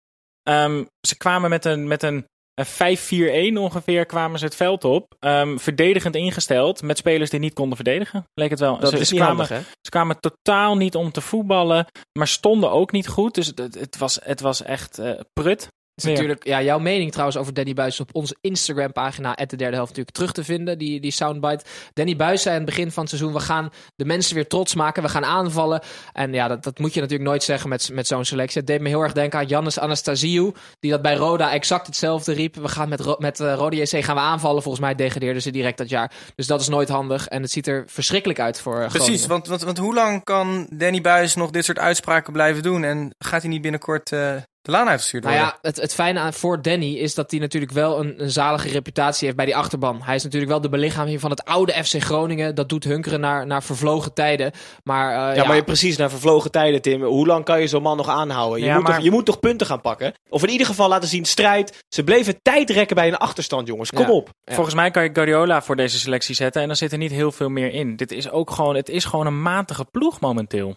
Ehm, 0.44 0.84
ze 1.08 1.18
kwamen 1.18 1.50
met 1.50 1.66
een, 1.66 1.88
met 1.88 2.04
een 2.04 2.26
5-4-1 2.66 3.58
ongeveer 3.58 4.06
kwamen 4.06 4.40
ze 4.40 4.46
het 4.46 4.56
veld 4.56 4.84
op. 4.84 5.16
Ehm, 5.20 5.58
verdedigend 5.58 6.16
ingesteld, 6.16 6.82
met 6.82 6.98
spelers 6.98 7.30
die 7.30 7.40
niet 7.40 7.54
konden 7.54 7.76
verdedigen, 7.76 8.24
leek 8.34 8.50
het 8.50 8.60
wel. 8.60 8.80
Dat 8.80 8.90
ze, 8.90 9.00
is 9.00 9.08
ze 9.08 9.16
kwamen, 9.16 9.36
handig, 9.36 9.50
hè? 9.50 9.60
ze 9.82 9.90
kwamen 9.90 10.20
totaal 10.20 10.78
niet 10.78 10.96
om 10.96 11.12
te 11.12 11.22
voetballen, 11.22 11.86
maar 12.18 12.28
stonden 12.28 12.72
ook 12.72 12.92
niet 12.92 13.08
goed. 13.08 13.36
Dus 13.36 13.48
het, 13.48 13.80
het, 13.80 13.98
was, 13.98 14.20
het 14.24 14.42
was 14.42 14.64
echt 14.64 15.00
eh, 15.00 15.20
prut. 15.34 15.68
Is 15.98 16.04
Meer. 16.04 16.14
natuurlijk 16.14 16.46
ja, 16.46 16.62
jouw 16.62 16.80
mening 16.80 17.12
trouwens 17.12 17.38
over 17.38 17.54
Danny 17.54 17.74
Buis 17.74 18.00
op 18.00 18.10
onze 18.12 18.36
Instagram-pagina, 18.42 19.34
de 19.34 19.56
derde 19.56 19.76
helft, 19.76 19.90
natuurlijk 19.90 20.16
terug 20.16 20.32
te 20.32 20.44
vinden. 20.44 20.78
Die, 20.78 21.00
die 21.00 21.12
soundbite. 21.12 21.66
Danny 21.94 22.16
Buis 22.16 22.42
zei 22.42 22.56
aan 22.56 22.62
het 22.62 22.70
begin 22.70 22.92
van 22.92 23.04
het 23.04 23.12
seizoen: 23.12 23.34
we 23.34 23.40
gaan 23.40 23.70
de 23.96 24.06
mensen 24.06 24.36
weer 24.36 24.48
trots 24.48 24.76
maken, 24.76 25.04
we 25.04 25.10
gaan 25.10 25.26
aanvallen. 25.26 25.82
En 26.14 26.34
ja, 26.34 26.48
dat, 26.48 26.64
dat 26.64 26.80
moet 26.80 26.94
je 26.94 27.02
natuurlijk 27.02 27.30
nooit 27.30 27.44
zeggen 27.44 27.70
met, 27.70 27.90
met 27.94 28.08
zo'n 28.08 28.26
selectie. 28.26 28.58
Het 28.58 28.68
deed 28.68 28.82
me 28.82 28.90
heel 28.90 29.02
erg 29.02 29.14
denken 29.14 29.40
aan 29.40 29.46
Jannis 29.46 29.80
Anastasiou, 29.80 30.54
die 30.80 30.92
dat 30.92 31.02
bij 31.02 31.16
Roda 31.16 31.52
exact 31.52 31.88
hetzelfde 31.88 32.34
riep. 32.34 32.56
We 32.56 32.68
gaan 32.68 32.90
met, 32.90 33.20
met 33.20 33.40
eh, 33.40 33.54
Roda 33.54 33.78
JC 33.78 34.04
gaan 34.04 34.16
we 34.16 34.22
aanvallen. 34.22 34.62
Volgens 34.62 34.84
mij 34.84 34.96
degradeerden 34.96 35.42
ze 35.42 35.52
direct 35.52 35.78
dat 35.78 35.90
jaar. 35.90 36.12
Dus 36.36 36.48
dat 36.48 36.62
is 36.62 36.68
nooit 36.68 36.90
handig. 36.90 37.28
En 37.28 37.42
het 37.42 37.52
ziet 37.52 37.68
er 37.68 37.84
verschrikkelijk 37.88 38.40
uit 38.40 38.62
voor 38.62 38.82
eh, 38.82 38.88
Precies, 38.88 39.26
want, 39.26 39.48
want, 39.48 39.62
want 39.62 39.78
hoe 39.78 39.94
lang 39.94 40.24
kan 40.24 40.68
Danny 40.70 41.02
Buis 41.02 41.36
nog 41.36 41.50
dit 41.50 41.66
soort 41.66 41.80
uitspraken 41.80 42.34
blijven 42.34 42.64
doen? 42.64 42.84
En 42.84 43.16
gaat 43.20 43.42
hij 43.42 43.50
niet 43.50 43.62
binnenkort 43.62 44.12
eh, 44.12 44.36
de 44.68 44.74
laan 44.74 44.88
uitgestuurd 44.90 45.24
Nou 45.24 45.36
ja, 45.36 45.58
het, 45.62 45.82
het 45.82 45.94
fijne 45.94 46.20
aan 46.20 46.34
voor 46.34 46.62
Danny 46.62 46.94
is 46.94 47.14
dat 47.16 47.32
hij 47.32 47.40
natuurlijk 47.40 47.72
wel 47.72 48.00
een, 48.00 48.22
een 48.24 48.30
zalige 48.32 48.68
reputatie 48.70 49.26
heeft 49.26 49.38
bij 49.38 49.46
die 49.46 49.56
achterban. 49.56 50.02
Hij 50.04 50.16
is 50.16 50.24
natuurlijk 50.24 50.52
wel 50.52 50.62
de 50.62 50.70
belichaming 50.70 51.20
van 51.20 51.30
het 51.30 51.44
oude 51.46 51.72
FC 51.84 52.02
Groningen. 52.04 52.56
Dat 52.56 52.70
doet 52.70 52.84
hunkeren 52.84 53.20
naar, 53.20 53.48
naar 53.48 53.64
vervlogen 53.64 54.14
tijden. 54.14 54.52
Maar, 54.84 55.10
eh, 55.10 55.16
Ja, 55.36 55.42
ja, 55.42 55.48
maar 55.48 55.56
je 55.56 55.64
precies 55.64 55.98
naar 55.98 56.10
vervlogen 56.10 56.52
tijden, 56.52 56.82
Tim. 56.82 57.04
Hoe 57.04 57.28
lang 57.28 57.46
kan 57.46 57.62
je 57.62 57.68
zo'n 57.68 57.82
man 57.82 57.98
nog 57.98 58.10
aanhouden? 58.10 58.60
Je, 58.60 58.66
Ja, 58.66 58.74
moet 58.74 58.84
maar- 58.84 58.94
toch, 58.96 59.04
je 59.04 59.12
moet 59.12 59.26
toch 59.26 59.40
punten 59.40 59.68
gaan 59.68 59.82
pakken? 59.82 60.14
Of 60.30 60.44
in 60.44 60.50
ieder 60.50 60.68
geval 60.68 60.90
laten 60.90 61.10
zien 61.10 61.26
strijd. 61.26 61.84
Ze 61.90 62.04
bleven 62.04 62.40
tijd 62.42 62.70
rekken 62.70 62.96
bij 62.96 63.08
een 63.08 63.18
achterstand, 63.18 63.68
jongens. 63.68 63.92
Kom 63.92 64.06
Ja. 64.06 64.12
op. 64.12 64.30
Ja. 64.44 64.54
Volgens 64.54 64.76
mij 64.76 64.92
kan 64.92 65.04
je 65.04 65.10
Guardiola 65.14 65.62
voor 65.62 65.76
deze 65.76 66.00
selectie 66.00 66.36
zetten 66.36 66.62
en 66.62 66.68
dan 66.68 66.78
zit 66.78 66.92
er 66.92 66.98
niet 66.98 67.12
heel 67.12 67.32
veel 67.32 67.50
meer 67.50 67.74
in. 67.74 67.96
Dit 67.96 68.12
is 68.12 68.30
ook 68.30 68.52
gewoon, 68.52 68.76
het 68.76 68.90
is 68.90 69.06
gewoon 69.06 69.26
een 69.26 69.42
matige 69.42 69.86
ploeg 69.92 70.20
momenteel. 70.20 70.74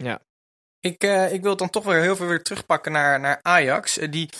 Ik, 0.80 1.04
eh, 1.04 1.32
ik 1.32 1.42
wil 1.42 1.56
dan 1.56 1.70
toch 1.70 1.84
weer 1.84 2.00
heel 2.00 2.16
veel 2.16 2.26
weer 2.26 2.42
terugpakken 2.42 2.92
naar, 2.92 3.20
naar 3.20 3.38
Ajax. 3.42 3.98
eh, 3.98 4.10
die 4.10 4.30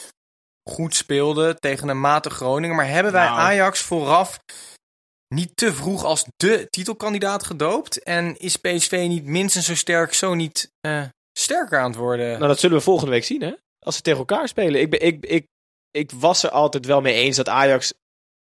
goed 0.71 0.95
speelde 0.95 1.55
tegen 1.59 1.89
een 1.89 2.01
matig 2.01 2.33
Groningen. 2.35 2.77
Maar 2.77 2.89
hebben 2.89 3.13
wij 3.13 3.25
Nou. 3.25 3.39
Ajax 3.39 3.81
vooraf 3.81 4.39
niet 5.35 5.57
te 5.57 5.73
vroeg 5.73 6.05
als 6.05 6.25
de 6.37 6.67
titelkandidaat 6.71 7.45
gedoopt? 7.45 8.03
En 8.03 8.39
is 8.39 8.57
PSV 8.57 9.05
niet 9.09 9.25
minstens 9.25 9.67
zo 9.67 9.75
sterk, 9.75 10.13
zo 10.13 10.35
niet 10.35 10.73
eh, 10.81 11.05
sterker 11.39 11.79
aan 11.79 11.91
het 11.91 11.99
worden? 11.99 12.29
Nou, 12.29 12.47
dat 12.47 12.61
zullen 12.61 12.77
we 12.77 12.83
volgende 12.83 13.11
week 13.11 13.25
zien, 13.25 13.43
hè? 13.43 13.53
Als 13.79 13.97
ze 13.97 14.03
tegen 14.03 14.19
elkaar 14.19 14.49
spelen. 14.49 14.81
Ik, 14.81 14.91
ben, 14.91 15.01
ik, 15.01 15.25
ik, 15.25 15.47
ik 15.91 16.11
was 16.11 16.43
er 16.43 16.51
altijd 16.51 16.87
wel 16.87 17.01
mee 17.01 17.15
eens 17.15 17.37
dat 17.37 17.49
Ajax 17.49 17.93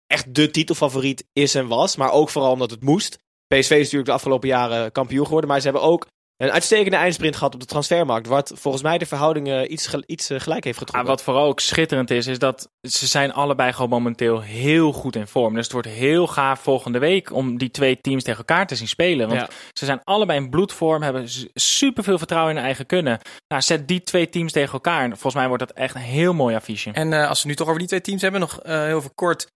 echt 0.06 0.34
de 0.34 0.50
titelfavoriet 0.50 1.24
is 1.32 1.54
en 1.54 1.68
was. 1.68 1.96
Maar 1.96 2.12
ook 2.12 2.30
vooral 2.30 2.52
omdat 2.52 2.70
het 2.70 2.82
moest. 2.82 3.18
PSV 3.46 3.70
is 3.70 3.78
natuurlijk 3.78 4.06
de 4.06 4.12
afgelopen 4.12 4.48
jaren 4.48 4.92
kampioen 4.92 5.24
geworden. 5.24 5.50
Maar 5.50 5.58
ze 5.58 5.64
hebben 5.64 5.82
ook 5.82 6.06
een 6.40 6.50
uitstekende 6.52 6.96
eindsprint 6.96 7.36
gehad 7.36 7.54
op 7.54 7.60
de 7.60 7.66
transfermarkt. 7.66 8.26
Wat 8.26 8.52
volgens 8.54 8.82
mij 8.82 8.98
de 8.98 9.06
verhoudingen 9.06 9.72
iets, 9.72 9.86
gel- 9.86 10.02
iets 10.06 10.30
eh, 10.30 10.40
gelijk 10.40 10.64
heeft 10.64 10.78
getrokken. 10.78 11.08
wat 11.10 11.22
vooral 11.22 11.46
ook 11.46 11.60
schitterend 11.60 12.10
is, 12.10 12.26
is 12.26 12.38
dat 12.38 12.68
ze 12.88 13.06
zijn 13.06 13.32
allebei 13.32 13.72
gewoon 13.72 13.88
momenteel 13.90 14.40
heel 14.40 14.92
goed 14.92 15.16
in 15.16 15.26
vorm. 15.26 15.54
Dus 15.54 15.62
het 15.64 15.72
wordt 15.72 15.88
heel 15.88 16.26
gaaf 16.26 16.60
volgende 16.60 16.98
week 16.98 17.32
om 17.32 17.58
die 17.58 17.70
twee 17.70 18.00
teams 18.00 18.22
tegen 18.22 18.38
elkaar 18.38 18.66
te 18.66 18.74
zien 18.76 18.88
spelen. 18.88 19.28
Want 19.28 19.40
Ja. 19.40 19.48
ze 19.72 19.84
zijn 19.84 20.00
allebei 20.04 20.38
in 20.38 20.50
bloedvorm, 20.50 21.02
hebben 21.02 21.28
super 21.54 22.04
veel 22.04 22.18
vertrouwen 22.18 22.50
in 22.50 22.56
hun 22.56 22.66
eigen 22.66 22.86
kunnen. 22.86 23.18
Nou, 23.48 23.62
zet 23.62 23.88
die 23.88 24.02
twee 24.02 24.28
teams 24.28 24.52
tegen 24.52 24.72
elkaar. 24.72 25.02
En 25.02 25.10
volgens 25.10 25.34
mij 25.34 25.48
wordt 25.48 25.66
dat 25.66 25.76
echt 25.76 25.94
een 25.94 26.00
heel 26.00 26.32
mooi 26.34 26.54
affiche. 26.54 26.90
En 26.92 27.12
eh, 27.12 27.28
als 27.28 27.42
we 27.42 27.48
nu 27.48 27.54
toch 27.54 27.66
over 27.66 27.78
die 27.78 27.88
twee 27.88 28.00
teams 28.00 28.22
hebben, 28.22 28.40
nog 28.40 28.60
eh, 28.60 28.82
heel 28.84 29.00
veel 29.00 29.12
kort. 29.14 29.46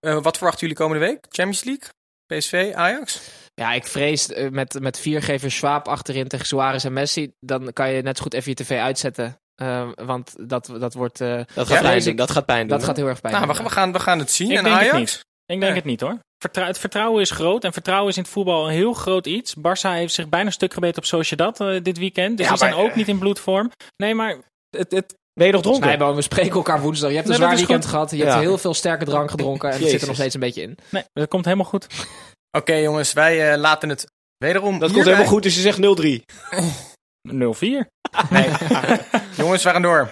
Eh, 0.00 0.22
wat 0.22 0.36
verwachten 0.36 0.60
jullie 0.60 0.82
komende 0.84 1.06
week? 1.06 1.18
Champions 1.28 1.64
League? 1.64 1.88
PSV, 2.38 2.72
Ajax? 2.74 3.20
ja, 3.54 3.72
ik 3.72 3.86
vrees 3.86 4.32
eh, 4.32 4.48
met, 4.50 4.80
met 4.80 4.98
viergever 4.98 5.50
Schwab 5.50 5.88
achterin 5.88 6.28
tegen 6.28 6.46
Suarez 6.46 6.84
en 6.84 6.92
Messi. 6.92 7.32
Dan 7.40 7.72
kan 7.72 7.90
je 7.90 8.02
net 8.02 8.16
zo 8.16 8.22
goed 8.22 8.34
even 8.34 8.50
je 8.50 8.56
tv 8.64 8.78
uitzetten. 8.78 9.38
Eh, 9.54 9.88
want 9.94 10.34
dat, 10.48 10.70
dat 10.78 10.94
wordt. 10.94 11.20
eh, 11.20 11.36
dat, 11.54 11.68
Ja, 11.68 11.74
gaat 11.74 11.82
pijn 11.82 12.02
doen, 12.04 12.16
dat 12.16 12.30
gaat 12.30 12.46
pijn 12.46 12.68
doen. 12.68 12.76
dat 12.78 12.86
gaat 12.86 12.96
heel 12.96 13.06
erg 13.08 13.20
pijn 13.20 13.34
Nou, 13.34 13.46
we, 13.46 13.52
doen, 13.52 13.62
gaan- 13.62 13.72
we, 13.72 13.78
gaan, 13.80 13.92
we 13.92 13.98
gaan 14.00 14.18
het 14.18 14.30
zien. 14.30 14.50
Ik 14.50 14.56
en 14.56 14.64
denk 14.64 14.76
Ajax? 14.76 14.90
het 14.90 14.98
niet. 15.00 15.18
Ik 15.46 15.60
denk 15.60 15.60
Nee. 15.60 15.72
het 15.72 15.84
niet 15.84 16.00
hoor. 16.00 16.18
Vertrou- 16.42 16.66
het 16.66 16.78
vertrouwen 16.78 17.20
is 17.20 17.30
groot 17.30 17.64
en 17.64 17.72
vertrouwen 17.72 18.10
is 18.10 18.16
in 18.16 18.22
het 18.22 18.32
voetbal 18.32 18.66
een 18.66 18.72
heel 18.74 18.92
groot 18.92 19.26
iets. 19.26 19.54
Barça 19.58 19.90
heeft 19.90 20.14
zich 20.14 20.28
bijna 20.28 20.50
stuk 20.50 20.72
gebeten 20.74 20.98
op 20.98 21.04
Sociedad 21.04 21.60
eh 21.60 21.82
dit 21.82 21.98
weekend. 21.98 22.36
Dus 22.36 22.46
Ja, 22.46 22.52
die 22.52 22.58
zijn 22.60 22.74
ook 22.74 22.94
niet 22.94 23.08
in 23.08 23.18
bloedvorm. 23.18 23.70
Nee, 23.96 24.14
maar 24.14 24.36
het, 24.70 24.92
het, 24.92 25.14
Ben 25.40 25.48
je 25.48 25.54
nog 25.54 25.64
dronken? 25.64 25.84
Snijboom, 25.84 26.14
we 26.14 26.22
spreken 26.22 26.52
elkaar 26.52 26.80
woensdag. 26.80 27.10
Je 27.10 27.16
hebt 27.16 27.28
een 27.28 27.34
Nee, 27.34 27.42
zwaar 27.42 27.56
weekend 27.56 27.82
goed. 27.82 27.90
gehad. 27.92 28.10
Je 28.10 28.24
hebt 28.24 28.40
heel 28.40 28.58
veel 28.58 28.74
sterke 28.74 29.04
drank 29.04 29.30
gedronken. 29.34 29.70
En 29.70 29.80
het 29.80 29.88
zit 29.88 30.00
er 30.00 30.06
nog 30.06 30.16
steeds 30.16 30.34
een 30.34 30.40
beetje 30.40 30.62
in. 30.62 30.78
nee, 30.90 31.02
dat 31.12 31.28
komt 31.28 31.44
helemaal 31.44 31.66
goed. 31.66 31.86
Oké 32.58 32.74
jongens, 32.74 33.12
wij 33.12 33.52
eh, 33.52 33.58
laten 33.58 33.88
het 33.88 34.06
wederom 34.36 34.78
Dat 34.78 34.92
komt 34.92 35.04
helemaal 35.04 35.26
goed, 35.26 35.42
dus 35.42 35.54
je 35.54 35.60
zegt 35.60 35.78
0-3. 35.78 35.82
0-4. 35.82 35.86
Nee. 38.30 38.48
Jongens, 39.36 39.62
we 39.62 39.70
gaan 39.70 39.82
door. 39.82 40.10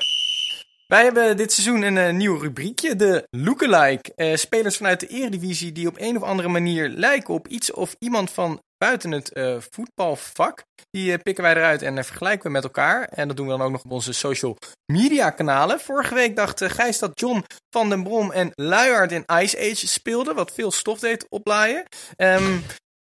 Wij 0.86 1.02
hebben 1.02 1.36
dit 1.36 1.52
seizoen 1.52 1.82
een 1.82 1.98
eh, 1.98 2.12
nieuw 2.12 2.38
rubriekje, 2.38 2.96
de 2.96 3.26
Lookalike. 3.30 4.12
Eh, 4.14 4.36
spelers 4.36 4.76
vanuit 4.76 5.00
de 5.00 5.06
eredivisie 5.06 5.72
die 5.72 5.88
op 5.88 5.94
een 5.98 6.16
of 6.16 6.22
andere 6.22 6.48
manier 6.48 6.88
lijken 6.88 7.34
op 7.34 7.48
iets 7.48 7.72
of 7.72 7.96
iemand 7.98 8.30
van 8.30 8.60
buiten 8.78 9.10
het 9.12 9.32
eh, 9.32 9.56
voetbalvak. 9.70 10.64
Die 10.90 11.12
eh, 11.12 11.22
pikken 11.22 11.44
wij 11.44 11.54
eruit 11.54 11.82
en 11.82 11.98
eh, 11.98 12.04
vergelijken 12.04 12.46
we 12.46 12.52
met 12.52 12.64
elkaar. 12.64 13.04
En 13.04 13.28
dat 13.28 13.36
doen 13.36 13.46
we 13.46 13.52
dan 13.52 13.62
ook 13.62 13.70
nog 13.70 13.84
op 13.84 13.90
onze 13.90 14.12
social 14.12 14.56
media 14.92 15.30
kanalen. 15.30 15.80
Vorige 15.80 16.14
week 16.14 16.36
dacht 16.36 16.64
Gijs 16.64 16.98
dat 16.98 17.20
John 17.20 17.44
van 17.70 17.88
den 17.88 18.02
Brom 18.02 18.32
en 18.32 18.50
Luiaard 18.54 19.12
in 19.12 19.24
Ice 19.26 19.58
Age 19.58 19.88
speelden, 19.88 20.34
wat 20.34 20.52
veel 20.52 20.70
stof 20.70 20.98
deed 20.98 21.26
oplaaien. 21.28 21.84
Ehm 22.16 22.58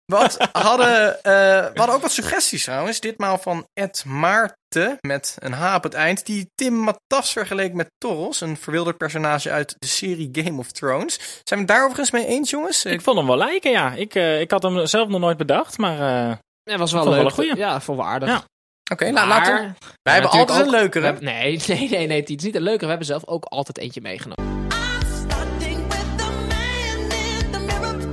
wat 0.07 0.49
hadden, 0.53 1.23
eh, 1.23 1.33
we 1.33 1.71
hadden 1.75 1.95
ook 1.97 2.03
wat 2.03 2.13
suggesties 2.13 2.65
trouwens. 2.65 3.01
Ditmaal 3.01 3.39
van 3.39 3.67
Ed 3.73 4.05
Maarten 4.07 4.97
met 5.01 5.37
een 5.39 5.53
H 5.53 5.75
op 5.75 5.83
het 5.83 5.95
eind. 5.95 6.27
Die 6.27 6.51
Tim 6.55 6.75
Matas 6.75 7.33
vergeleek 7.33 7.73
met 7.73 7.91
Toros. 7.99 8.41
Een 8.41 8.57
verwilderd 8.57 8.97
personage 8.97 9.51
uit 9.51 9.75
de 9.79 9.87
serie 9.87 10.29
Game 10.33 10.59
of 10.59 10.71
Thrones. 10.73 11.15
Zijn 11.19 11.41
we 11.45 11.57
het 11.57 11.69
daar 11.69 11.83
overigens 11.83 12.11
mee 12.11 12.27
eens, 12.27 12.51
jongens? 12.51 12.85
Ik 12.85 13.01
vond 13.01 13.17
hem 13.19 13.27
wel 13.27 13.37
lijken, 13.37 13.71
ja. 13.71 13.93
Ik, 13.93 14.15
eh, 14.15 14.41
ik 14.41 14.51
had 14.51 14.63
hem 14.63 14.87
zelf 14.87 15.09
nog 15.09 15.21
nooit 15.21 15.37
bedacht, 15.37 15.79
maar... 15.79 15.93
eh, 16.31 16.37
Ja, 16.63 16.77
was 16.79 16.93
wel 16.93 17.03
Vond 17.03 17.15
ik 17.15 17.21
wel 17.23 17.31
leuk. 17.31 17.39
een 17.39 17.45
goeie. 17.55 17.57
Ja, 17.57 17.81
vond 17.81 17.99
we 17.99 18.05
aardig. 18.05 18.29
Ja. 18.29 18.43
Oké, 18.93 19.11
nou, 19.11 19.27
Maar- 19.29 19.39
laten 19.39 19.55
we... 19.55 19.87
Wij 20.03 20.13
hebben 20.13 20.31
altijd 20.31 20.61
een 20.61 20.71
leukere. 20.71 21.17
nee, 21.21 21.61
nee, 21.67 21.89
nee, 21.89 22.07
nee. 22.07 22.21
Het 22.21 22.29
is 22.31 22.43
niet 22.43 22.55
een 22.55 22.63
leuke. 22.63 22.83
We 22.83 22.89
hebben 22.89 23.07
zelf 23.07 23.27
ook 23.27 23.45
altijd 23.45 23.79
eentje 23.79 24.01
meegenomen. 24.01 24.64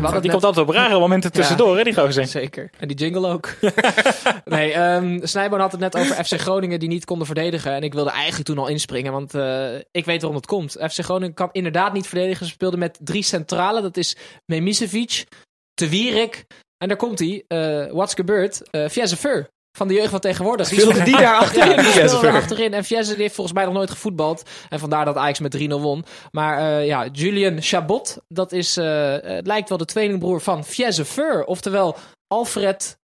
Die 0.01 0.31
komt 0.31 0.43
altijd 0.43 0.67
op 0.67 0.73
rare 0.73 0.99
momenten 0.99 1.31
tussendoor, 1.31 1.77
hè, 1.77 1.83
die 1.83 1.93
gozer. 1.93 2.25
Zeker. 2.27 2.69
En 2.79 2.87
die 2.87 2.97
jingle 2.97 3.27
ook. 3.27 3.49
nee, 4.45 4.71
ehm 4.73 5.19
Snijboon 5.25 5.59
had 5.59 5.71
het 5.71 5.81
net 5.81 5.95
over 5.95 6.25
FC 6.25 6.39
Groningen 6.39 6.79
die 6.79 6.89
niet 6.89 7.05
konden 7.05 7.25
verdedigen. 7.25 7.73
En 7.73 7.83
ik 7.83 7.93
wilde 7.93 8.09
eigenlijk 8.09 8.45
toen 8.45 8.57
al 8.57 8.67
inspringen, 8.67 9.11
want 9.11 9.33
eh, 9.35 9.75
ik 9.91 10.05
weet 10.05 10.21
waarom 10.21 10.35
het 10.35 10.45
komt. 10.45 10.71
FC 10.71 10.99
Groningen 10.99 11.33
kan 11.33 11.49
inderdaad 11.51 11.93
niet 11.93 12.07
verdedigen. 12.07 12.45
Ze 12.45 12.51
speelden 12.51 12.79
met 12.79 12.97
drie 13.01 13.23
centralen. 13.23 13.81
Dat 13.81 13.97
is 13.97 14.15
Memisevic, 14.45 15.25
Te 15.73 15.89
Wierik 15.89 16.45
en 16.77 16.87
daar 16.87 16.97
komt 16.97 17.19
hij. 17.19 17.43
eh 17.47 17.91
what's 17.91 18.13
gebeurd? 18.13 18.61
Uh, 18.71 18.87
Fiezefeur. 18.87 19.49
Van 19.77 19.87
de 19.87 19.93
jeugd 19.93 20.09
van 20.09 20.19
tegenwoordig. 20.19 20.69
Die 20.69 21.03
die 21.03 21.17
daar 21.17 21.35
achterin, 21.35 21.83
Ja, 22.03 22.21
die 22.21 22.29
achterin. 22.29 22.73
En 22.73 22.83
Fieze 22.83 23.13
die 23.13 23.21
heeft 23.21 23.35
volgens 23.35 23.55
mij 23.55 23.65
nog 23.65 23.73
nooit 23.73 23.91
gevoetbald. 23.91 24.43
En 24.69 24.79
vandaar 24.79 25.05
dat 25.05 25.15
Ajax 25.15 25.39
met 25.39 25.57
3-0 25.57 25.59
won. 25.67 26.05
Maar 26.31 26.57
eh, 26.57 26.85
ja, 26.85 27.07
Julian 27.11 27.61
Chabot, 27.61 28.17
dat 28.27 28.51
is, 28.51 28.77
eh, 28.77 29.15
het 29.21 29.47
lijkt 29.47 29.69
wel 29.69 29.77
de 29.77 29.85
tweelingbroer 29.85 30.41
van 30.41 30.63
Fiezefeur. 30.63 31.43
Oftewel 31.45 31.95
Alfred 32.27 32.99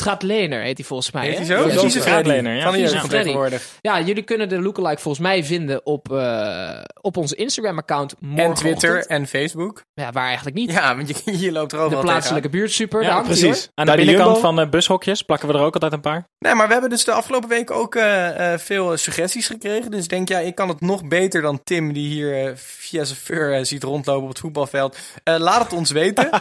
Tratlener 0.00 0.62
heet 0.62 0.76
hij 0.76 0.86
volgens 0.86 1.10
mij. 1.10 1.26
Heet 1.26 1.36
hij 1.36 1.46
zo? 1.46 1.68
Ja, 1.68 1.88
straatlener, 1.88 2.54
ja. 2.54 2.62
Van 2.62 2.72
de 2.72 3.08
tegenwoordig. 3.08 3.68
Ja, 3.80 4.00
jullie 4.00 4.22
kunnen 4.22 4.48
de 4.48 4.60
lookalike 4.60 5.00
volgens 5.00 5.24
mij 5.26 5.44
vinden 5.44 5.86
op, 5.86 6.12
eh, 6.12 6.70
op 7.00 7.16
onze 7.16 7.34
Instagram-account. 7.34 8.14
En. 8.36 8.54
Twitter 8.54 9.06
en 9.06 9.26
Facebook. 9.26 9.82
Ja, 9.94 10.12
waar 10.12 10.26
eigenlijk 10.26 10.56
niet. 10.56 10.72
Ja, 10.72 10.96
want 10.96 11.08
je, 11.08 11.38
je 11.44 11.52
loopt 11.52 11.72
er 11.72 11.90
de 11.90 11.96
plaatselijke 11.96 12.48
buurt 12.48 12.72
super. 12.72 13.02
Ja, 13.02 13.20
precies. 13.20 13.68
Aan 13.74 13.86
de 13.86 13.92
die 13.96 14.04
binnenkant 14.04 14.38
van 14.38 14.56
de 14.56 14.68
bushokjes 14.68 15.22
plakken 15.22 15.48
we 15.48 15.54
er 15.54 15.60
ook 15.60 15.74
altijd 15.74 15.92
een 15.92 16.00
paar. 16.00 16.28
Nee, 16.38 16.54
maar 16.54 16.66
we 16.66 16.72
hebben 16.72 16.90
dus 16.90 17.04
de 17.04 17.12
afgelopen 17.12 17.48
week 17.48 17.70
ook 17.70 17.94
eh, 17.94 18.52
eh, 18.52 18.58
veel 18.58 18.96
suggesties 18.96 19.46
gekregen. 19.46 19.90
Dus 19.90 20.08
denk 20.08 20.28
jij, 20.28 20.46
ik 20.46 20.54
kan 20.54 20.68
het 20.68 20.80
nog 20.80 21.08
beter 21.08 21.42
dan 21.42 21.60
Tim, 21.64 21.92
die 21.92 22.08
hier 22.08 22.46
eh, 22.46 22.52
via 22.54 23.04
eh, 23.28 23.58
ziet 23.62 23.82
rondlopen 23.82 24.22
op 24.22 24.28
het 24.28 24.38
voetbalveld. 24.38 24.98
Eh, 25.22 25.36
laat 25.38 25.62
het 25.62 25.72
ons 25.72 25.90
weten. 25.90 26.28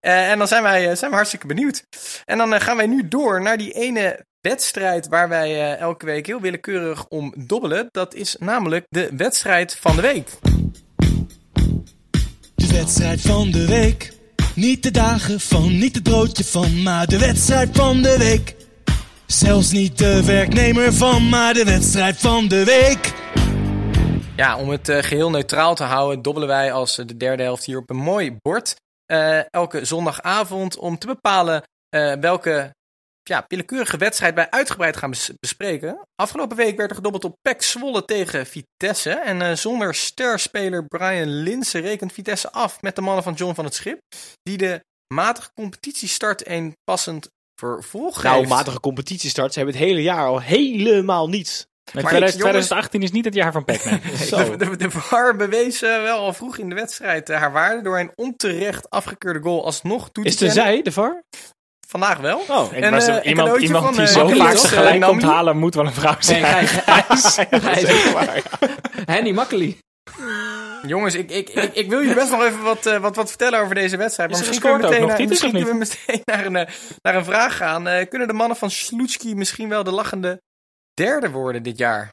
Eh, 0.00 0.30
en 0.30 0.38
dan 0.38 0.48
zijn 0.48 0.62
wij, 0.62 0.90
eh, 0.90 0.96
zijn 0.96 1.10
we 1.10 1.16
hartstikke 1.16 1.46
benieuwd. 1.46 1.84
En 2.24 2.38
dan 2.38 2.54
eh, 2.54 2.60
gaan 2.60 2.76
wij 2.76 2.86
nu 2.88 3.08
door 3.08 3.42
naar 3.42 3.56
die 3.56 3.72
ene 3.72 4.26
wedstrijd 4.40 5.08
waar 5.08 5.28
wij 5.28 5.50
eh, 5.50 5.80
elke 5.80 6.06
week 6.06 6.26
heel 6.26 6.40
willekeurig 6.40 7.06
om 7.08 7.34
dobbelen. 7.36 7.88
Dat 7.90 8.14
is 8.14 8.36
namelijk 8.38 8.86
de 8.88 9.10
wedstrijd 9.16 9.76
van 9.76 9.96
de 9.96 10.02
week. 10.02 10.28
De 12.54 12.72
wedstrijd 12.72 13.20
van 13.20 13.50
de 13.50 13.66
week. 13.66 14.12
Niet 14.54 14.82
de 14.82 14.90
dagen 14.90 15.40
van, 15.40 15.78
niet 15.78 15.94
het 15.94 16.02
broodje 16.02 16.44
van, 16.44 16.82
maar 16.82 17.06
de 17.06 17.18
wedstrijd 17.18 17.76
van 17.76 18.02
de 18.02 18.18
week. 18.18 18.56
Zelfs 19.26 19.70
niet 19.70 19.98
de 19.98 20.24
werknemer 20.24 20.92
van, 20.92 21.28
maar 21.28 21.54
de 21.54 21.64
wedstrijd 21.64 22.16
van 22.16 22.48
de 22.48 22.64
week. 22.64 23.12
Ja, 24.36 24.58
om 24.58 24.68
het 24.70 24.88
eh, 24.88 25.02
geheel 25.02 25.30
neutraal 25.30 25.74
te 25.74 25.84
houden, 25.84 26.22
dobbelen 26.22 26.48
wij 26.48 26.72
als 26.72 26.96
de 26.96 27.16
derde 27.16 27.42
helft 27.42 27.64
hier 27.64 27.78
op 27.78 27.90
een 27.90 27.96
mooi 27.96 28.36
bord. 28.42 28.74
eh, 29.06 29.52
elke 29.52 29.84
zondagavond 29.84 30.78
om 30.78 30.98
te 30.98 31.06
bepalen 31.06 31.62
welke 32.20 32.74
ja, 33.28 33.44
willekeurige 33.48 33.96
wedstrijd 33.96 34.34
wij 34.34 34.50
uitgebreid 34.50 34.96
gaan 34.96 35.10
bes- 35.10 35.30
bespreken. 35.40 36.06
Afgelopen 36.14 36.56
week 36.56 36.76
werd 36.76 36.90
er 36.90 36.96
gedobbeld 36.96 37.24
op 37.24 37.34
PEC 37.42 37.62
Zwolle 37.62 38.04
tegen 38.04 38.46
Vitesse. 38.46 39.10
En 39.10 39.42
eh, 39.42 39.52
zonder 39.54 39.94
sterspeler 39.94 40.86
Brian 40.86 41.28
Linsen 41.42 41.80
rekent 41.80 42.12
Vitesse 42.12 42.52
af 42.52 42.82
met 42.82 42.96
de 42.96 43.02
mannen 43.02 43.22
van 43.24 43.32
John 43.34 43.54
van 43.54 43.64
het 43.64 43.74
Schip. 43.74 43.98
Die 44.42 44.56
de 44.58 44.84
matige 45.14 45.50
competitiestart 45.54 46.46
een 46.48 46.76
passend 46.84 47.28
vervolg 47.60 48.22
Nou, 48.22 48.36
geeft. 48.36 48.48
matige 48.48 48.80
competitiestart. 48.80 49.52
Ze 49.52 49.58
hebben 49.58 49.76
het 49.76 49.84
hele 49.86 50.02
jaar 50.02 50.26
al 50.26 50.40
helemaal 50.40 51.28
niets. 51.28 51.66
Maar 51.92 52.02
2000 52.02 52.42
jongens- 52.42 52.66
2018 52.66 53.02
is 53.02 53.10
niet 53.10 53.24
het 53.24 53.34
jaar 53.34 53.52
van 53.52 53.64
PEC, 53.64 53.84
nee. 53.90 53.96
De, 54.56 54.56
de, 54.56 54.76
de 54.76 54.90
VAR 54.90 55.36
bewees 55.36 55.82
eh, 55.82 56.02
wel 56.02 56.18
al 56.18 56.32
vroeg 56.34 56.56
in 56.58 56.68
de 56.68 56.74
wedstrijd 56.74 57.28
eh, 57.30 57.38
haar 57.38 57.52
waarde 57.52 57.82
door 57.82 57.98
een 57.98 58.12
onterecht 58.14 58.90
afgekeurde 58.90 59.40
goal 59.40 59.64
alsnog 59.64 60.10
toe 60.12 60.24
te 60.24 60.30
Is 60.30 60.36
kennen. 60.36 60.54
zij, 60.56 60.82
de 60.82 60.92
VAR? 60.92 61.22
Vandaag 61.88 62.18
wel. 62.18 62.38
Oh, 62.48 62.72
En, 62.72 62.90
was 62.90 63.06
eh, 63.06 63.14
iemand 63.22 63.24
cadeautje 63.24 63.66
iemand 63.66 63.84
van, 63.84 63.94
die 63.94 64.02
eh, 64.02 64.08
zo 64.08 64.28
vaak 64.28 64.52
eh, 64.54 64.60
gelijk 64.60 65.02
komt 65.02 65.22
halen, 65.22 65.56
moet 65.58 65.74
wel 65.74 65.86
een 65.86 65.92
vrouw 65.92 66.16
zijn. 66.18 66.44
hij 66.44 67.04
is- 67.16 67.38
Henny 69.04 69.30
Makkely. 69.32 69.78
Jongens, 70.86 71.14
ik, 71.14 71.30
ik, 71.30 71.48
ik, 71.48 71.74
ik 71.74 71.88
wil 71.88 71.98
jullie 72.00 72.14
best 72.14 72.30
nog 72.30 72.42
even 72.44 72.62
wat, 72.62 72.84
wat, 73.00 73.16
wat 73.16 73.28
vertellen 73.28 73.60
over 73.60 73.74
deze 73.74 73.96
wedstrijd. 73.96 74.30
Maar 74.30 74.40
Is 74.40 74.46
misschien 74.46 74.70
kunnen 74.70 74.88
we 74.88 74.94
meteen, 74.94 75.02
ook 75.02 75.08
nog, 75.10 75.18
naar, 75.18 75.28
misschien 75.28 75.52
kunnen 75.52 75.68
we 75.68 75.78
meteen 75.78 76.20
naar 76.34 76.46
een, 76.46 76.68
naar 77.02 77.14
een 77.14 77.24
vraag 77.24 77.56
gaan. 77.56 77.88
Eh, 77.88 78.08
kunnen 78.08 78.28
de 78.28 78.34
mannen 78.34 78.56
van 78.56 78.70
Sloetski 78.70 79.34
misschien 79.34 79.68
wel 79.68 79.84
de 79.84 79.90
lachende 79.90 80.42
derde 80.94 81.30
worden 81.30 81.62
dit 81.62 81.78
jaar? 81.78 82.12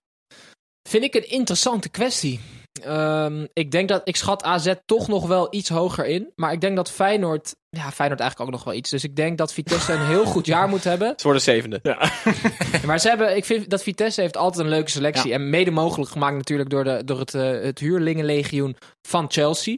Vind 0.90 1.04
ik 1.04 1.14
een 1.16 1.30
interessante 1.30 1.90
kwestie. 1.90 2.40
Ehm, 2.84 3.46
ik 3.54 3.72
denk 3.72 3.90
dat 3.90 4.02
ik 4.04 4.16
schat 4.16 4.44
AZ 4.44 4.74
toch 4.86 5.08
nog 5.08 5.28
wel 5.28 5.48
iets 5.50 5.70
hoger 5.70 6.06
in. 6.06 6.32
Maar 6.36 6.52
ik 6.52 6.62
denk 6.62 6.76
dat 6.76 6.92
Feyenoord. 6.92 7.56
Ja, 7.70 7.92
Feyenoord 7.92 8.20
eigenlijk 8.20 8.50
ook 8.50 8.56
nog 8.56 8.66
wel 8.66 8.74
iets. 8.74 8.90
Dus 8.90 9.04
ik 9.04 9.16
denk 9.16 9.38
dat 9.38 9.54
Vitesse 9.54 9.94
een 9.94 10.06
heel 10.06 10.26
goed 10.26 10.46
jaar 10.46 10.70
moet 10.70 10.84
hebben. 10.84 11.14
Ze 11.16 11.24
worden 11.24 11.42
zevende. 11.42 11.80
Maar 12.86 13.00
ze 13.00 13.08
hebben, 13.08 13.36
ik 13.36 13.46
vind 13.46 13.70
dat 13.70 13.84
Vitesse 13.84 14.22
heeft 14.22 14.38
altijd 14.38 14.64
een 14.64 14.72
leuke 14.72 14.90
selectie. 14.90 15.34
En 15.34 15.50
mede 15.50 15.72
mogelijk 15.72 16.12
gemaakt 16.12 16.36
natuurlijk 16.36 16.70
door, 16.70 16.84
de, 16.84 17.02
door 17.06 17.20
het, 17.20 17.34
eh, 17.34 17.52
het 17.62 17.80
huurlingenlegioen 17.80 18.78
van 19.02 19.26
Chelsea. 19.32 19.78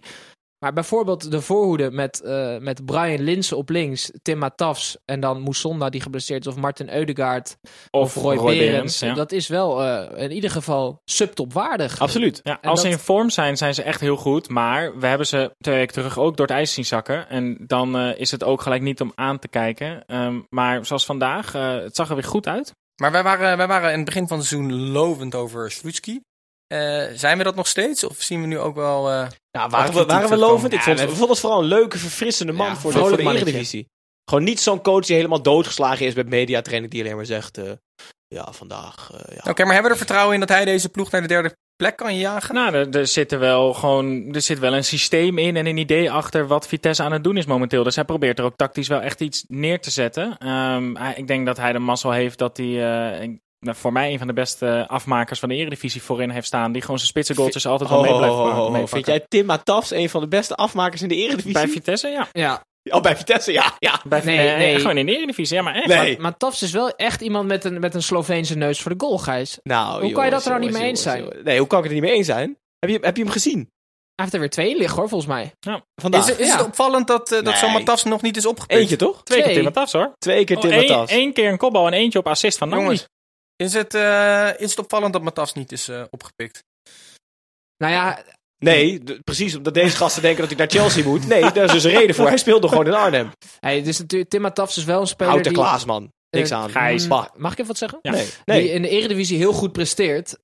Maar 0.60 0.74
bijvoorbeeld 0.74 1.32
de 1.32 1.42
voorhoede 1.42 1.92
met, 1.92 2.22
eh, 2.22 2.58
met 2.58 2.86
Brian 2.86 3.22
Linsen 3.22 3.58
op 3.58 3.70
links, 3.70 4.12
Tim 4.22 4.38
Matafs 4.38 4.98
en 5.06 5.20
dan 5.20 5.42
Moussonda 5.42 5.90
die 5.90 6.02
geblesseerd 6.02 6.46
is, 6.46 6.52
of 6.54 6.60
Martin 6.60 6.94
Eudegaard 6.94 7.58
of, 7.92 8.16
Roy, 8.16 8.58
Berends. 8.58 9.00
ja. 9.00 9.14
Dat 9.14 9.32
is 9.32 9.48
wel 9.48 9.84
eh, 9.84 10.24
in 10.24 10.32
ieder 10.32 10.50
geval 10.50 11.02
subtopwaardig. 11.06 12.00
Absoluut. 12.00 12.40
Ja, 12.44 12.58
als 12.62 12.82
ze 12.82 12.90
in 12.90 13.00
vorm 13.00 13.30
zijn, 13.30 13.58
zijn 13.58 13.74
ze 13.74 13.84
echt 13.84 14.00
heel 14.00 14.16
goed. 14.16 14.50
Maar 14.50 15.00
we 15.00 15.08
hebben 15.08 15.28
ze 15.28 15.56
twee 15.58 15.76
weken 15.76 15.94
terug 15.94 16.18
ook 16.18 16.38
door 16.38 16.46
het 16.46 16.56
ijs 16.56 16.74
zien 16.74 16.86
zakken. 16.86 17.30
En 17.30 17.58
dan 17.68 17.98
eh, 17.98 18.20
is 18.20 18.32
het 18.32 18.44
ook 18.44 18.62
gelijk 18.62 18.82
niet 18.82 19.02
om 19.02 19.12
aan 19.16 19.40
te 19.40 19.48
kijken. 19.48 20.06
Ehm, 20.06 20.40
maar 20.50 20.86
zoals 20.86 21.06
vandaag, 21.06 21.54
eh, 21.56 21.76
het 21.76 21.96
zag 21.96 22.10
er 22.10 22.16
weer 22.16 22.24
goed 22.24 22.48
uit. 22.48 22.72
Maar 23.02 23.12
wij 23.12 23.24
waren, 23.24 23.58
wij 23.58 23.68
waren 23.68 23.90
in 23.92 23.96
het 23.96 24.06
begin 24.06 24.28
van 24.28 24.38
het 24.38 24.48
seizoen 24.48 24.92
lovend 24.92 25.36
over 25.36 25.72
Sloetski. 25.72 26.22
Eh, 26.68 27.04
zijn 27.14 27.38
we 27.38 27.44
dat 27.44 27.56
nog 27.56 27.68
steeds? 27.68 28.04
Of 28.04 28.22
zien 28.22 28.42
we 28.42 28.48
nu 28.48 28.60
ook 28.60 28.76
wel... 28.76 29.28
Nou, 29.58 29.70
waren 29.70 29.94
we, 29.94 30.06
waren 30.06 30.30
we 30.30 30.38
lovend? 30.38 30.74
Ik 30.74 30.80
Ja, 30.80 30.84
vond, 30.86 31.00
we- 31.00 31.06
ik 31.06 31.12
vond 31.12 31.30
het 31.30 31.40
vooral 31.40 31.60
een 31.60 31.66
leuke, 31.68 31.98
verfrissende 31.98 32.52
man 32.52 32.68
Ja, 32.68 32.76
voor, 32.76 32.92
de, 32.92 32.98
voor 33.00 33.18
de. 33.18 33.24
Eredivisie. 33.24 33.88
Gewoon 34.30 34.44
niet 34.44 34.60
zo'n 34.60 34.82
coach 34.82 35.06
die 35.06 35.16
helemaal 35.16 35.42
doodgeslagen 35.42 36.06
is 36.06 36.14
met 36.14 36.30
mediatraining 36.30 36.92
die 36.92 37.04
alleen 37.04 37.16
maar 37.16 37.26
zegt... 37.26 37.58
eh, 37.58 37.72
ja, 38.28 38.52
vandaag... 38.52 39.10
eh, 39.14 39.36
ja. 39.44 39.50
Oké, 39.52 39.64
maar 39.64 39.74
hebben 39.74 39.92
we 39.92 39.98
er 39.98 39.98
vertrouwen 40.06 40.34
in 40.34 40.40
dat 40.40 40.50
hij 40.50 40.66
deze 40.66 40.90
ploeg 40.90 41.12
naar 41.12 41.22
de 41.22 41.28
derde 41.28 41.56
plek 41.76 41.98
kan 41.98 42.18
jagen? 42.18 42.56
Nou, 42.56 42.74
er, 42.74 42.90
er, 42.98 43.08
zit 43.08 43.32
er, 43.32 43.40
wel 43.40 43.74
gewoon, 43.74 44.34
er 44.34 44.42
zit 44.42 44.60
wel 44.60 44.74
een 44.76 44.84
systeem 44.84 45.38
in 45.38 45.56
en 45.56 45.66
een 45.66 45.78
idee 45.78 46.12
achter 46.12 46.48
wat 46.48 46.68
Vitesse 46.68 47.04
aan 47.04 47.12
het 47.12 47.24
doen 47.24 47.38
is 47.38 47.46
momenteel. 47.46 47.84
Dus 47.84 47.96
hij 47.96 48.04
probeert 48.06 48.40
er 48.40 48.46
ook 48.46 48.56
tactisch 48.56 48.88
wel 48.88 49.02
echt 49.02 49.22
iets 49.22 49.44
neer 49.48 49.80
te 49.82 49.92
zetten. 49.92 50.38
Ehm, 50.38 50.96
hij- 50.96 51.14
ik 51.16 51.28
denk 51.28 51.46
dat 51.46 51.58
hij 51.58 51.72
de 51.74 51.80
mazzel 51.80 52.12
heeft 52.12 52.38
dat 52.38 52.58
hij... 52.58 52.66
eh, 53.22 53.30
nou, 53.60 53.78
voor 53.78 53.92
mij 53.92 54.12
een 54.12 54.18
van 54.18 54.28
de 54.28 54.34
beste 54.34 54.86
afmakers 54.88 55.40
van 55.40 55.50
de 55.50 55.56
Eredivisie 55.56 56.02
voorin 56.04 56.30
heeft 56.30 56.48
staan. 56.48 56.72
Die 56.72 56.82
gewoon 56.82 56.98
zijn 56.98 57.10
spitse 57.10 57.36
goaltjes 57.36 57.66
altijd 57.68 57.90
wel 57.90 58.02
mee 58.02 58.16
blijft 58.18 58.36
meepakken. 58.36 58.88
Vind 58.88 59.06
jij 59.06 59.26
Tim 59.28 59.46
Matafs 59.46 59.92
een 59.92 60.10
van 60.10 60.22
de 60.22 60.28
beste 60.28 60.56
afmakers 60.56 61.02
in 61.02 61.08
de 61.08 61.16
Eredivisie? 61.16 61.52
Bij 61.54 61.68
Vitesse, 61.68 62.08
ja. 62.08 62.28
Ja, 62.32 62.64
Oh, 62.90 63.02
bij 63.02 63.18
Vitesse, 63.18 63.52
ja. 63.52 63.76
ja. 63.80 64.02
Bij, 64.06 64.22
Nee, 64.24 64.50
eh, 64.50 64.58
nee. 64.58 64.80
Gewoon 64.80 64.98
in 64.98 65.06
de 65.06 65.16
Eredivisie, 65.18 65.56
ja, 65.58 65.62
maar 65.64 65.76
echt. 65.76 65.88
Nee. 65.88 66.20
maar 66.20 66.38
Tafs 66.38 66.62
is 66.62 66.72
wel 66.72 66.90
echt 66.96 67.22
iemand 67.22 67.48
met 67.48 67.64
een, 67.64 67.80
met 67.80 67.96
een 67.96 68.04
Sloveense 68.04 68.58
neus 68.58 68.82
voor 68.82 68.92
de 68.98 69.06
goal, 69.06 69.18
Gijs. 69.18 69.60
Nou, 69.64 70.02
Hoe 70.02 70.12
kan 70.12 70.26
je 70.26 70.32
dat 70.32 70.44
er 70.44 70.50
nou 70.50 70.62
niet 70.62 70.72
mee 70.72 70.82
eens 70.82 70.88
jongens, 70.88 71.02
zijn? 71.04 71.20
jongens. 71.24 71.44
Nee, 71.44 71.58
hoe 71.60 71.68
kan 71.68 71.80
ik 71.80 71.86
er 71.86 71.92
niet 71.94 72.02
mee 72.02 72.12
eens 72.12 72.26
zijn? 72.26 72.58
Heb 72.80 72.90
je, 72.90 72.98
heb 73.02 73.18
je 73.18 73.24
hem 73.24 73.32
gezien? 73.32 73.58
Hij 73.60 73.70
heeft 74.16 74.34
er 74.34 74.40
weer 74.40 74.50
twee 74.50 74.70
in 74.70 74.78
liggen 74.78 74.98
hoor, 75.00 75.10
volgens 75.10 75.30
mij. 75.32 75.52
Vandaag. 76.02 76.22
Is, 76.22 76.28
het- 76.30 76.40
is 76.40 76.48
ja. 76.48 76.58
het 76.58 76.66
opvallend 76.66 77.08
dat, 77.08 77.32
eh, 77.32 77.44
dat 77.44 77.58
zo'n 77.58 77.70
Nee. 77.70 77.78
Matas 77.78 78.04
nog 78.04 78.22
niet 78.22 78.38
is 78.38 78.46
opgepikt? 78.46 78.80
Eentje, 78.80 78.96
toch? 78.96 79.24
Twee 79.24 79.44
keer. 79.44 79.54
Tim 79.54 79.64
Matafs, 79.64 79.92
hoor. 79.94 80.14
Twee 80.18 80.44
keer 80.44 80.58
Tim 80.58 80.70
Oh, 80.70 80.76
één- 80.76 80.88
Matafs. 80.92 81.12
één 81.12 81.34
keer 81.34 81.50
een 81.52 81.58
kopbal 81.58 81.88
en 81.88 81.94
eentje 81.94 82.20
op 82.20 82.28
assist 82.28 82.58
van. 82.58 82.70
Jongens, 82.70 83.08
is 83.58 83.74
het, 83.74 83.94
eh, 83.94 84.50
is 84.58 84.70
het 84.70 84.80
opvallend 84.80 85.14
dat 85.14 85.22
Matas 85.22 85.54
niet 85.54 85.72
is 85.72 85.88
eh, 85.88 86.04
opgepikt? 86.10 86.64
Nou 87.78 87.94
ja, 87.94 88.24
Nee, 88.60 89.02
precies 89.24 89.56
omdat 89.56 89.74
deze 89.74 89.96
gasten 89.96 90.22
denken 90.22 90.40
dat 90.40 90.50
hij 90.50 90.58
naar 90.58 90.70
Chelsea 90.70 91.04
moet. 91.04 91.28
Nee, 91.28 91.42
daar 91.52 91.64
is 91.64 91.72
dus 91.72 91.84
een 91.84 91.92
reden 91.92 92.16
voor. 92.16 92.28
Hij 92.28 92.38
speelde 92.38 92.68
gewoon 92.68 92.86
in 92.86 92.94
Arnhem. 92.94 93.32
hij, 93.60 93.84
dus 93.84 94.00
natuurlijk, 94.00 94.30
Tim 94.30 94.42
Matafs 94.42 94.78
is 94.78 94.84
wel 94.84 95.02
een 95.02 95.08
speler 95.08 95.32
Houten 95.32 95.54
die... 95.54 95.62
Klaasman. 95.62 96.12
Niks 96.30 96.50
eh, 96.50 96.58
aan. 96.58 96.70
Gijs. 96.70 97.08
Mag 97.08 97.30
ik 97.34 97.52
even 97.52 97.66
wat 97.66 97.78
zeggen? 97.78 98.00
Ja. 98.02 98.12
Nee. 98.12 98.26
Die 98.26 98.34
nee. 98.46 98.70
in 98.72 98.82
de 98.82 98.90
Eredivisie 98.90 99.38
heel 99.38 99.54
goed 99.54 99.72
presteert. 99.72 100.38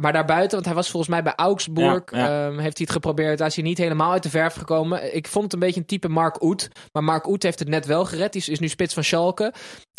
Maar 0.00 0.12
daarbuiten, 0.12 0.50
want 0.52 0.64
hij 0.64 0.74
was 0.74 0.90
volgens 0.90 1.10
mij 1.12 1.22
bij 1.22 1.32
Augsburg, 1.36 2.02
Ja, 2.10 2.18
ja. 2.18 2.46
ehm, 2.46 2.52
heeft 2.58 2.76
hij 2.76 2.86
het 2.86 2.90
geprobeerd. 2.90 3.38
Daar 3.38 3.46
is 3.46 3.54
hij 3.54 3.64
niet 3.64 3.78
helemaal 3.78 4.12
uit 4.12 4.22
de 4.22 4.30
verf 4.30 4.54
gekomen. 4.54 5.14
Ik 5.16 5.28
vond 5.28 5.44
het 5.44 5.52
een 5.52 5.58
beetje 5.58 5.80
een 5.80 5.86
type 5.86 6.08
Mark 6.08 6.42
Oet. 6.42 6.68
Maar 6.92 7.04
Mark 7.04 7.26
Oet 7.28 7.42
heeft 7.42 7.58
het 7.58 7.68
net 7.68 7.86
wel 7.86 8.04
gered. 8.04 8.32
Die 8.32 8.40
is, 8.40 8.48
is 8.48 8.58
nu 8.58 8.68
spits 8.68 8.94
van 8.94 9.04
Schalke. 9.04 9.52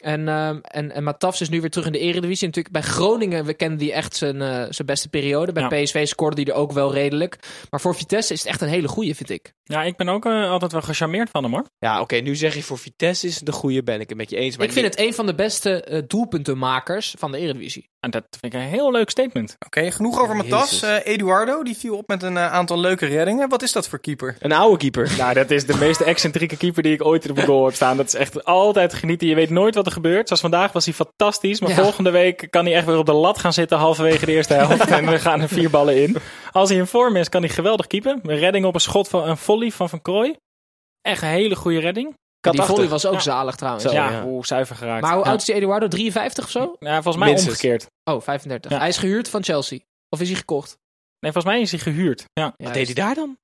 En, 0.03 0.27
ehm 0.27 0.57
en, 0.61 0.91
en 0.91 1.03
Matafs 1.03 1.41
is 1.41 1.49
nu 1.49 1.61
weer 1.61 1.69
terug 1.69 1.85
in 1.85 1.91
de 1.91 1.99
Eredivisie. 1.99 2.47
Natuurlijk 2.47 2.73
bij 2.73 2.83
Groningen, 2.83 3.45
we 3.45 3.53
kennen 3.53 3.77
die 3.77 3.93
echt 3.93 4.15
zijn, 4.15 4.41
eh, 4.41 4.47
zijn 4.69 4.85
beste 4.87 5.09
periode. 5.09 5.51
Bij 5.51 5.63
Ja. 5.63 5.83
PSV 5.83 6.07
scoorde 6.07 6.41
hij 6.41 6.51
er 6.51 6.59
ook 6.59 6.71
wel 6.71 6.93
redelijk. 6.93 7.37
Maar 7.69 7.81
voor 7.81 7.95
Vitesse 7.95 8.33
is 8.33 8.39
het 8.39 8.47
echt 8.47 8.61
een 8.61 8.67
hele 8.67 8.87
goeie, 8.87 9.15
vind 9.15 9.29
ik. 9.29 9.53
Ja, 9.71 9.83
ik 9.83 9.95
ben 9.97 10.09
ook 10.09 10.25
eh, 10.25 10.49
altijd 10.49 10.71
wel 10.71 10.81
gecharmeerd 10.81 11.29
van 11.29 11.43
hem, 11.43 11.51
hoor. 11.53 11.65
Ja, 11.79 12.01
oké, 12.01 12.15
nu 12.15 12.35
zeg 12.35 12.55
je 12.55 12.63
voor 12.63 12.77
Vitesse 12.77 13.27
is 13.27 13.35
het 13.35 13.45
de 13.45 13.51
goede, 13.51 13.83
ben 13.83 13.99
ik 13.99 14.09
het 14.09 14.17
met 14.17 14.29
je 14.29 14.35
eens. 14.35 14.57
Maar 14.57 14.65
ik 14.65 14.71
vind 14.73 14.85
het 14.85 14.99
een 14.99 15.13
van 15.13 15.25
de 15.25 15.35
beste 15.35 15.83
eh, 15.83 16.01
doelpuntenmakers 16.07 17.15
van 17.17 17.31
de 17.31 17.37
Eredivisie. 17.37 17.89
En 17.99 18.11
dat 18.11 18.23
vind 18.39 18.53
ik 18.53 18.59
een 18.59 18.65
heel 18.67 18.91
leuk 18.91 19.09
statement. 19.09 19.55
Oké, 19.65 19.91
genoeg 19.91 20.19
over 20.21 20.35
Matas. 20.35 20.69
Jezus. 20.69 20.89
Eh, 21.03 21.13
Eduardo, 21.13 21.63
die 21.63 21.77
viel 21.77 21.97
op 21.97 22.07
met 22.07 22.23
een 22.23 22.39
aantal 22.39 22.79
leuke 22.79 23.05
reddingen. 23.05 23.49
Wat 23.49 23.61
is 23.61 23.71
dat 23.71 23.87
voor 23.87 23.99
keeper? 23.99 24.35
Een 24.39 24.51
oude 24.51 24.77
keeper. 24.77 25.09
Nou, 25.17 25.33
dat 25.33 25.51
is 25.51 25.65
de 25.65 25.77
meest 25.77 25.99
excentrieke 26.01 26.57
keeper 26.57 26.83
die 26.83 26.93
ik 26.93 27.05
ooit 27.05 27.29
op 27.29 27.35
de 27.35 27.45
goal 27.45 27.65
heb 27.65 27.73
staan. 27.75 27.97
Dat 27.97 28.05
is 28.07 28.13
echt 28.13 28.45
altijd 28.45 28.93
genieten. 28.93 29.27
Je 29.27 29.35
weet 29.35 29.49
nooit 29.49 29.75
wat 29.75 29.85
er 29.85 29.91
gebeurt. 29.91 30.27
Zoals 30.27 30.41
vandaag 30.41 30.71
was 30.71 30.85
hij 30.85 30.93
fantastisch. 30.93 31.59
Maar 31.59 31.69
Ja. 31.69 31.75
volgende 31.75 32.09
week 32.11 32.47
kan 32.49 32.65
hij 32.65 32.73
echt 32.75 32.85
weer 32.85 32.97
op 32.97 33.05
de 33.05 33.13
lat 33.13 33.37
gaan 33.37 33.53
zitten 33.53 33.77
halverwege 33.77 34.25
de 34.25 34.31
eerste 34.31 34.53
helft. 34.53 34.85
en 34.97 35.05
we 35.09 35.19
gaan 35.19 35.41
er 35.41 35.47
vier 35.47 35.69
ballen 35.69 36.01
in. 36.01 36.15
Als 36.51 36.69
hij 36.69 36.77
in 36.77 36.87
vorm 36.87 37.15
is, 37.15 37.29
kan 37.29 37.41
hij 37.41 37.49
geweldig 37.49 37.87
keepen. 37.87 38.19
Een 38.23 38.37
redding 38.37 38.65
op 38.65 38.73
een 38.73 38.81
schot 38.81 39.07
van 39.07 39.29
een 39.29 39.37
volley 39.37 39.60
van 39.69 39.89
Van 39.89 40.01
Krooi. 40.01 40.35
Echt 41.01 41.21
een 41.21 41.27
hele 41.27 41.55
goede 41.55 41.79
redding. 41.79 42.13
Die 42.39 42.61
volley 42.61 42.87
was 42.87 43.05
ook 43.05 43.13
Ja. 43.13 43.19
zalig 43.19 43.55
trouwens. 43.55 43.83
Zo. 43.85 43.91
ja, 43.91 44.11
ja. 44.11 44.21
hoe 44.23 44.45
zuiver 44.45 44.75
geraakt. 44.75 45.01
Maar 45.01 45.13
hoe 45.15 45.23
ja. 45.23 45.29
oud 45.29 45.39
is 45.39 45.45
die 45.45 45.55
Eduardo? 45.55 45.87
53 45.87 46.43
of 46.43 46.49
zo? 46.49 46.75
Ja, 46.79 46.93
volgens 46.93 47.15
mij 47.23 47.27
Minstens. 47.27 47.55
omgekeerd. 47.55 47.85
Oh, 48.03 48.21
35. 48.21 48.71
Ja. 48.71 48.77
Hij 48.77 48.87
is 48.87 48.97
gehuurd 48.97 49.29
van 49.29 49.43
Chelsea. 49.43 49.79
Of 50.09 50.21
is 50.21 50.27
hij 50.27 50.37
gekocht? 50.37 50.77
Nee, 51.19 51.31
volgens 51.31 51.53
mij 51.53 51.61
is 51.61 51.71
hij 51.71 51.79
gehuurd. 51.79 52.23
Ja. 52.33 52.53
Wat 52.57 52.73
deed 52.73 52.85
hij 52.85 52.95
daar 52.95 53.15
dan? 53.15 53.37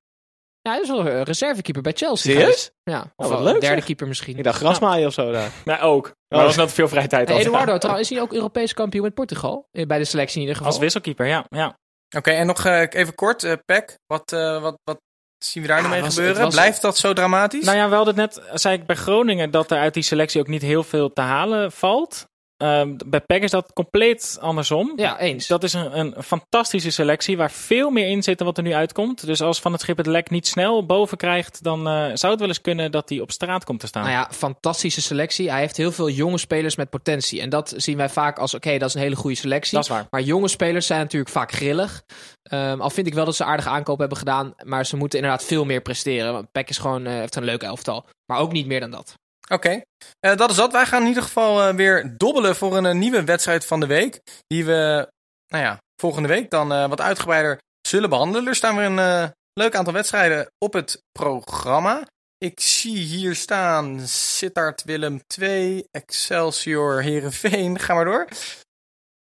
Ja, 0.62 0.72
hij 0.74 0.82
is 0.82 0.88
wel 0.90 1.08
een 1.08 1.24
reservekeeper 1.24 1.82
bij 1.82 1.94
Chelsea. 1.96 2.34
Serieus? 2.34 2.72
Ja. 2.84 3.02
Of 3.16 3.26
Oh, 3.26 3.32
wat 3.32 3.40
een 3.40 3.46
leuk, 3.46 3.62
derde 3.62 3.76
zeg. 3.76 3.86
keeper 3.86 4.08
misschien. 4.08 4.38
Ik 4.38 4.44
dacht 4.44 4.58
grasmaaien 4.60 5.08
of 5.08 5.14
zo 5.14 5.32
daar. 5.32 5.52
Nou, 5.66 5.82
ook. 5.82 6.04
Maar 6.04 6.14
Oh. 6.40 6.46
dat 6.46 6.56
was 6.56 6.56
net 6.66 6.74
veel 6.74 6.88
vrije 6.88 7.08
tijd. 7.08 7.28
Hey. 7.30 7.38
Eduardo, 7.40 7.78
trouwens, 7.78 8.10
is 8.10 8.16
hij 8.18 8.26
ook 8.26 8.34
Europees 8.34 8.74
kampioen 8.74 9.04
met 9.04 9.14
Portugal? 9.14 9.68
Eh, 9.72 9.86
Bij 9.86 9.98
de 9.98 10.06
selectie 10.06 10.36
in 10.36 10.42
ieder 10.42 10.56
geval. 10.56 10.72
Als 10.72 10.82
wisselkeeper, 10.82 11.26
ja. 11.26 11.46
ja. 11.50 11.78
Oké, 12.18 12.32
en 12.32 12.48
nog 12.48 12.66
eh, 12.66 12.82
even 12.90 13.16
kort, 13.16 13.44
eh 13.44 13.54
Peck. 13.66 13.98
Wat, 14.06 14.32
eh, 14.32 14.62
wat, 14.62 14.78
wat 14.84 14.98
zien 15.39 15.63
we 15.63 15.69
daar 15.69 15.82
Ja, 15.82 15.88
mee 15.88 16.02
was- 16.02 16.13
gebeuren? 16.15 16.41
was- 16.41 16.54
Blijft 16.54 16.82
dat 16.82 16.97
zo 16.97 17.13
dramatisch? 17.13 17.65
Nou 17.65 17.78
ja, 17.78 17.89
we 17.89 17.95
hadden 17.95 18.19
het 18.19 18.36
net, 18.36 18.60
zei 18.62 18.76
ik 18.78 18.86
bij 18.86 18.95
Groningen, 18.95 19.52
dat 19.52 19.71
er 19.71 19.78
uit 19.78 19.93
die 19.93 20.04
selectie 20.04 20.41
ook 20.41 20.47
niet 20.47 20.62
heel 20.62 20.84
veel 20.84 21.13
te 21.13 21.21
halen 21.21 21.71
valt. 21.71 22.28
Ehm, 22.58 22.96
bij 23.06 23.22
PEC 23.22 23.43
is 23.43 23.52
dat 23.52 23.74
compleet 23.74 24.38
andersom. 24.41 24.93
Ja, 24.96 25.20
eens. 25.20 25.48
Dat 25.48 25.63
is 25.63 25.74
een, 25.74 26.00
een 26.00 26.24
fantastische 26.24 26.91
selectie 26.91 27.38
waar 27.38 27.52
veel 27.52 27.89
meer 27.89 28.08
in 28.08 28.24
zit 28.24 28.38
dan 28.38 28.48
wat 28.48 28.58
er 28.58 28.63
nu 28.63 28.74
uitkomt. 28.74 29.26
Dus 29.26 29.41
als 29.41 29.60
Van 29.60 29.72
het 29.72 29.82
Schip 29.82 29.98
het 29.98 30.06
lek 30.06 30.30
niet 30.30 30.48
snel 30.48 30.86
boven 30.86 31.17
krijgt, 31.17 31.63
dan 31.63 31.88
eh, 31.88 32.10
zou 32.13 32.32
het 32.32 32.39
wel 32.39 32.48
eens 32.48 32.62
kunnen 32.62 32.91
dat 32.91 33.10
hij 33.10 33.20
op 33.20 33.32
straat 33.32 33.63
komt 33.63 33.80
te 33.80 33.88
staan. 33.88 34.04
Nou 34.04 34.15
ja, 34.15 34.30
fantastische 34.32 35.02
selectie. 35.02 35.50
Hij 35.50 35.60
heeft 35.60 35.78
heel 35.78 35.91
veel 35.91 36.10
jonge 36.10 36.38
spelers 36.38 36.76
met 36.76 36.89
potentie. 36.89 37.41
En 37.41 37.50
dat 37.50 37.74
zien 37.76 37.98
wij 37.98 38.10
vaak 38.10 38.39
als, 38.39 38.54
oké, 38.54 38.78
dat 38.78 38.89
is 38.89 38.96
een 38.96 39.02
hele 39.02 39.15
goede 39.15 39.36
selectie. 39.38 39.76
dat 39.76 39.84
is 39.84 39.89
waar. 39.89 40.08
Maar 40.10 40.22
jonge 40.22 40.48
spelers 40.48 40.86
zijn 40.86 41.00
natuurlijk 41.00 41.32
vaak 41.32 41.52
grillig. 41.52 42.04
Ehm, 42.43 42.82
al 42.82 42.89
vind 42.89 43.08
ik 43.08 43.13
wel 43.13 43.26
dat 43.26 43.36
ze 43.36 43.44
aardige 43.44 43.69
aankopen 43.69 44.00
hebben 44.00 44.17
gedaan. 44.17 44.54
Maar 44.63 44.86
ze 44.86 44.98
moeten 44.98 45.19
inderdaad 45.19 45.46
veel 45.46 45.65
meer 45.65 45.82
presteren. 45.82 46.34
Want 46.34 46.52
Peck 46.52 46.69
is 46.69 46.77
gewoon, 46.77 47.06
eh, 47.06 47.13
heeft 47.13 47.36
een 47.36 47.44
leuk 47.44 47.63
elftal. 47.63 48.06
Maar 48.25 48.40
ook 48.40 48.52
niet 48.52 48.65
meer 48.67 48.79
dan 48.79 48.92
dat. 48.92 49.15
Oké, 49.48 49.81
Eh, 50.19 50.35
dat 50.35 50.50
is 50.50 50.56
dat. 50.56 50.71
Wij 50.71 50.85
gaan 50.85 51.02
in 51.02 51.08
ieder 51.08 51.23
geval 51.23 51.62
eh, 51.62 51.75
weer 51.75 52.13
dobbelen 52.17 52.56
voor 52.56 52.77
een 52.77 52.85
eh, 52.85 52.93
nieuwe 52.93 53.23
wedstrijd 53.23 53.65
van 53.65 53.79
de 53.79 53.85
week. 53.85 54.21
Die 54.48 54.65
we, 54.65 55.12
nou 55.48 55.63
ja, 55.63 55.77
volgende 56.02 56.27
week 56.27 56.50
dan 56.50 56.89
wat 56.89 57.02
uitgebreider 57.02 57.58
zullen 57.87 58.10
behandelen. 58.10 58.48
Er 58.48 58.56
staan 58.56 58.75
weer 58.75 58.85
een 58.85 59.33
leuk 59.54 59.75
aantal 59.75 59.93
wedstrijden 59.93 60.52
op 60.58 60.73
het 60.73 61.04
programma. 61.12 62.08
Ik 62.37 62.60
zie 62.60 62.98
hier 62.98 63.35
staan 63.35 64.08
Sittard 64.08 64.83
Willem 64.83 65.21
2, 65.27 65.87
Excelsior 65.91 67.02
Herenveen. 67.02 67.79
Ga 67.79 67.93
maar 67.93 68.06
door. 68.06 68.27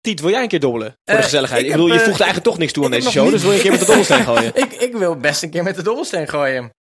Tiet, 0.01 0.19
wil 0.19 0.29
jij 0.29 0.41
een 0.41 0.47
keer 0.47 0.59
dobbelen? 0.59 0.93
Voor 1.03 1.15
de 1.15 1.23
gezelligheid. 1.23 1.61
ik 1.61 1.67
Ik, 1.67 1.71
bedoel, 1.71 1.89
heb, 1.89 1.99
je 1.99 2.05
voegt 2.05 2.19
eigenlijk 2.19 2.49
toch 2.49 2.57
niks 2.57 2.73
toe 2.73 2.85
aan 2.85 2.91
deze 2.91 3.11
show. 3.11 3.29
Dus 3.29 3.41
wil 3.41 3.51
je 3.51 3.57
een 3.57 3.63
keer 3.63 3.71
met 3.71 3.79
de 3.79 3.85
dobbelsteen 3.93 4.23
gooien? 4.23 4.55
ik, 4.55 4.73
ik 4.73 4.95
wil 4.95 5.15
best 5.15 5.43
een 5.43 5.49
keer 5.49 5.63
met 5.63 5.75
de 5.75 5.83
dobbelsteen 5.83 6.27
gooien. 6.27 6.71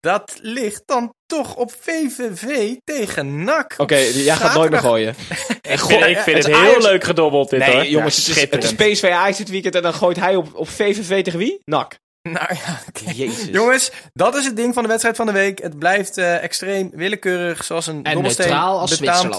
Dat 0.00 0.38
ligt 0.40 0.82
dan 0.86 1.14
toch 1.26 1.54
op 1.56 1.72
VVV 1.80 2.74
tegen 2.84 3.44
NAC. 3.44 3.74
Oké, 3.76 3.96
jij 3.96 4.36
gaat 4.36 4.54
nooit 4.54 4.70
meer 4.70 4.80
gooien. 4.80 5.14
Ik 5.60 5.78
vind, 5.80 6.04
ik 6.06 6.18
vind 6.18 6.36
het 6.36 6.46
heel 6.46 6.56
Ajax- 6.56 6.84
leuk 6.84 7.04
gedobbeld 7.04 7.50
dit 7.50 7.58
Nee, 7.58 7.72
hoor. 7.74 7.86
jongens, 7.86 8.26
Ja, 8.26 8.32
het, 8.32 8.36
is, 8.52 8.70
het 8.70 8.80
is. 8.80 8.92
PSV 8.92 9.04
Ajax 9.12 9.36
dit 9.38 9.48
weekend 9.48 9.74
en 9.74 9.82
dan 9.82 9.94
gooit 9.94 10.16
hij 10.16 10.36
op, 10.36 10.54
op 10.54 10.68
VVV 10.68 11.22
tegen 11.24 11.38
wie? 11.38 11.60
NAC. 11.64 11.98
Nou 12.22 12.46
ja. 12.54 12.80
Jezus. 13.12 13.48
Jongens, 13.52 13.90
dat 14.12 14.34
is 14.36 14.44
het 14.44 14.56
ding 14.56 14.74
van 14.74 14.82
de 14.82 14.88
wedstrijd 14.88 15.16
van 15.16 15.26
de 15.26 15.32
week. 15.32 15.58
Het 15.62 15.78
blijft 15.78 16.18
eh, 16.18 16.42
extreem 16.42 16.90
willekeurig, 16.94 17.64
zoals 17.64 17.86
een 17.86 18.04
En 18.04 18.12
dobbelsteen 18.12 18.46
neutraal 18.46 18.78
als 18.78 18.96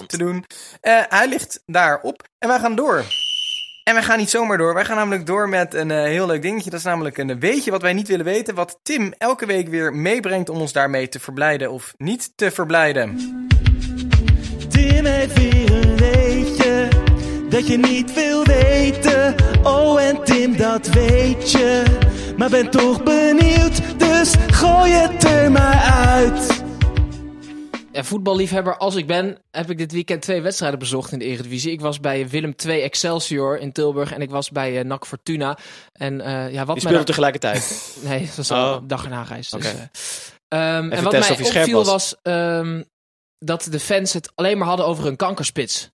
te 0.08 0.18
doen. 0.18 0.46
Eh, 0.82 1.00
hij 1.10 1.28
ligt 1.28 1.62
daarop 1.66 2.24
en 2.38 2.48
wij 2.48 2.60
gaan 2.60 2.76
door. 2.76 3.06
En 3.84 3.94
wij 3.94 4.04
gaan 4.04 4.18
niet 4.18 4.30
zomaar 4.30 4.58
door. 4.58 4.74
Wij 4.74 4.86
gaan 4.86 4.96
namelijk 4.96 5.26
door 5.26 5.50
met 5.50 5.74
een 5.74 5.92
eh, 5.92 6.04
heel 6.04 6.26
leuk 6.26 6.42
dingetje. 6.42 6.70
Dat 6.70 6.80
is 6.80 6.86
namelijk 6.86 7.18
een 7.18 7.40
weetje 7.40 7.72
wat 7.72 7.82
wij 7.82 7.94
niet 7.94 8.08
willen 8.08 8.26
weten. 8.26 8.56
Wat 8.56 8.80
Tim 8.84 9.14
elke 9.18 9.46
week 9.46 9.68
weer 9.68 9.94
meebrengt 9.94 10.50
om 10.50 10.58
ons 10.58 10.72
daarmee 10.72 11.10
te 11.10 11.20
verblijden 11.20 11.72
of 11.72 11.94
niet 11.98 12.32
te 12.36 12.52
verblijden. 12.52 13.18
Tim 14.70 15.06
heeft 15.06 15.34
weer 15.34 15.72
een 15.72 15.98
weetje 15.98 16.88
dat 17.50 17.68
je 17.68 17.78
niet 17.78 18.14
wil 18.14 18.46
weten. 18.46 19.36
Oh, 19.64 20.02
en 20.02 20.24
Tim, 20.24 20.58
dat 20.58 20.88
weet 20.88 21.52
je. 21.52 21.84
Maar 22.38 22.50
ben 22.50 22.70
toch 22.70 23.04
benieuwd, 23.04 24.00
dus 24.00 24.34
gooi 24.52 24.92
het 24.92 25.24
er 25.24 25.52
maar 25.52 25.82
uit. 26.06 26.61
Ja, 27.94 28.04
voetballiefhebber 28.04 28.78
als 28.78 28.96
ik 28.96 29.08
ben, 29.08 29.38
heb 29.52 29.70
ik 29.70 29.78
dit 29.78 29.92
weekend 29.92 30.22
twee 30.22 30.42
wedstrijden 30.42 30.80
bezocht 30.80 31.12
in 31.12 31.20
de 31.20 31.26
Eredivisie. 31.26 31.72
Ik 31.72 31.82
was 31.82 32.00
bij 32.00 32.28
Willem 32.30 32.54
II 32.66 32.82
Excelsior 32.82 33.58
in 33.60 33.72
Tilburg 33.72 34.12
en 34.14 34.22
ik 34.22 34.30
was 34.30 34.50
bij 34.50 34.80
eh, 34.80 34.86
NAC 34.86 35.06
Fortuna. 35.06 35.58
En 35.94 36.22
eh, 36.22 36.32
ja, 36.32 36.40
wat 36.40 36.56
Die 36.56 36.66
mij 36.66 36.78
speelden 36.78 37.06
tegelijkertijd. 37.06 37.88
Nee, 38.04 38.26
dat 38.26 38.36
was 38.36 38.52
al 38.52 38.74
Oh. 38.76 38.82
een 38.82 38.88
dag 38.88 39.04
erna 39.04 39.24
reis. 39.24 39.50
Dus, 39.50 39.66
eh, 39.66 39.72
ehm, 40.48 40.92
en 40.92 41.04
wat 41.04 41.12
mij 41.12 41.32
opviel 41.32 41.78
was. 41.78 41.88
was, 41.88 42.16
ehm, 42.22 42.84
dat 43.38 43.68
de 43.72 43.80
fans 43.80 44.14
het 44.14 44.32
alleen 44.36 44.58
maar 44.58 44.68
hadden 44.68 44.86
over 44.86 45.06
een 45.06 45.16
kankerspits. 45.16 45.90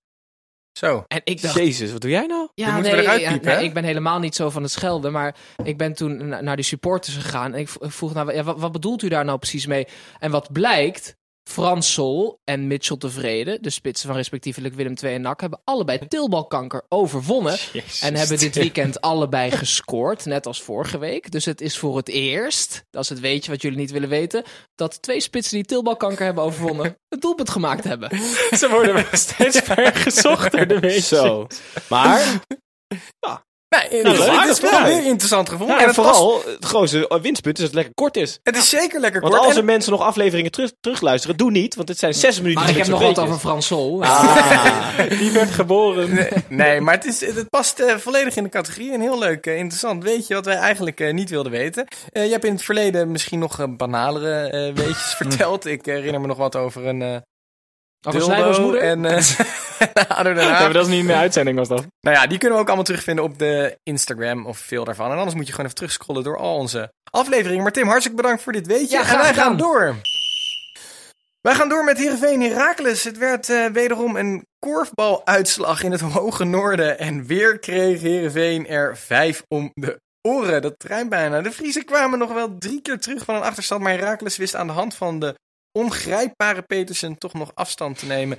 Zo. 0.78 1.04
En 1.08 1.20
ik 1.24 1.42
dacht, 1.42 1.54
Jezus, 1.54 1.92
wat 1.92 2.00
doe 2.00 2.10
jij 2.10 2.26
nou? 2.26 2.48
Ja, 2.54 2.78
nee, 2.78 2.92
eruit 2.96 3.20
ja, 3.20 3.30
piepen, 3.30 3.54
nee, 3.56 3.64
ik 3.64 3.74
ben 3.74 3.84
helemaal 3.84 4.18
niet 4.18 4.34
zo 4.34 4.50
van 4.50 4.62
het 4.62 4.72
schelden. 4.72 5.12
Maar 5.12 5.34
ik 5.64 5.76
ben 5.76 5.92
toen 5.94 6.28
na- 6.28 6.40
naar 6.40 6.56
die 6.56 6.64
supporters 6.64 7.16
gegaan. 7.16 7.54
En 7.54 7.60
ik 7.60 7.68
vroeg, 7.80 8.14
nou, 8.14 8.32
ja, 8.34 8.42
wat, 8.42 8.58
wat 8.58 8.72
bedoelt 8.72 9.02
u 9.02 9.08
daar 9.08 9.24
nou 9.24 9.38
precies 9.38 9.66
mee? 9.66 9.86
En 10.18 10.30
wat 10.30 10.52
blijkt, 10.52 11.16
Frans 11.48 11.92
Sol 11.92 12.40
en 12.44 12.66
Mitchell 12.66 12.96
Tevreden, 12.96 13.62
de 13.62 13.70
spitsen 13.70 14.08
van 14.08 14.16
respectievelijk 14.16 14.74
Willem 14.74 14.94
II 15.02 15.14
en 15.14 15.20
NAC, 15.20 15.40
hebben 15.40 15.60
allebei 15.64 15.98
tilbalkanker 16.08 16.84
overwonnen. 16.88 17.52
Jezus, 17.72 18.00
En 18.00 18.14
hebben 18.14 18.38
dit 18.38 18.54
weekend 18.54 19.00
allebei 19.00 19.50
gescoord, 19.50 20.24
net 20.24 20.46
als 20.46 20.62
vorige 20.62 20.98
week. 20.98 21.30
Dus 21.30 21.44
het 21.44 21.60
is 21.60 21.78
voor 21.78 21.96
het 21.96 22.08
eerst, 22.08 22.84
dat 22.90 23.02
is 23.02 23.08
het 23.08 23.20
weetje 23.20 23.50
wat 23.50 23.62
jullie 23.62 23.78
niet 23.78 23.90
willen 23.90 24.08
weten, 24.08 24.44
dat 24.74 25.02
twee 25.02 25.20
spitsen 25.20 25.54
die 25.54 25.64
tilbalkanker 25.64 26.24
hebben 26.24 26.44
overwonnen, 26.44 26.96
een 27.08 27.20
doelpunt 27.20 27.50
gemaakt 27.50 27.84
hebben. 27.84 28.08
Ze 28.50 28.68
worden 28.70 29.04
steeds 29.12 29.58
ver 29.68 29.94
gezocht 29.94 30.52
door 30.52 30.66
de 30.66 30.78
weetje. 30.80 31.16
Zo. 31.16 31.46
Maar, 31.88 32.40
Nee, 33.68 34.02
Nou, 34.02 34.16
het, 34.16 34.26
leuk. 34.26 34.40
het 34.40 34.48
is 34.48 34.70
wel 34.70 34.82
weer 34.84 35.04
interessant 35.04 35.48
gevonden. 35.48 35.76
ja, 35.76 35.82
en 35.82 35.88
en 35.88 35.94
het, 35.94 36.04
past- 36.04 36.18
vooral, 36.18 36.42
het 36.46 36.64
grootste 36.64 37.18
winstpunt 37.22 37.58
is 37.58 37.64
dat 37.64 37.72
het 37.74 37.74
lekker 37.74 37.94
kort 37.94 38.16
is. 38.16 38.38
het 38.42 38.56
is 38.56 38.68
zeker 38.68 39.00
lekker 39.00 39.20
Want 39.20 39.32
kort. 39.32 39.44
als 39.46 39.54
En- 39.54 39.58
er 39.60 39.64
mensen 39.64 39.92
nog 39.92 40.00
afleveringen 40.00 40.50
terug, 40.50 40.72
terugluisteren, 40.80 41.36
doe 41.36 41.50
niet. 41.50 41.74
Want 41.74 41.88
het 41.88 41.98
zijn 41.98 42.14
zes 42.14 42.40
minuten. 42.40 42.60
Maar 42.62 42.70
ik 42.70 42.76
heb 42.76 42.86
nog 42.86 43.00
wat 43.00 43.08
over 43.10 43.22
weetjes. 43.24 43.40
Frans 43.42 43.66
Sol. 43.66 44.02
Ah. 44.02 44.98
Die 45.20 45.30
werd 45.30 45.50
geboren. 45.50 46.28
Nee, 46.48 46.80
maar 46.80 46.94
het, 46.94 47.04
is, 47.04 47.20
het 47.20 47.48
past 47.48 47.78
eh, 47.78 47.96
volledig 47.96 48.36
in 48.36 48.42
de 48.42 48.48
categorie. 48.48 48.92
Een 48.92 49.00
heel 49.00 49.18
leuk, 49.18 49.46
eh, 49.46 49.56
interessant 49.56 50.02
weetje 50.02 50.34
wat 50.34 50.44
wij 50.44 50.56
eigenlijk 50.56 51.00
eh, 51.00 51.12
niet 51.12 51.30
wilden 51.30 51.52
weten. 51.52 51.86
Eh, 52.12 52.24
je 52.24 52.30
hebt 52.30 52.44
in 52.44 52.52
het 52.52 52.62
verleden 52.62 53.10
misschien 53.10 53.38
nog 53.38 53.60
eh, 53.60 53.66
banalere 53.76 54.40
eh, 54.50 54.74
weetjes 54.84 55.14
verteld. 55.22 55.66
Ik 55.66 55.86
eh, 55.86 55.94
herinner 55.94 56.20
me 56.20 56.26
nog 56.26 56.36
wat 56.36 56.56
over 56.56 56.86
een 56.86 57.22
eh 58.00 58.12
dildo 58.12 58.60
moeder. 58.60 58.80
en 58.80 59.04
eh 59.04 59.22
Ja, 60.08 60.22
maar 60.60 60.72
dat 60.72 60.84
is 60.84 60.90
niet 60.90 61.00
in 61.00 61.06
de 61.06 61.14
uitzending 61.14 61.58
was 61.58 61.68
dat. 61.68 61.86
Nou 62.00 62.16
ja, 62.16 62.26
die 62.26 62.38
kunnen 62.38 62.56
we 62.56 62.62
ook 62.62 62.68
allemaal 62.68 62.86
terugvinden 62.86 63.24
op 63.24 63.38
de 63.38 63.78
Instagram 63.82 64.46
of 64.46 64.58
veel 64.58 64.84
daarvan. 64.84 65.10
En 65.10 65.16
anders 65.16 65.34
moet 65.34 65.46
je 65.46 65.50
gewoon 65.50 65.66
even 65.66 65.78
terugscrollen 65.78 66.22
door 66.22 66.38
al 66.38 66.56
onze 66.56 66.92
afleveringen. 67.10 67.62
Maar 67.62 67.72
Tim, 67.72 67.86
hartstikke 67.86 68.22
bedankt 68.22 68.42
voor 68.42 68.52
dit 68.52 68.66
weetje. 68.66 68.94
Ja, 68.94 68.98
en 68.98 69.06
graag 69.06 69.22
wij 69.22 69.34
gaan 69.34 69.56
door. 69.56 69.94
Wij 71.40 71.54
gaan 71.54 71.68
door 71.68 71.84
met 71.84 71.98
Heerenveen 71.98 72.40
Heracles. 72.40 73.04
Het 73.04 73.18
werd 73.18 73.50
eh, 73.50 73.66
wederom 73.66 74.16
een 74.16 74.46
korfbaluitslag 74.58 75.82
in 75.82 75.92
het 75.92 76.00
hoge 76.00 76.44
noorden. 76.44 76.98
En 76.98 77.26
weer 77.26 77.58
kreeg 77.58 78.00
Heerenveen 78.00 78.66
er 78.66 78.96
vijf 78.96 79.42
om 79.48 79.70
de 79.74 80.00
oren. 80.28 80.62
Dat 80.62 80.74
rijmt 80.86 81.08
bijna. 81.10 81.40
De 81.40 81.52
Friesen 81.52 81.84
kwamen 81.84 82.18
nog 82.18 82.32
wel 82.32 82.58
drie 82.58 82.82
keer 82.82 82.98
terug 82.98 83.24
van 83.24 83.34
een 83.34 83.42
achterstand. 83.42 83.82
Maar 83.82 83.92
Heracles 83.92 84.36
wist 84.36 84.54
aan 84.54 84.66
de 84.66 84.72
hand 84.72 84.94
van 84.94 85.18
de 85.18 85.34
ongrijpbare 85.72 86.62
Petersen 86.62 87.18
toch 87.18 87.32
nog 87.32 87.50
afstand 87.54 87.98
te 87.98 88.06
nemen. 88.06 88.38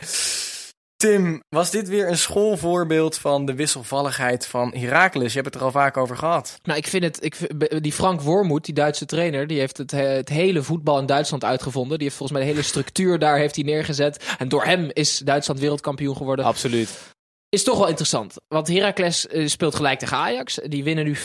Tim, 0.95 1.43
was 1.49 1.71
dit 1.71 1.87
weer 1.87 2.07
een 2.07 2.17
schoolvoorbeeld 2.17 3.17
van 3.17 3.45
de 3.45 3.55
wisselvalligheid 3.55 4.45
van 4.45 4.75
Heracles? 4.75 5.33
Je 5.33 5.39
hebt 5.39 5.53
het 5.53 5.55
er 5.55 5.67
al 5.67 5.71
vaak 5.71 5.97
over 5.97 6.17
gehad. 6.17 6.57
Nou, 6.63 6.77
ik 6.77 6.87
vind 6.87 7.03
het. 7.03 7.23
Ik, 7.23 7.37
die 7.83 7.93
Frank 7.93 8.21
Wormoed, 8.21 8.65
die 8.65 8.73
Duitse 8.73 9.05
trainer, 9.05 9.47
die 9.47 9.59
heeft 9.59 9.77
het, 9.77 9.91
het 9.91 10.29
hele 10.29 10.63
voetbal 10.63 10.99
in 10.99 11.05
Duitsland 11.05 11.43
uitgevonden. 11.43 11.97
Die 11.97 12.07
heeft 12.07 12.17
volgens 12.17 12.39
mij 12.39 12.47
de 12.47 12.53
hele 12.53 12.67
structuur 12.67 13.19
daar 13.19 13.37
heeft 13.37 13.55
hij 13.55 13.63
neergezet. 13.63 14.35
En 14.37 14.49
door 14.49 14.65
hem 14.65 14.89
is 14.93 15.17
Duitsland 15.17 15.59
wereldkampioen 15.59 16.15
geworden. 16.15 16.45
Absoluut. 16.45 16.89
Is 17.49 17.63
toch 17.63 17.77
wel 17.77 17.87
interessant. 17.87 18.35
Want 18.47 18.67
Heracles 18.67 19.27
eh, 19.27 19.47
speelt 19.47 19.75
gelijk 19.75 19.99
tegen 19.99 20.17
Ajax. 20.17 20.59
Die 20.63 20.83
winnen 20.83 21.05
nu 21.05 21.15
5-3 21.15 21.19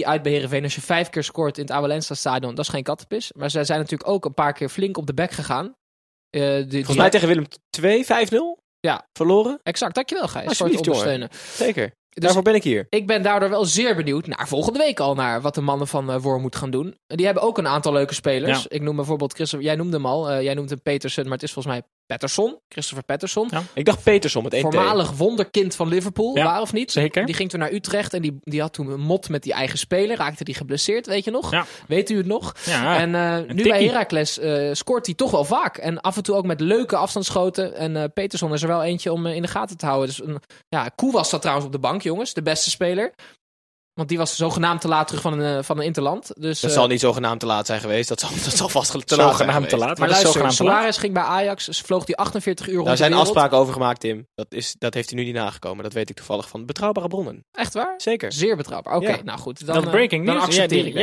uit 0.00 0.22
bij 0.22 0.32
Heerenveen. 0.32 0.62
Als 0.62 0.74
je 0.74 0.80
vijf 0.80 1.08
keer 1.08 1.24
scoort 1.24 1.56
in 1.58 1.62
het 1.64 1.72
Awalensa 1.72 2.14
stadion, 2.14 2.54
dat 2.54 2.64
is 2.64 2.70
geen 2.70 2.82
kattenpis. 2.82 3.32
Maar 3.32 3.50
zij 3.50 3.64
zijn 3.64 3.78
natuurlijk 3.80 4.10
ook 4.10 4.24
een 4.24 4.34
paar 4.34 4.52
keer 4.52 4.68
flink 4.68 4.96
op 4.96 5.06
de 5.06 5.14
bek 5.14 5.30
gegaan. 5.30 5.74
Eh, 6.30 6.40
die- 6.56 6.70
Volgens 6.70 6.96
mij 6.96 7.10
tegen 7.10 7.28
Willem 7.28 7.46
2, 7.70 8.04
5-0. 8.04 8.58
Ja. 8.80 9.08
Verloren. 9.12 9.60
Exact, 9.62 9.94
dankjewel 9.94 10.28
Gijs 10.28 10.56
voor 10.56 10.66
het 10.66 10.74
jongen. 10.74 10.86
ondersteunen. 10.90 11.28
Zeker. 11.54 11.84
Dus 12.08 12.24
Daarvoor 12.24 12.42
ben 12.42 12.54
ik 12.54 12.62
hier. 12.62 12.86
ik 12.88 13.06
ben 13.06 13.22
daardoor 13.22 13.50
wel 13.50 13.64
zeer 13.64 13.96
benieuwd 13.96 14.26
naar 14.26 14.48
volgende 14.48 14.78
week 14.78 15.00
al 15.00 15.14
naar 15.14 15.40
wat 15.40 15.54
de 15.54 15.60
mannen 15.60 15.86
van 15.88 16.10
uh, 16.10 16.20
Wormoed 16.20 16.56
gaan 16.56 16.70
doen. 16.70 16.98
Die 17.06 17.24
hebben 17.24 17.42
ook 17.42 17.58
een 17.58 17.66
aantal 17.66 17.92
leuke 17.92 18.14
spelers. 18.14 18.62
Ja. 18.62 18.68
Ik 18.68 18.82
noem 18.82 18.96
bijvoorbeeld 18.96 19.32
Christopher, 19.32 19.66
jij 19.66 19.76
noemde 19.76 19.96
hem 19.96 20.06
al, 20.06 20.30
eh, 20.30 20.42
jij 20.42 20.54
noemt 20.54 20.70
hem 20.70 20.82
Petersen, 20.82 21.24
maar 21.24 21.32
het 21.32 21.42
is 21.42 21.52
volgens 21.52 21.74
mij 21.74 21.84
Patterson, 22.06 22.58
Christopher 22.68 23.04
Patterson. 23.04 23.48
Ja. 23.50 23.62
Ik 23.74 23.84
dacht 23.84 24.02
Peterson 24.02 24.42
met 24.42 24.52
1 24.52 24.62
Voormalig 24.62 25.10
wonderkind 25.10 25.74
van 25.74 25.88
Liverpool, 25.88 26.36
Ja, 26.36 26.44
waar 26.44 26.60
of 26.60 26.72
niet? 26.72 26.92
zeker. 26.92 27.26
Die 27.26 27.34
ging 27.34 27.50
toen 27.50 27.60
naar 27.60 27.72
Utrecht 27.72 28.14
en 28.14 28.22
die, 28.22 28.38
die 28.42 28.60
had 28.60 28.72
toen 28.72 28.90
een 28.90 29.00
mot 29.00 29.28
met 29.28 29.42
die 29.42 29.52
eigen 29.52 29.78
speler. 29.78 30.16
Raakte 30.16 30.44
die 30.44 30.54
geblesseerd, 30.54 31.06
weet 31.06 31.24
je 31.24 31.30
nog? 31.30 31.50
Ja. 31.50 31.66
Weet 31.88 32.10
u 32.10 32.16
het 32.16 32.26
nog? 32.26 32.54
Ja, 32.64 32.98
en 32.98 33.14
eh, 33.14 33.36
nu 33.36 33.46
tikkie. 33.46 33.68
bij 33.68 33.84
Heracles 33.84 34.38
eh, 34.38 34.68
scoort 34.72 35.06
hij 35.06 35.14
toch 35.14 35.30
wel 35.30 35.44
vaak. 35.44 35.76
En 35.76 36.00
af 36.00 36.16
en 36.16 36.22
toe 36.22 36.34
ook 36.34 36.46
met 36.46 36.60
leuke 36.60 36.96
afstandsschoten. 36.96 37.74
En 37.74 37.96
eh 37.96 38.04
Peterson 38.14 38.52
is 38.52 38.62
er 38.62 38.68
wel 38.68 38.82
eentje 38.82 39.12
om 39.12 39.26
in 39.26 39.42
de 39.42 39.48
gaten 39.48 39.76
te 39.76 39.86
houden. 39.86 40.06
Dus 40.08 40.22
een, 40.26 40.40
ja, 40.68 40.88
Koe 40.96 41.12
was 41.12 41.30
dat 41.30 41.40
trouwens 41.40 41.66
op 41.66 41.72
de 41.72 41.78
bank, 41.78 42.02
jongens. 42.02 42.34
De 42.34 42.42
beste 42.42 42.70
speler. 42.70 43.14
Want 43.96 44.08
die 44.08 44.18
was 44.18 44.36
zogenaamd 44.36 44.80
te 44.80 44.88
laat 44.88 45.06
terug 45.06 45.22
van 45.22 45.40
een, 45.40 45.58
eh, 45.58 45.64
van 45.64 45.78
een 45.78 45.84
interland. 45.84 46.30
Dus, 46.38 46.60
Dat 46.60 46.70
eh, 46.70 46.76
zal 46.76 46.86
niet 46.86 47.00
zogenaamd 47.00 47.40
te 47.40 47.46
laat 47.46 47.66
zijn 47.66 47.80
geweest. 47.80 48.08
Dat 48.08 48.20
zal, 48.20 48.30
dat 48.44 48.56
zal 48.56 48.68
vast 48.68 48.90
te 48.90 48.96
laat 48.96 49.08
zijn 49.08 49.20
zogenaamd 49.20 49.68
te 49.68 49.68
geweest. 49.68 49.88
laat. 49.88 49.98
Maar 49.98 50.08
is 50.08 50.14
luister, 50.14 51.00
ging 51.00 51.12
bij 51.12 51.22
Ajax. 51.22 51.64
Dus 51.64 51.80
vloog 51.80 52.06
hij 52.06 52.14
48 52.14 52.68
uur 52.68 52.74
rond 52.74 52.86
Daar 52.86 52.96
zijn 52.96 53.12
afspraken 53.12 53.56
over 53.58 53.72
gemaakt, 53.72 54.00
Tim. 54.00 54.26
Dat, 54.34 54.46
is, 54.48 54.74
dat 54.78 54.94
heeft 54.94 55.10
hij 55.10 55.18
nu 55.18 55.24
niet 55.24 55.34
nagekomen. 55.34 55.84
Dat 55.84 55.92
weet 55.92 56.10
ik 56.10 56.16
toevallig 56.16 56.48
van 56.48 56.66
betrouwbare 56.66 57.08
bronnen. 57.08 57.44
Echt 57.52 57.74
waar? 57.74 57.94
Zeker. 57.96 58.32
Zeer 58.32 58.56
betrouwbaar. 58.56 58.96
Oké, 58.96 59.08
Ja. 59.10 59.16
nou 59.24 59.38
goed. 59.38 59.66
Dan, 59.66 59.74
dat 59.74 59.84
eh, 59.84 59.90
breaking 59.90 60.26
dan 60.26 60.34
news. 60.34 60.46
accepteer 60.46 60.78
Ja, 60.78 60.84
ik 60.84 60.92
die- 60.92 61.00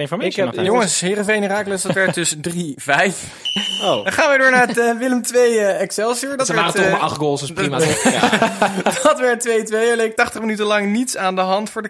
information. 0.00 0.20
Ik 0.20 0.36
heb- 0.36 0.44
Matthijs. 0.44 0.66
Jongens, 0.66 1.00
Heerenveen 1.00 1.42
Heracles, 1.42 1.82
dat 1.82 1.92
werd 1.92 2.14
dus 2.14 2.34
3-5. 2.48 3.16
Oh. 3.82 4.04
Dan 4.04 4.12
gaan 4.12 4.30
we 4.32 4.38
door 4.38 4.50
naar 4.50 4.66
het 4.68 4.78
eh, 4.78 4.98
Willem 4.98 5.22
II 5.34 5.58
eh, 5.58 5.80
Excelsior. 5.80 6.36
Dat 6.36 6.46
Ze 6.46 6.54
waren 6.54 6.74
toch 6.74 6.84
eh, 6.84 6.90
maar 6.90 7.00
acht 7.00 7.16
goals, 7.16 7.40
dus 7.40 7.52
prima. 7.52 7.78
Dat 9.02 9.18
werd 9.18 9.48
2-2. 9.48 9.72
Er 9.72 9.96
leek 9.96 10.16
80 10.16 10.40
minuten 10.40 10.64
lang 10.66 10.92
niets 10.92 11.16
aan 11.16 11.34
de 11.34 11.40
hand 11.40 11.70
voor 11.70 11.82
de 11.82 11.88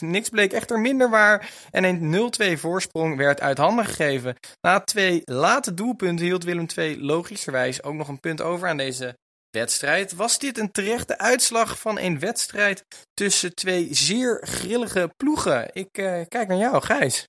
Niks 0.00 0.28
bleek 0.28 0.52
echter 0.52 0.80
minder 0.80 1.10
waar. 1.10 1.50
En 1.70 1.84
een 1.84 2.32
0-2 2.56 2.58
voorsprong 2.58 3.16
werd 3.16 3.40
uit 3.40 3.58
handen 3.58 3.84
gegeven. 3.84 4.36
Na 4.60 4.80
twee 4.80 5.22
late 5.24 5.74
doelpunten 5.74 6.26
hield 6.26 6.44
Willem 6.44 6.66
II 6.76 7.04
logischerwijs 7.04 7.82
ook 7.82 7.94
nog 7.94 8.08
een 8.08 8.20
punt 8.20 8.40
over 8.40 8.68
aan 8.68 8.76
deze 8.76 9.16
wedstrijd. 9.50 10.14
Was 10.14 10.38
dit 10.38 10.58
een 10.58 10.70
terechte 10.70 11.18
uitslag 11.18 11.78
van 11.78 11.98
een 11.98 12.18
wedstrijd 12.18 12.84
tussen 13.14 13.54
twee 13.54 13.88
zeer 13.90 14.46
grillige 14.46 15.10
ploegen? 15.16 15.70
Ik 15.72 15.88
eh, 15.92 16.20
kijk 16.28 16.48
naar 16.48 16.58
jou, 16.58 16.82
Gijs. 16.82 17.26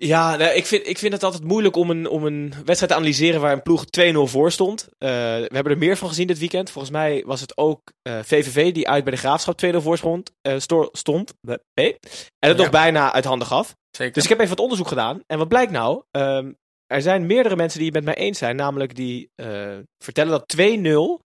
Ja, 0.00 0.36
nou, 0.36 0.50
ik, 0.52 0.66
vind, 0.66 0.86
ik 0.86 0.98
vind 0.98 1.12
het 1.12 1.22
altijd 1.22 1.44
moeilijk 1.44 1.76
om 1.76 1.90
een, 1.90 2.08
om 2.08 2.24
een 2.26 2.48
wedstrijd 2.64 2.92
te 2.92 2.94
analyseren 2.94 3.40
waar 3.40 3.52
een 3.52 3.62
ploeg 3.62 3.84
2-0 4.00 4.12
voor 4.30 4.52
stond. 4.52 4.88
Eh, 4.98 5.08
we 5.10 5.48
hebben 5.52 5.72
er 5.72 5.78
meer 5.78 5.96
van 5.96 6.08
gezien 6.08 6.26
dit 6.26 6.38
weekend. 6.38 6.70
Volgens 6.70 6.92
mij 6.92 7.22
was 7.26 7.40
het 7.40 7.56
ook 7.56 7.80
eh, 8.02 8.18
VVV 8.22 8.72
die 8.72 8.88
uit 8.88 9.04
bij 9.04 9.12
de 9.12 9.18
Graafschap 9.18 9.58
2-0 9.66 9.76
voor 9.76 9.96
stond. 9.98 10.30
eh, 10.40 10.58
sto- 10.58 10.88
stond 10.92 11.32
en 11.42 12.48
het 12.48 12.56
Ja. 12.56 12.62
nog 12.62 12.70
bijna 12.70 13.12
uit 13.12 13.24
handen 13.24 13.46
gaf. 13.48 13.74
Zeker. 13.90 14.12
Dus 14.12 14.22
ik 14.22 14.28
heb 14.28 14.38
even 14.38 14.50
wat 14.50 14.60
onderzoek 14.60 14.88
gedaan. 14.88 15.20
En 15.26 15.38
wat 15.38 15.48
blijkt 15.48 15.72
nou? 15.72 16.02
Ehm, 16.10 16.52
er 16.86 17.02
zijn 17.02 17.26
meerdere 17.26 17.56
mensen 17.56 17.78
die 17.78 17.88
het 17.88 17.96
met 17.96 18.04
mij 18.04 18.24
eens 18.24 18.38
zijn. 18.38 18.56
Namelijk 18.56 18.94
die 18.94 19.30
eh, 19.34 19.76
vertellen 20.04 20.30
dat 20.30 20.48
2-0 20.48 21.18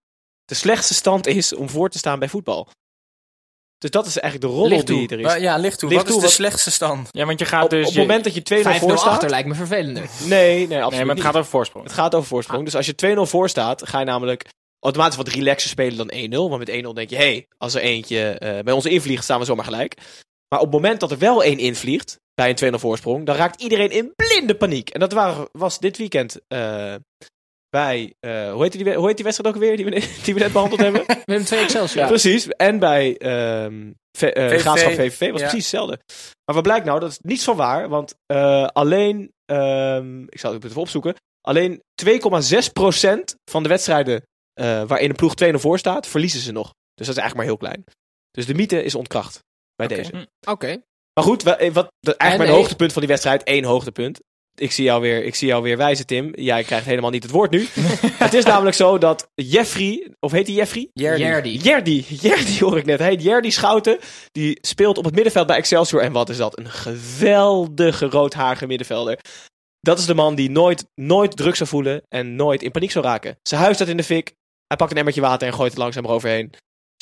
de 0.45 0.55
slechtste 0.55 0.93
stand 0.93 1.27
is 1.27 1.55
om 1.55 1.69
voor 1.69 1.89
te 1.89 1.97
staan 1.97 2.19
bij 2.19 2.29
voetbal. 2.29 2.67
Dus 3.83 3.91
dat 3.91 4.05
is 4.05 4.17
eigenlijk 4.19 4.53
de 4.53 4.83
toe. 4.83 4.97
die 4.97 5.07
er 5.07 5.19
is. 5.19 5.25
Maar 5.25 5.41
ja, 5.41 5.57
licht 5.57 5.79
toe. 5.79 5.89
Licht 5.89 6.01
Wat 6.01 6.09
is 6.11 6.15
de 6.15 6.21
wat- 6.21 6.31
slechtste 6.31 6.71
stand? 6.71 7.07
Ja, 7.11 7.25
want 7.25 7.39
je 7.39 7.45
gaat 7.45 7.63
op, 7.63 7.69
dus... 7.69 7.79
op 7.79 7.85
het 7.85 7.93
je- 7.93 7.99
moment 7.99 8.23
dat 8.23 8.33
je 8.33 8.41
2-0 8.41 8.63
5-0 8.63 8.79
voor 8.79 8.97
staat... 8.97 9.11
achter 9.11 9.29
lijkt 9.29 9.47
me 9.47 9.55
vervelender. 9.55 10.03
Nee, 10.03 10.29
nee, 10.29 10.57
absoluut 10.57 10.89
Nee, 10.89 10.99
maar 10.99 10.99
het 10.99 11.15
niet. 11.15 11.23
gaat 11.23 11.35
over 11.35 11.49
voorsprong. 11.49 11.85
Het 11.85 11.93
gaat 11.93 12.15
over 12.15 12.27
voorsprong. 12.27 12.63
Dus 12.65 12.75
als 12.75 12.85
je 12.85 13.15
2-0 13.15 13.19
voor 13.21 13.49
staat, 13.49 13.87
ga 13.87 13.99
je 13.99 14.05
namelijk 14.05 14.45
automatisch 14.79 15.17
wat 15.17 15.27
relaxer 15.27 15.69
spelen 15.69 15.97
dan 16.07 16.11
1-0. 16.47 16.49
Want 16.49 16.57
met 16.57 16.85
1-0 16.85 16.93
denk 16.93 17.09
je, 17.09 17.15
hé, 17.15 17.21
hey, 17.31 17.47
als 17.57 17.73
er 17.73 17.81
eentje 17.81 18.29
eh, 18.29 18.63
bij 18.63 18.73
ons 18.73 18.85
invliegt, 18.85 19.23
staan 19.23 19.39
we 19.39 19.45
zomaar 19.45 19.65
gelijk. 19.65 19.95
Maar 20.47 20.59
op 20.59 20.65
het 20.65 20.73
moment 20.81 20.99
dat 20.99 21.11
er 21.11 21.17
wel 21.17 21.43
één 21.43 21.57
invliegt, 21.57 22.19
bij 22.35 22.55
een 22.61 22.73
2-0 22.75 22.79
voorsprong, 22.79 23.25
dan 23.25 23.35
raakt 23.35 23.61
iedereen 23.61 23.91
in 23.91 24.13
blinde 24.15 24.55
paniek. 24.55 24.89
En 24.89 24.99
dat 24.99 25.11
waren, 25.11 25.47
was 25.51 25.79
dit 25.79 25.97
weekend 25.97 26.39
eh, 26.47 26.93
bij, 27.73 28.13
eh, 28.19 28.51
hoe, 28.51 28.63
heet 28.63 28.71
die, 28.71 28.93
hoe 28.95 29.07
heet 29.07 29.15
die 29.15 29.25
wedstrijd 29.25 29.55
ook 29.55 29.61
weer, 29.61 29.75
die 29.75 29.85
we, 29.85 29.91
die 30.23 30.33
we 30.33 30.39
net 30.39 30.51
behandeld 30.51 30.81
hebben? 30.81 31.03
Willem 31.25 31.43
2 31.43 31.59
Excelsior. 31.59 32.07
Precies. 32.07 32.47
En 32.47 32.79
bij 32.79 33.17
ehm 33.17 33.91
v, 34.17 34.21
eh, 34.21 34.47
VVV. 34.47 34.59
Graafschap 34.61 34.91
VVV 34.91 35.31
was 35.31 35.41
Ja. 35.41 35.47
precies 35.47 35.71
hetzelfde. 35.71 35.99
Maar 36.45 36.55
wat 36.55 36.63
blijkt 36.63 36.85
nou? 36.85 36.99
Dat 36.99 37.11
is 37.11 37.19
niets 37.21 37.43
van 37.43 37.55
waar. 37.55 37.89
Want 37.89 38.15
eh, 38.25 38.65
alleen, 38.65 39.31
ehm, 39.45 40.21
ik 40.23 40.39
zal 40.39 40.53
het 40.53 40.63
even 40.63 40.81
opzoeken. 40.81 41.15
Alleen 41.41 41.81
2,6% 41.95 43.35
van 43.51 43.63
de 43.63 43.69
wedstrijden 43.69 44.21
eh, 44.53 44.83
waarin 44.83 45.09
een 45.09 45.15
ploeg 45.15 45.33
2-0 45.35 45.59
voor 45.59 45.79
staat, 45.79 46.07
verliezen 46.07 46.39
ze 46.39 46.51
nog. 46.51 46.73
Dus 46.93 47.07
dat 47.07 47.15
is 47.15 47.21
eigenlijk 47.21 47.35
maar 47.35 47.45
heel 47.45 47.57
klein. 47.57 47.83
Dus 48.31 48.45
de 48.45 48.53
mythe 48.53 48.83
is 48.83 48.95
ontkracht 48.95 49.39
bij 49.75 49.87
deze. 49.87 50.27
Oké. 50.49 50.81
Maar 51.13 51.23
goed, 51.23 51.43
wa- 51.43 51.71
wat, 51.71 51.89
eigenlijk 51.99 52.37
mijn 52.37 52.39
nee. 52.39 52.49
hoogtepunt 52.49 52.91
van 52.91 53.01
die 53.01 53.11
wedstrijd, 53.11 53.43
één 53.43 53.63
hoogtepunt. 53.63 54.19
Ik 54.55 54.71
zie, 54.71 54.83
jou 54.83 55.01
weer, 55.01 55.23
ik 55.23 55.35
zie 55.35 55.47
jou 55.47 55.63
weer 55.63 55.77
wijzen, 55.77 56.05
Tim. 56.05 56.31
Jij 56.35 56.63
krijgt 56.63 56.85
helemaal 56.85 57.09
niet 57.09 57.23
het 57.23 57.31
woord 57.31 57.51
nu. 57.51 57.67
het 58.25 58.33
is 58.33 58.45
namelijk 58.45 58.75
zo 58.75 58.97
dat 58.97 59.29
Jeffrey, 59.35 60.11
of 60.19 60.31
heet 60.31 60.47
hij 60.47 60.55
Jeffrey? 60.55 60.89
Jerdy. 60.93 61.49
Jerdy, 61.49 62.03
Jerdy 62.07 62.59
hoor 62.59 62.77
ik 62.77 62.85
net. 62.85 62.99
Hey, 62.99 63.15
Jerdy 63.15 63.49
Schouten, 63.49 63.99
die 64.31 64.57
speelt 64.61 64.97
op 64.97 65.05
het 65.05 65.13
middenveld 65.15 65.47
bij 65.47 65.57
Excelsior. 65.57 66.01
En 66.01 66.11
wat 66.11 66.29
is 66.29 66.37
dat? 66.37 66.59
Een 66.59 66.69
geweldige 66.69 68.05
roodharige 68.05 68.67
middenvelder. 68.67 69.19
Dat 69.79 69.99
is 69.99 70.05
de 70.05 70.13
man 70.13 70.35
die 70.35 70.49
nooit, 70.49 70.85
nooit 70.95 71.37
druk 71.37 71.55
zou 71.55 71.69
voelen 71.69 72.01
en 72.09 72.35
nooit 72.35 72.63
in 72.63 72.71
paniek 72.71 72.91
zou 72.91 73.05
raken. 73.05 73.37
Zijn 73.41 73.61
huis 73.61 73.75
staat 73.75 73.87
in 73.87 73.97
de 73.97 74.03
fik. 74.03 74.33
Hij 74.67 74.77
pakt 74.77 74.91
een 74.91 74.97
emmertje 74.97 75.21
water 75.21 75.47
en 75.47 75.53
gooit 75.53 75.71
het 75.71 75.79
langzaam 75.79 76.05
eroverheen. 76.05 76.53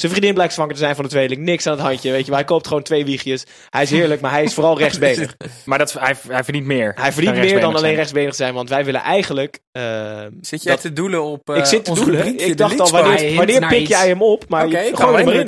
Zijn 0.02 0.14
vriendin 0.14 0.34
blijkt 0.34 0.54
zwanger 0.54 0.74
te 0.74 0.80
zijn 0.80 0.95
van 0.95 1.04
de 1.04 1.10
tweeling. 1.10 1.41
Niks 1.41 1.68
aan 1.68 1.74
het 1.74 1.82
handje, 1.82 2.12
weet 2.12 2.24
je. 2.26 2.30
Maar 2.30 2.39
hij 2.39 2.47
koopt 2.47 2.68
gewoon 2.68 2.84
twee 2.84 3.06
wiegjes. 3.06 3.43
Hij 3.70 3.82
is 3.84 3.89
heerlijk, 3.89 4.22
maar 4.22 4.32
hij 4.32 4.43
is 4.43 4.54
vooral 4.54 4.78
rechtsbenig. 4.78 5.36
Maar 5.66 5.78
dat, 5.78 5.93
hij, 5.99 6.16
hij 6.28 6.43
verdient 6.43 6.66
meer. 6.66 6.91
Hij 6.95 7.12
verdient 7.12 7.36
dan 7.36 7.45
meer 7.45 7.60
dan 7.60 7.70
alleen 7.70 7.80
zijn. 7.82 7.95
rechtsbenig 7.95 8.36
zijn. 8.36 8.54
Want 8.54 8.70
wij 8.70 8.86
willen 8.86 9.02
eigenlijk... 9.02 9.60
eh, 9.72 9.82
Zit 10.41 10.64
jij 10.64 10.74
dat- 10.74 10.82
te 10.82 10.93
doelen 10.93 11.24
op 11.24 11.49
eh 11.49 11.58
ik 11.58 11.66
zit 11.66 11.84
te 11.84 11.89
ons 11.91 11.99
doelen. 11.99 12.39
Ik 12.39 12.58
dacht 12.58 12.80
al, 12.80 12.89
wanneer, 12.89 13.36
wanneer 13.36 13.68
pik 13.68 13.88
jij 13.88 14.08
hem 14.08 14.22
op? 14.22 14.45
Maar 14.49 14.68
je- 14.68 14.91
we 15.14 15.22
hem 15.38 15.47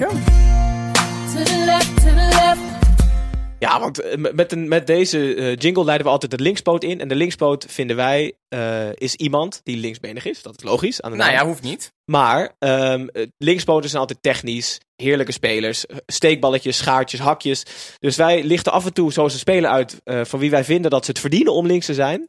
Ja, 3.63 3.79
want 3.79 4.01
eh, 4.01 4.17
met, 4.17 4.35
met, 4.35 4.51
een, 4.51 4.67
met 4.67 4.87
deze 4.87 5.35
eh, 5.35 5.55
jingle 5.55 5.83
leiden 5.83 6.05
we 6.05 6.13
altijd 6.13 6.31
de 6.31 6.43
linkspoot 6.43 6.83
in. 6.83 6.99
En 6.99 7.07
de 7.07 7.15
linkspoot 7.15 7.65
vinden 7.69 7.95
wij 7.95 8.33
eh, 8.49 8.89
is 8.93 9.15
iemand 9.15 9.61
die 9.63 9.77
linksbenig 9.77 10.25
is. 10.25 10.41
Dat 10.41 10.57
is 10.57 10.63
logisch 10.63 11.01
aan 11.01 11.11
de 11.11 11.17
Nou 11.17 11.29
naam. 11.29 11.39
ja, 11.39 11.45
hoeft 11.47 11.63
niet. 11.63 11.93
Maar 12.05 12.55
eh, 12.59 13.01
linkspoten 13.37 13.89
zijn 13.89 14.01
altijd 14.01 14.21
technisch. 14.21 14.79
Heerlijke 14.95 15.31
spelers. 15.31 15.85
Steekballetjes, 16.05 16.77
schaartjes, 16.77 17.19
hakjes. 17.19 17.63
Dus 17.99 18.15
wij 18.15 18.43
lichten 18.43 18.71
af 18.71 18.85
en 18.85 18.93
toe 18.93 19.13
zo 19.13 19.23
een 19.23 19.29
speler 19.29 19.69
uit 19.69 20.01
van 20.03 20.39
wie 20.39 20.49
wij 20.49 20.63
vinden 20.63 20.91
dat 20.91 21.05
ze 21.05 21.11
het 21.11 21.19
verdienen 21.19 21.53
om 21.53 21.65
links 21.65 21.85
te 21.85 21.93
zijn. 21.93 22.25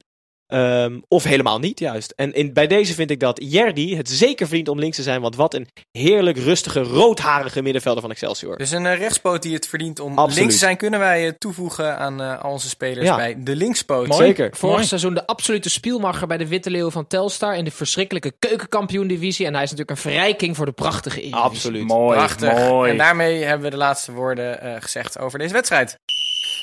Ehm, 0.46 1.00
of 1.08 1.24
helemaal 1.24 1.58
niet, 1.58 1.78
juist. 1.78 2.12
En 2.16 2.32
in, 2.32 2.52
bij 2.52 2.66
deze 2.66 2.94
vind 2.94 3.10
ik 3.10 3.20
dat 3.20 3.40
Jerdy 3.44 3.96
het 3.96 4.08
zeker 4.08 4.46
verdient 4.46 4.68
om 4.68 4.78
links 4.78 4.96
te 4.96 5.02
zijn. 5.02 5.20
Want 5.20 5.36
wat 5.36 5.54
een 5.54 5.68
heerlijk 5.92 6.38
rustige, 6.38 6.80
roodharige 6.80 7.62
middenvelder 7.62 8.00
van 8.02 8.10
Excelsior. 8.10 8.56
Dus 8.56 8.70
een 8.70 8.86
eh, 8.86 8.98
rechtspoot 8.98 9.42
die 9.42 9.54
het 9.54 9.68
verdient 9.68 10.00
om 10.00 10.10
Absoluut. 10.18 10.36
links 10.38 10.52
te 10.52 10.58
zijn, 10.58 10.76
kunnen 10.76 11.00
wij 11.00 11.26
eh, 11.26 11.32
toevoegen 11.38 11.98
aan 11.98 12.20
eh, 12.20 12.42
al 12.42 12.50
onze 12.50 12.68
spelers 12.68 13.06
Ja. 13.06 13.16
bij 13.16 13.34
de 13.38 13.56
linkspoot. 13.56 14.06
Mooi. 14.06 14.24
Zeker. 14.26 14.50
Vorig 14.56 14.74
Mooi. 14.74 14.86
seizoen 14.86 15.14
de 15.14 15.26
absolute 15.26 15.70
spielmacher 15.70 16.26
bij 16.26 16.36
de 16.36 16.48
Witte 16.48 16.70
Leeuw 16.70 16.90
van 16.90 17.06
Telstar 17.06 17.56
in 17.56 17.64
de 17.64 17.70
verschrikkelijke 17.70 18.32
keukenkampioen-divisie. 18.38 19.46
En 19.46 19.54
hij 19.54 19.62
is 19.62 19.70
natuurlijk 19.70 19.98
een 19.98 20.10
verrijking 20.10 20.56
voor 20.56 20.66
de 20.66 20.72
prachtige 20.72 21.16
Eredivisie. 21.20 21.44
Absoluut. 21.44 21.86
Mooi, 21.86 22.16
Prachtig. 22.16 22.58
mooi. 22.58 22.90
En 22.90 22.96
daarmee 22.98 23.42
hebben 23.44 23.64
we 23.64 23.70
de 23.70 23.76
laatste 23.76 24.12
woorden 24.12 24.60
eh, 24.60 24.74
gezegd 24.80 25.18
over 25.18 25.38
deze 25.38 25.52
wedstrijd. 25.52 25.98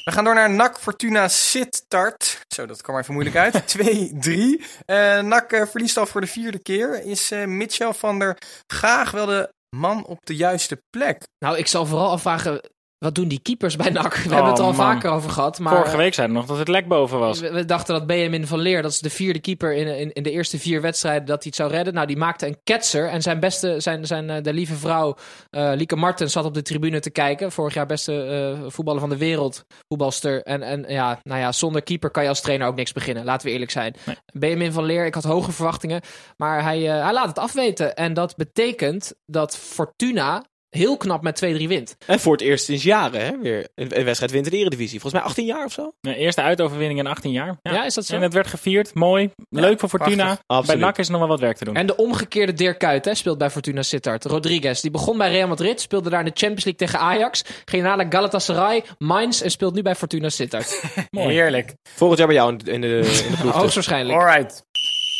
We 0.04 0.12
gaan 0.12 0.24
door 0.24 0.34
naar 0.34 0.50
NAC 0.50 0.80
Fortuna 0.80 1.28
Sittard. 1.28 2.42
Zo, 2.48 2.66
dat 2.66 2.82
kwam 2.82 2.98
even 2.98 3.14
moeilijk 3.14 3.36
uit. 3.36 3.76
2-3. 3.78 4.66
Eh 4.86 5.22
NAC 5.22 5.52
eh, 5.52 5.66
verliest 5.68 5.98
al 5.98 6.06
voor 6.06 6.22
de 6.22 6.28
vierde 6.28 6.60
keer. 6.60 7.04
Is 7.04 7.32
eh, 7.32 7.46
Mitchell 7.46 7.94
van 7.94 8.20
der 8.20 8.38
Graag 8.68 9.12
wel 9.12 9.26
de 9.26 9.50
man 9.76 10.06
op 10.06 10.26
de 10.26 10.36
juiste 10.36 10.84
plek? 10.90 11.24
Nou, 11.40 11.58
ik 11.58 11.68
zal 11.68 11.86
vooral 11.86 12.12
afvragen, 12.12 12.71
wat 13.06 13.16
doen 13.16 13.28
die 13.28 13.40
keepers 13.40 13.76
bij 13.76 13.90
NAC? 13.90 14.14
We 14.16 14.34
hebben 14.34 14.52
het 14.52 14.60
al 14.60 14.70
Oh, 14.70 14.78
man. 14.78 14.94
vaker 14.94 15.10
over 15.12 15.30
gehad. 15.30 15.60
Maar 15.60 15.76
Vorige 15.76 15.98
week 15.98 16.14
zeiden 16.14 16.36
we 16.36 16.42
nog 16.42 16.50
dat 16.52 16.60
het 16.60 16.68
lek 16.68 16.88
boven 16.88 17.20
was. 17.20 17.40
We, 17.40 17.52
we 17.52 17.66
dachten 17.66 17.94
dat 17.94 18.08
Benjamin 18.08 18.48
van 18.48 18.60
Leer, 18.60 18.82
dat 18.82 18.92
is 18.92 19.00
de 19.00 19.10
vierde 19.10 19.40
keeper 19.40 19.74
in, 19.74 19.88
in, 19.88 20.12
in 20.12 20.24
de 20.24 20.32
eerste 20.32 20.60
vier 20.60 20.82
wedstrijden, 20.82 21.26
dat 21.26 21.38
hij 21.38 21.46
het 21.46 21.56
zou 21.56 21.72
redden. 21.72 21.94
Nou, 21.94 22.08
die 22.08 22.18
maakte 22.18 22.48
een 22.48 22.58
ketser. 22.64 23.08
En 23.10 23.22
zijn 23.22 23.40
beste, 23.40 23.80
zijn, 23.80 24.08
zijn, 24.08 24.30
eh, 24.30 24.44
de 24.44 24.54
lieve 24.54 24.76
vrouw, 24.76 25.16
eh, 25.50 25.72
Lieke 25.76 25.96
Martens, 25.96 26.32
zat 26.32 26.46
op 26.46 26.54
de 26.54 26.62
tribune 26.62 27.00
te 27.00 27.10
kijken. 27.10 27.52
Vorig 27.52 27.74
jaar 27.74 27.86
beste 27.86 28.24
eh, 28.24 28.70
voetballer 28.72 29.00
van 29.00 29.10
de 29.10 29.18
wereld, 29.18 29.66
voetbalster. 29.88 30.44
En, 30.44 30.62
en 30.62 30.86
ja, 30.88 31.20
nou 31.24 31.40
ja, 31.40 31.52
zonder 31.52 31.84
keeper 31.84 32.12
kan 32.12 32.24
je 32.24 32.30
als 32.30 32.42
trainer 32.42 32.68
ook 32.68 32.76
niks 32.76 32.92
beginnen. 32.94 33.26
Laten 33.26 33.48
we 33.48 33.54
eerlijk 33.54 33.72
zijn. 33.72 33.96
Nee. 34.06 34.16
Benjamin 34.34 34.72
van 34.72 34.84
Leer, 34.84 35.06
ik 35.06 35.14
had 35.14 35.24
hoge 35.24 35.52
verwachtingen. 35.52 36.02
Maar 36.38 36.64
hij, 36.64 36.80
hij 36.80 37.14
laat 37.14 37.28
het 37.28 37.40
afweten. 37.40 37.96
En 37.96 38.14
dat 38.14 38.36
betekent 38.36 39.14
dat 39.26 39.58
Fortuna 39.58 40.44
heel 40.72 40.98
knap 40.98 41.22
met 41.22 41.46
2-3 41.46 41.48
wint. 41.68 41.98
En 42.06 42.20
voor 42.20 42.32
het 42.32 42.42
eerst 42.42 42.66
sinds 42.66 42.84
jaren 42.84 43.26
hè, 43.26 43.38
weer 43.38 43.68
een, 43.76 43.90
wedstrijd 43.90 44.32
wint 44.32 44.46
in 44.46 44.52
de 44.52 44.58
Eredivisie. 44.58 45.00
Volgens 45.00 45.22
mij 45.22 45.32
18 45.32 45.46
jaar 45.46 45.66
of 45.66 45.72
zo. 45.72 45.94
De 46.02 46.16
eerste 46.16 46.42
uitoverwinning 46.42 47.00
in 47.00 47.08
18 47.08 47.32
jaar. 47.32 47.60
Ja, 47.62 47.86
is 47.86 47.94
dat 47.94 48.06
zo? 48.06 48.16
En 48.16 48.22
het 48.22 48.34
werd 48.34 48.48
gevierd. 48.48 48.94
Mooi. 48.94 49.32
Leuk 49.50 49.80
voor 49.80 49.90
Fortuna. 49.90 50.38
prachtig. 50.48 50.68
Bij. 50.68 50.76
NAC 50.76 50.98
is 50.98 51.10
nog 51.10 51.20
wel 51.20 51.28
wat 51.28 51.40
werk 51.40 51.58
te 51.58 51.66
doen. 51.66 51.76
En 51.76 51.86
de 51.86 51.96
omgekeerde 51.96 52.54
Dirk 52.54 52.80
Kuyt 52.80 53.06
hè, 53.06 53.16
speelt 53.16 53.38
bij 53.38 53.50
Fortuna 53.50 53.82
Sittard. 53.82 54.26
Rodriguez, 54.26 54.82
die 54.82 54.92
begon 54.92 55.18
bij 55.18 55.32
Real 55.32 55.48
Madrid, 55.48 55.82
speelde 55.82 56.10
daar 56.10 56.20
in 56.20 56.26
de 56.26 56.32
Champions 56.34 56.64
League 56.64 56.88
tegen 56.88 57.00
Ajax. 57.00 57.44
Ging 57.66 57.84
naar 57.84 58.06
Galatasaray, 58.10 58.84
Mainz 58.98 59.42
en 59.42 59.52
speelt 59.52 59.74
nu 59.74 59.82
bij 59.82 59.96
Fortuna 59.96 60.30
Sittard. 60.30 60.84
Mooi. 61.10 61.34
Heerlijk. 61.36 61.74
Volgend 61.84 62.20
jaar 62.20 62.28
bij 62.28 62.38
jou 62.38 62.52
in 62.52 62.58
de, 62.58 62.72
in 62.72 62.82
de, 62.82 62.88
in 62.88 63.32
de 63.32 63.38
ploeg. 63.42 63.52
dus. 63.52 63.62
Hoogstwaarschijnlijk. 63.62 64.20
Alright. 64.20 64.64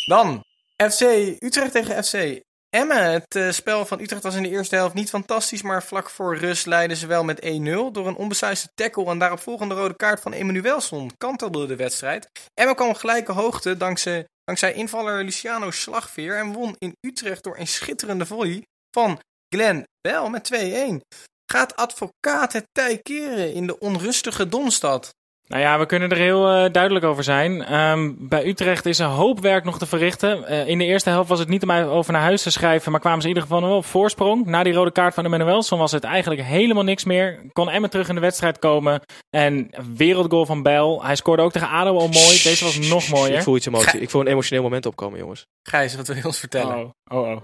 Dan 0.04 0.44
FC 0.76 1.00
Utrecht 1.38 1.72
tegen 1.72 2.04
FC 2.04 2.42
Emmen. 2.76 3.12
Het 3.12 3.34
eh, 3.34 3.50
spel 3.50 3.86
van 3.86 4.00
Utrecht 4.00 4.22
was 4.22 4.34
in 4.34 4.42
de 4.42 4.48
eerste 4.48 4.74
helft 4.74 4.94
niet 4.94 5.08
fantastisch, 5.08 5.62
maar 5.62 5.82
vlak 5.82 6.10
voor 6.10 6.36
rust 6.36 6.66
leidden 6.66 6.96
ze 6.96 7.06
wel 7.06 7.24
met 7.24 7.44
1-0. 7.44 7.44
Door 7.92 8.06
een 8.06 8.16
onbesuisde 8.16 8.68
tackle 8.74 9.06
en 9.06 9.18
daarop 9.18 9.40
volgende 9.40 9.74
rode 9.74 9.96
kaart 9.96 10.20
van 10.20 10.32
Emmanuelson 10.32 11.10
kantelde 11.18 11.66
de 11.66 11.76
wedstrijd. 11.76 12.28
Emmen 12.54 12.74
kwam 12.74 12.94
gelijke 12.94 13.32
hoogte 13.32 13.76
dankzij, 13.76 14.26
dankzij 14.44 14.72
invaller 14.72 15.24
Luciano 15.24 15.70
Slagveer 15.70 16.36
en 16.36 16.52
won 16.52 16.74
in 16.78 16.96
Utrecht 17.00 17.44
door 17.44 17.58
een 17.58 17.66
schitterende 17.66 18.26
volley 18.26 18.66
van 18.90 19.18
Glenn 19.48 19.84
Bell 20.00 20.28
met 20.28 20.50
2-1. 20.54 21.18
Gaat 21.52 21.76
advocaat 21.76 22.52
het 22.52 22.64
tij 22.72 22.98
keren 22.98 23.54
in 23.54 23.66
de 23.66 23.78
onrustige 23.78 24.48
Domstad? 24.48 25.10
Nou 25.52 25.64
ja, 25.64 25.78
we 25.78 25.86
kunnen 25.86 26.10
er 26.10 26.16
heel 26.16 26.48
eh, 26.48 26.70
duidelijk 26.72 27.04
over 27.04 27.24
zijn. 27.24 27.62
Ehm, 27.64 28.12
bij 28.18 28.46
Utrecht 28.46 28.86
is 28.86 28.98
een 28.98 29.06
hoop 29.06 29.40
werk 29.40 29.64
nog 29.64 29.78
te 29.78 29.86
verrichten. 29.86 30.46
Eh, 30.46 30.68
in 30.68 30.78
de 30.78 30.84
eerste 30.84 31.10
helft 31.10 31.28
was 31.28 31.38
het 31.38 31.48
niet 31.48 31.62
om 31.62 31.70
over 31.70 32.12
naar 32.12 32.22
huis 32.22 32.42
te 32.42 32.50
schrijven, 32.50 32.90
maar 32.90 33.00
kwamen 33.00 33.20
ze 33.22 33.28
in 33.28 33.34
ieder 33.34 33.48
geval 33.48 33.68
wel 33.68 33.76
op 33.76 33.84
voorsprong. 33.84 34.46
Na 34.46 34.62
die 34.62 34.72
rode 34.72 34.92
kaart 34.92 35.14
van 35.14 35.24
Emmanuelson 35.24 35.78
was 35.78 35.92
het 35.92 36.04
eigenlijk 36.04 36.42
helemaal 36.42 36.82
niks 36.82 37.04
meer. 37.04 37.40
Kon 37.52 37.70
Emmen 37.70 37.90
terug 37.90 38.08
in 38.08 38.14
de 38.14 38.20
wedstrijd 38.20 38.58
komen. 38.58 39.00
En 39.30 39.70
wereldgoal 39.96 40.46
van 40.46 40.62
Bijl. 40.62 41.04
Hij 41.04 41.16
scoorde 41.16 41.42
ook 41.42 41.52
tegen 41.52 41.68
ADO 41.68 41.90
al 41.98 42.08
mooi. 42.08 42.40
Deze 42.42 42.64
was 42.64 42.78
nog 42.78 43.02
Ik 43.02 43.10
mooier. 43.10 43.42
voel 43.42 43.56
iets 43.56 43.66
emotie. 43.66 44.00
Ik 44.00 44.10
voel 44.10 44.20
een 44.20 44.26
emotioneel 44.26 44.62
moment 44.62 44.86
opkomen, 44.86 45.18
jongens. 45.18 45.46
Gijs, 45.62 45.96
wat 45.96 46.06
wil 46.06 46.16
je 46.16 46.24
ons 46.24 46.38
vertellen? 46.38 46.76
Oh, 46.76 47.18
oh, 47.18 47.28
oh. 47.30 47.36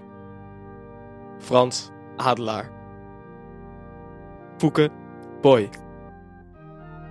Frans 1.39 1.89
Adelaar. 2.17 2.69
Poeke 4.57 4.89
Boy. 5.41 5.69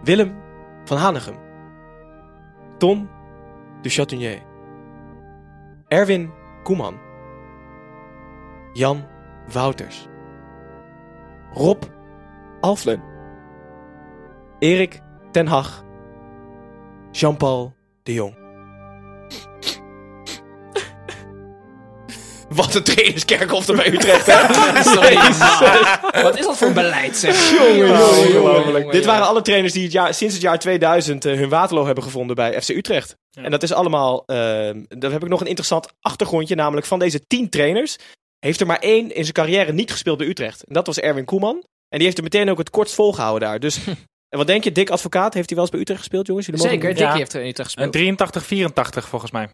Willem 0.02 0.46
van 0.88 0.98
Hanegem. 0.98 1.36
Tom 2.78 3.10
de 3.82 3.88
Chatinier. 3.88 4.42
Erwin 5.88 6.30
Koeman. 6.62 6.96
Jan 8.72 9.06
Wouters. 9.52 10.08
Rob 11.52 11.84
Alflen. 12.60 13.02
Erik 14.58 15.00
ten 15.30 15.46
Hag. 15.46 15.84
Jean-Paul 17.10 17.74
de 18.02 18.12
Jong. 18.12 18.36
Wat 22.48 22.74
een 22.74 22.82
trainerskerkhof 22.82 23.68
er 23.68 23.76
bij 23.76 23.92
Utrecht, 23.92 24.26
hè? 24.26 24.52
Sorry. 24.94 25.14
Wat 26.22 26.38
is 26.38 26.44
dat 26.44 26.56
voor 26.56 26.72
beleid, 26.72 27.16
zeg? 27.16 27.50
Jongen, 27.50 28.90
Dit 28.90 29.04
waren 29.04 29.26
alle 29.26 29.42
trainers 29.42 29.72
die 29.72 29.82
het 29.82 29.92
jaar, 29.92 30.14
sinds 30.14 30.34
het 30.34 30.42
jaar 30.42 30.58
2000 30.58 31.24
eh, 31.24 31.34
hun 31.36 31.48
Waterloo 31.48 31.84
hebben 31.86 32.04
gevonden 32.04 32.36
bij 32.36 32.62
FC 32.62 32.68
Utrecht. 32.68 33.16
En 33.32 33.50
dat 33.50 33.62
is 33.62 33.72
allemaal... 33.72 34.22
eh, 34.26 34.70
dan 34.88 35.12
heb 35.12 35.22
ik 35.22 35.28
nog 35.28 35.40
een 35.40 35.46
interessant 35.46 35.88
achtergrondje. 36.00 36.54
Namelijk 36.54 36.86
van 36.86 36.98
deze 36.98 37.26
tien 37.26 37.48
trainers 37.48 37.96
heeft 38.38 38.60
er 38.60 38.66
maar 38.66 38.78
één 38.78 39.14
in 39.14 39.22
zijn 39.22 39.32
carrière 39.34 39.72
niet 39.72 39.90
gespeeld 39.90 40.18
bij 40.18 40.26
Utrecht. 40.26 40.64
En 40.64 40.74
dat 40.74 40.86
was 40.86 40.98
Erwin 40.98 41.24
Koeman. 41.24 41.64
En 41.88 41.96
die 41.98 42.04
heeft 42.04 42.16
er 42.16 42.22
meteen 42.22 42.50
ook 42.50 42.58
het 42.58 42.70
kortst 42.70 42.94
volgehouden 42.94 43.48
daar. 43.48 43.60
Dus 43.60 43.78
en 44.28 44.38
wat 44.38 44.46
denk 44.46 44.64
je? 44.64 44.72
Dick 44.72 44.90
Advocaat, 44.90 45.34
heeft 45.34 45.46
hij 45.48 45.54
wel 45.56 45.64
eens 45.64 45.70
bij 45.74 45.80
Utrecht 45.80 46.00
gespeeld, 46.00 46.26
jongens? 46.26 46.46
Jullie 46.46 46.60
mogen 46.62 46.76
Zeker, 46.78 46.94
Dickie 46.94 47.12
Ja. 47.12 47.18
heeft 47.18 47.32
er 47.32 47.40
in 47.40 47.48
Utrecht 47.48 47.68
gespeeld. 47.72 47.92
83, 47.92 48.46
84 48.46 49.08
volgens 49.08 49.30
mij. 49.30 49.48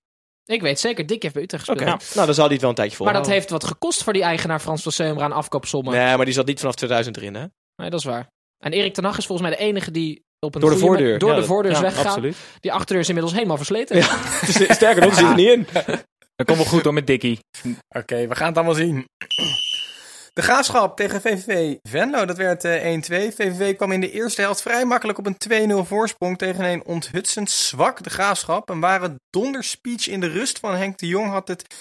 Ik 0.45 0.61
weet 0.61 0.81
zeker, 0.81 1.07
Dick 1.07 1.23
heeft 1.23 1.35
bij 1.35 1.43
Utrecht 1.43 1.65
gespeeld. 1.65 2.15
nou 2.15 2.27
dan 2.27 2.35
zal 2.35 2.45
hij 2.45 2.53
het 2.53 2.61
wel 2.61 2.71
een 2.71 2.77
tijdje 2.77 2.97
Maar 2.99 3.07
volhouden. 3.07 3.23
dat 3.23 3.33
heeft 3.33 3.51
wat 3.51 3.65
gekost 3.65 4.03
voor 4.03 4.13
die 4.13 4.23
eigenaar 4.23 4.61
Frans 4.61 4.83
van 4.83 4.93
Seumra 4.93 5.25
aan 5.25 5.33
afkoopsommen. 5.33 5.93
Nee. 5.95 6.05
Nee, 6.05 6.17
maar 6.17 6.25
die 6.25 6.35
zat 6.35 6.47
niet 6.47 6.61
vanaf 6.61 6.75
2000 6.75 7.17
erin, 7.17 7.35
hè? 7.35 7.45
dat 7.77 8.01
is 8.01 8.05
waar. 8.05 8.27
En 8.65 8.73
Erik 8.73 8.95
ten 8.95 9.05
Hag 9.05 9.19
is 9.19 9.27
volgens 9.27 9.49
mij 9.49 9.57
de 9.59 9.65
enige 9.65 9.91
die 9.91 10.23
op 10.41 10.55
een 10.55 10.61
Door 10.61 10.71
de 10.71 10.79
voordeur. 10.79 11.19
door 11.19 11.31
Ja, 11.31 11.37
de 11.37 11.45
voordeur 11.45 11.71
is 11.73 11.77
ja, 11.77 11.83
weggegaan. 11.83 12.07
Absoluut. 12.07 12.37
Die 12.61 12.73
achterdeur 12.73 12.99
is 13.03 13.09
inmiddels 13.09 13.35
helemaal 13.35 13.57
versleten. 13.57 14.03
Sterker 14.79 15.03
nog, 15.03 15.15
zit 15.15 15.29
er 15.29 15.35
niet 15.35 15.49
in. 15.49 15.67
Dat 16.37 16.47
komt 16.47 16.59
wel 16.59 16.67
goed 16.67 16.83
door 16.85 16.93
met 16.95 17.07
Dickie. 17.07 17.39
Oké, 17.89 18.27
we 18.27 18.35
gaan 18.35 18.47
het 18.49 18.57
allemaal 18.57 18.75
zien. 18.75 19.05
De 20.35 20.43
graafschap 20.43 20.97
tegen 20.97 21.21
VVV 21.21 21.77
Venlo, 21.83 22.25
dat 22.25 22.37
werd 22.37 22.65
eh, 22.65 22.95
1-2. 22.95 22.99
VVV 23.35 23.77
kwam 23.77 23.93
in 23.93 24.01
de 24.01 24.11
eerste 24.11 24.41
helft 24.41 24.63
vrij 24.63 24.85
makkelijk 24.85 25.19
op 25.19 25.27
een 25.27 25.73
2-0 25.73 25.87
voorsprong 25.87 26.39
tegen 26.39 26.65
een 26.65 26.85
onthutsend 26.85 27.51
zwak 27.51 28.03
de 28.03 28.11
graafschap. 28.11 28.69
Een 28.69 28.81
ware 28.81 29.21
donderspeech 29.31 30.09
in 30.09 30.21
de 30.21 30.27
rust 30.27 30.59
van 30.59 30.75
Henk 30.75 30.99
de 30.99 31.07
Jong 31.07 31.31
had 31.31 31.49
het, 31.49 31.75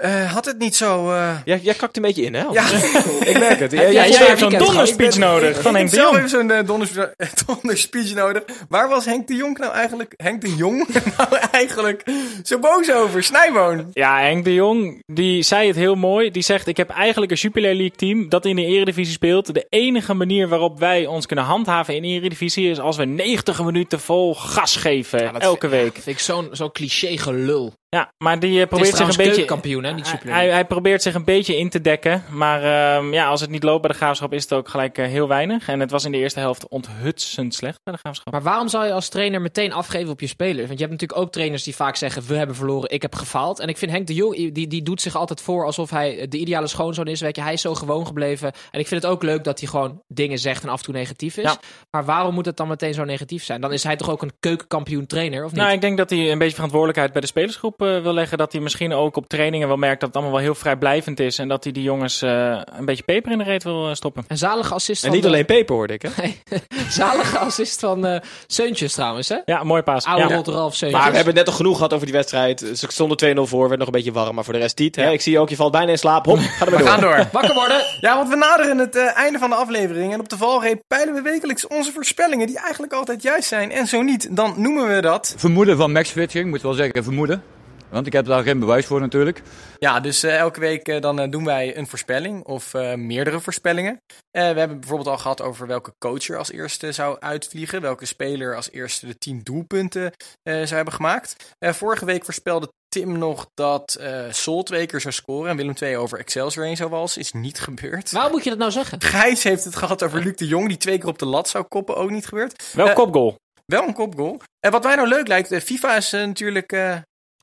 eh, 0.00 0.32
had 0.32 0.44
het 0.44 0.58
niet 0.58 0.76
zo... 0.76 1.10
eh, 1.12 1.36
Jij, 1.44 1.60
jij 1.62 1.74
kakt 1.74 1.96
een 1.96 2.02
beetje 2.02 2.22
in, 2.22 2.34
hè? 2.34 2.44
ja, 2.52 2.64
ik 3.30 3.38
merk 3.38 3.58
het. 3.58 3.72
jij 3.72 3.92
jij 3.92 4.12
zwaar 4.12 4.26
hebt 4.28 4.38
zo'n 4.40 4.58
donderspeech 4.58 5.18
nodig 5.18 5.62
van 5.62 5.76
ik 5.76 5.76
Henk 5.76 5.76
heb 5.76 5.88
de 5.90 5.96
zelf 5.96 6.06
Jong. 6.10 6.16
even 6.16 6.28
zo'n 6.30 6.50
eh, 6.50 6.66
donders, 6.66 6.90
donderspeech 7.46 8.14
nodig. 8.14 8.42
Waar 8.68 8.88
was 8.88 9.04
Henk 9.04 9.26
de 9.26 9.34
Jong 9.34 9.58
nou 9.58 9.72
eigenlijk, 9.72 10.14
Henk 10.16 10.40
de 10.40 10.54
Jong 10.56 10.88
nou 11.16 11.36
eigenlijk 11.50 12.04
zo 12.42 12.58
boos 12.58 12.92
over? 12.92 13.22
Snijboon. 13.22 13.88
Ja, 13.92 14.20
Henk 14.20 14.44
de 14.44 14.54
Jong, 14.54 15.02
die 15.06 15.42
zei 15.42 15.66
het 15.66 15.76
heel 15.76 15.94
mooi. 15.94 16.30
Die 16.30 16.42
zegt, 16.42 16.66
ik 16.66 16.76
heb 16.76 16.90
eigenlijk 16.90 17.32
een 17.32 17.38
Jupiler 17.38 17.74
League 17.74 17.96
team 17.96 18.28
dat 18.28 18.44
in 18.44 18.56
de 18.56 18.64
eredivisie 18.64 19.12
speelt. 19.14 19.54
De 19.54 19.66
enige 19.68 20.14
manier 20.14 20.48
waarop 20.48 20.78
wij 20.78 21.06
ons 21.06 21.26
kunnen 21.26 21.44
handhaven 21.44 21.94
in 21.96 22.02
de 22.02 22.08
eredivisie 22.08 22.70
is 22.70 22.78
als 22.80 22.96
we 22.96 23.04
90 23.04 23.62
minuten 23.64 24.00
vol 24.00 24.34
gas 24.34 24.76
geven. 24.76 25.32
dat 25.32 25.42
elke 25.42 25.68
week. 25.68 25.92
Vind 25.92 26.06
ik 26.06 26.18
zo'n 26.18 26.48
zo'n 26.52 26.72
cliché 26.72 27.16
gelul. 27.18 27.72
Ja, 27.96 28.12
maar 28.18 28.38
die 28.38 28.60
eh, 28.60 28.68
probeert 28.68 28.96
zich 28.96 29.00
een 29.00 29.06
beetje... 29.06 29.24
keukenkampioen, 29.24 29.84
hè? 29.84 29.92
Niet 29.92 30.06
Super 30.06 30.32
Hij, 30.32 30.50
hij 30.50 30.64
probeert 30.64 31.02
zich 31.02 31.14
een 31.14 31.24
beetje 31.24 31.56
in 31.56 31.70
te 31.70 31.80
dekken. 31.80 32.24
Maar 32.30 32.62
ehm, 32.62 33.12
ja, 33.12 33.26
als 33.26 33.40
het 33.40 33.50
niet 33.50 33.62
loopt 33.62 33.80
bij 33.80 33.90
de 33.90 33.96
graafschap 33.96 34.32
is 34.32 34.42
het 34.42 34.52
ook 34.52 34.68
gelijk 34.68 34.98
eh, 34.98 35.06
heel 35.06 35.28
weinig. 35.28 35.68
En 35.68 35.80
het 35.80 35.90
was 35.90 36.04
in 36.04 36.12
de 36.12 36.18
eerste 36.18 36.40
helft 36.40 36.68
onthutsend 36.68 37.54
slecht 37.54 37.80
bij 37.82 37.92
de 37.92 37.98
graafschap. 37.98 38.32
Maar 38.32 38.42
waarom 38.42 38.68
zou 38.68 38.86
je 38.86 38.92
als 38.92 39.08
trainer 39.08 39.40
meteen 39.40 39.72
afgeven 39.72 40.10
op 40.10 40.20
je 40.20 40.26
spelers? 40.26 40.66
Want 40.66 40.78
je 40.78 40.84
hebt 40.86 40.90
natuurlijk 40.90 41.20
ook 41.20 41.32
trainers 41.32 41.62
die 41.62 41.74
vaak 41.74 41.96
zeggen: 41.96 42.22
We 42.26 42.34
hebben 42.34 42.56
verloren, 42.56 42.90
ik 42.90 43.02
heb 43.02 43.14
gefaald. 43.14 43.58
En 43.58 43.68
ik 43.68 43.78
vind 43.78 43.90
Henk 43.90 44.06
de 44.06 44.14
Jong, 44.14 44.52
die, 44.52 44.66
die 44.66 44.82
doet 44.82 45.00
zich 45.00 45.16
altijd 45.16 45.40
voor 45.40 45.64
alsof 45.64 45.90
hij 45.90 46.26
de 46.28 46.38
ideale 46.38 46.66
schoonzoon 46.66 47.06
is. 47.06 47.20
Weet 47.20 47.36
je, 47.36 47.42
hij 47.42 47.52
is 47.52 47.60
zo 47.60 47.74
gewoon 47.74 48.06
gebleven. 48.06 48.52
En 48.70 48.80
ik 48.80 48.86
vind 48.86 49.02
het 49.02 49.10
ook 49.12 49.22
leuk 49.22 49.44
dat 49.44 49.60
hij 49.60 49.68
gewoon 49.68 50.02
dingen 50.08 50.38
zegt 50.38 50.62
en 50.62 50.68
af 50.68 50.78
en 50.78 50.84
toe 50.84 50.94
negatief 50.94 51.36
is. 51.36 51.44
Ja. 51.44 51.56
Maar 51.90 52.04
waarom 52.04 52.34
moet 52.34 52.46
het 52.46 52.56
dan 52.56 52.68
meteen 52.68 52.94
zo 52.94 53.04
negatief 53.04 53.44
zijn? 53.44 53.60
Dan 53.60 53.72
is 53.72 53.82
hij 53.82 53.96
toch 53.96 54.10
ook 54.10 54.22
een 54.22 54.32
keukenkampioen 54.40 55.06
trainer, 55.06 55.44
of 55.44 55.50
niet? 55.50 55.60
Nou, 55.60 55.72
ik 55.72 55.80
denk 55.80 55.96
dat 55.96 56.10
hij 56.10 56.32
een 56.32 56.38
beetje 56.38 56.54
verantwoordelijkheid 56.54 57.12
bij 57.12 57.20
de 57.20 57.26
spelersgroep 57.26 57.79
eh, 57.80 58.02
wil 58.02 58.12
leggen. 58.12 58.38
Dat 58.38 58.52
hij 58.52 58.60
misschien 58.60 58.92
ook 58.92 59.16
op 59.16 59.28
trainingen 59.28 59.68
wel 59.68 59.76
merkt 59.76 60.00
dat 60.00 60.08
het 60.08 60.16
allemaal 60.18 60.34
wel 60.34 60.44
heel 60.44 60.54
vrijblijvend 60.54 61.20
is. 61.20 61.38
En 61.38 61.48
dat 61.48 61.64
hij 61.64 61.72
die 61.72 61.82
jongens 61.82 62.22
eh, 62.22 62.60
een 62.78 62.84
beetje 62.84 63.02
peper 63.02 63.32
in 63.32 63.38
de 63.38 63.44
reet 63.44 63.62
wil 63.64 63.88
eh, 63.88 63.94
stoppen. 63.94 64.24
Een 64.28 64.38
zalige 64.38 64.74
assist 64.74 65.04
En 65.04 65.12
niet 65.12 65.22
de- 65.22 65.28
alleen 65.28 65.44
peper, 65.44 65.74
hoorde 65.74 65.92
ik, 65.94 66.02
hè? 66.02 66.34
zalige 66.90 67.38
assist 67.38 67.80
van 67.80 68.06
eh 68.06 68.20
Seuntjes 68.46 68.92
trouwens, 68.92 69.28
hè? 69.28 69.36
Ja, 69.44 69.64
mooi 69.64 69.82
paas. 69.82 70.04
Oude 70.04 70.28
Ja. 70.34 70.42
Ralf 70.44 70.74
Seuntjes. 70.74 70.90
Maar 71.02 71.10
we 71.10 71.16
hebben 71.16 71.34
het 71.36 71.44
net 71.44 71.46
al 71.48 71.52
genoeg 71.60 71.76
gehad 71.76 71.92
over 71.92 72.06
die 72.06 72.14
wedstrijd. 72.14 72.60
Ze 72.74 72.86
stonden 72.88 73.36
2-0 73.36 73.40
voor, 73.40 73.66
werd 73.66 73.78
nog 73.78 73.86
een 73.86 73.94
beetje 73.94 74.12
warm. 74.12 74.34
Maar 74.34 74.44
voor 74.44 74.52
de 74.52 74.58
rest 74.58 74.78
niet. 74.78 74.96
Hè? 74.96 75.10
Ik 75.10 75.20
zie 75.20 75.32
je 75.32 75.38
ook, 75.38 75.48
je 75.48 75.56
valt 75.56 75.72
bijna 75.72 75.90
in 75.90 75.98
slaap. 75.98 76.24
Hop, 76.24 76.38
ga 76.38 76.64
er 76.64 76.70
maar 76.70 76.78
We 76.78 76.84
door. 76.84 76.86
gaan 76.92 77.00
door. 77.00 77.26
Wakker 77.32 77.54
worden! 77.54 77.80
Ja, 78.00 78.16
want 78.16 78.28
we 78.28 78.36
naderen 78.36 78.78
het 78.78 78.96
eh, 78.96 79.16
einde 79.16 79.38
van 79.38 79.50
de 79.50 79.56
aflevering. 79.56 80.12
En 80.12 80.20
op 80.20 80.28
de 80.28 80.36
valreep 80.36 80.82
peilen 80.88 81.14
we 81.14 81.20
wekelijks 81.22 81.66
onze 81.66 81.92
voorspellingen, 81.92 82.46
die 82.46 82.58
eigenlijk 82.58 82.92
altijd 82.92 83.22
juist 83.22 83.48
zijn. 83.48 83.70
En 83.72 83.86
zo 83.86 84.02
niet, 84.02 84.36
dan 84.36 84.54
noemen 84.56 84.94
we 84.94 85.00
dat. 85.00 85.34
Vermoeden 85.36 85.76
van 85.76 85.92
matchfixing, 85.92 86.50
moet 86.50 86.62
wel 86.62 86.72
zeggen 86.72 87.04
vermoeden. 87.04 87.42
Want 87.90 88.06
ik 88.06 88.12
heb 88.12 88.24
daar 88.26 88.42
geen 88.42 88.58
bewijs 88.58 88.86
voor 88.86 89.00
natuurlijk. 89.00 89.42
Ja, 89.78 90.00
dus 90.00 90.22
eh, 90.22 90.36
elke 90.38 90.60
week 90.60 90.88
eh, 90.88 91.00
dan 91.00 91.20
eh, 91.20 91.30
doen 91.30 91.44
wij 91.44 91.76
een 91.76 91.86
voorspelling 91.86 92.44
of 92.44 92.74
eh, 92.74 92.94
meerdere 92.94 93.40
voorspellingen. 93.40 94.00
Eh, 94.30 94.50
we 94.52 94.58
hebben 94.58 94.80
bijvoorbeeld 94.80 95.08
al 95.08 95.18
gehad 95.18 95.42
over 95.42 95.66
welke 95.66 95.92
coach 95.98 96.28
er 96.28 96.38
als 96.38 96.50
eerste 96.52 96.92
zou 96.92 97.16
uitvliegen. 97.20 97.80
Welke 97.80 98.06
speler 98.06 98.56
als 98.56 98.70
eerste 98.70 99.06
de 99.06 99.18
10 99.18 99.40
doelpunten 99.42 100.12
eh, 100.42 100.54
zou 100.54 100.74
hebben 100.74 100.94
gemaakt. 100.94 101.54
Eh, 101.58 101.72
vorige 101.72 102.04
week 102.04 102.24
voorspelde 102.24 102.68
Tim 102.88 103.18
nog 103.18 103.46
dat 103.54 103.94
eh 104.00 104.24
Sol 104.30 104.62
twee 104.62 104.86
keer 104.86 105.00
zou 105.00 105.14
scoren 105.14 105.50
en 105.50 105.56
Willem 105.56 105.74
II 105.82 105.96
over 105.96 106.18
Excelsior 106.18 106.64
heen 106.66 106.76
zou 106.76 106.90
walsen. 106.90 107.20
Is 107.20 107.32
niet 107.32 107.60
gebeurd. 107.60 108.10
Waarom 108.10 108.32
moet 108.32 108.44
je 108.44 108.50
dat 108.50 108.58
nou 108.58 108.70
zeggen? 108.70 109.00
Gijs 109.02 109.42
heeft 109.42 109.64
het 109.64 109.76
gehad 109.76 110.02
over 110.02 110.22
Luc 110.22 110.36
de 110.36 110.46
Jong, 110.46 110.68
die 110.68 110.76
twee 110.76 110.98
keer 110.98 111.08
op 111.08 111.18
de 111.18 111.26
lat 111.26 111.48
zou 111.48 111.64
koppen. 111.64 111.96
Ook 111.96 112.10
niet 112.10 112.26
gebeurd. 112.26 112.72
Wel 112.72 112.88
Eh, 112.88 112.94
kopgoal. 112.94 113.38
Wel 113.66 113.86
een 113.86 113.94
kopgoal. 113.94 114.40
En 114.60 114.70
wat 114.70 114.82
mij 114.82 114.94
nou 114.96 115.08
leuk 115.08 115.28
lijkt, 115.28 115.54
FIFA 115.62 115.96
is 115.96 116.10
natuurlijk... 116.10 116.72
eh, 116.72 116.96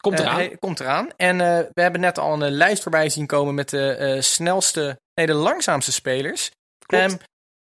Komt 0.07 0.19
eh, 0.19 0.25
eraan. 0.25 0.59
komt 0.59 0.79
eraan. 0.79 1.09
En 1.15 1.41
eh, 1.41 1.59
we 1.73 1.81
hebben 1.81 2.01
net 2.01 2.17
al 2.19 2.33
een 2.33 2.43
eh, 2.43 2.51
lijst 2.51 2.81
voorbij 2.81 3.09
zien 3.09 3.25
komen 3.25 3.55
met 3.55 3.69
de 3.69 4.17
snelste, 4.21 4.99
nee, 5.13 5.25
de 5.25 5.33
langzaamste 5.33 5.91
spelers. 5.91 6.51
Klopt. 6.85 7.03
Ehm, 7.03 7.17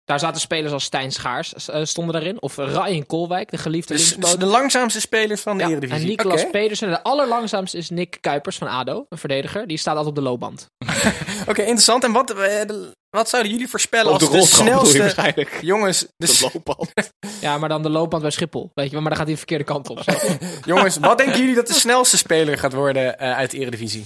Daar 0.08 0.20
zaten 0.20 0.42
spelers 0.42 0.74
als 0.74 0.84
Stijn 0.84 1.12
Schaars 1.12 1.54
eh, 1.70 1.84
stonden 1.84 2.14
daarin. 2.14 2.42
Of 2.42 2.58
Ryan 2.58 3.06
Kolwijk, 3.06 3.52
de 3.52 3.58
geliefde 3.58 3.94
dus, 3.94 4.16
dus 4.16 4.36
de 4.36 4.46
langzaamste 4.46 5.00
spelers 5.00 5.42
van 5.42 5.58
de 5.58 5.64
Ja, 5.64 5.70
Eredivisie. 5.70 6.02
en 6.02 6.08
Niklas. 6.08 6.50
Pedersen. 6.52 6.90
De 6.90 7.04
allerlangzaamste 7.04 7.78
is 7.78 7.90
Nick 7.90 8.18
Kuipers 8.22 8.58
van 8.58 8.68
ADO, 8.68 9.06
een 9.10 9.18
verdediger. 9.18 9.68
Die 9.68 9.78
staat 9.78 9.96
altijd 9.98 10.18
op 10.18 10.24
de 10.24 10.30
loopband. 10.30 10.66
Oké, 11.50 11.62
interessant. 11.62 12.04
En 12.04 12.12
wat, 12.12 12.30
eh, 12.32 12.38
de- 12.38 12.92
wat 13.10 13.30
zouden 13.30 13.52
jullie 13.52 13.68
voorspellen 13.68 14.14
Op 14.14 14.20
de 14.20 14.26
als 14.26 14.34
de 14.34 14.40
je 14.40 14.46
snelste... 14.64 14.98
waarschijnlijk. 14.98 15.60
Jongens, 15.62 16.00
de, 16.00 16.26
De 16.26 16.50
loopband. 16.54 16.92
Ja, 17.42 17.58
maar 17.58 17.70
dan 17.70 17.84
de 17.84 17.90
loopband 17.90 18.22
bij 18.22 18.32
Schiphol. 18.32 18.72
Weet 18.74 18.86
je, 18.86 18.92
wel, 18.92 19.02
maar 19.02 19.10
dan 19.10 19.18
gaat 19.20 19.28
hij 19.28 19.34
de 19.36 19.38
verkeerde 19.48 19.64
kant 19.64 19.90
op. 19.90 20.00
jongens, 20.66 20.98
wat 20.98 21.18
denken 21.18 21.40
jullie 21.40 21.56
dat 21.56 21.68
de 21.68 21.74
snelste 21.74 22.18
speler 22.18 22.58
gaat 22.58 22.74
worden 22.74 23.20
eh, 23.20 23.36
uit 23.38 23.52
de 23.52 23.58
Eredivisie? 23.58 24.06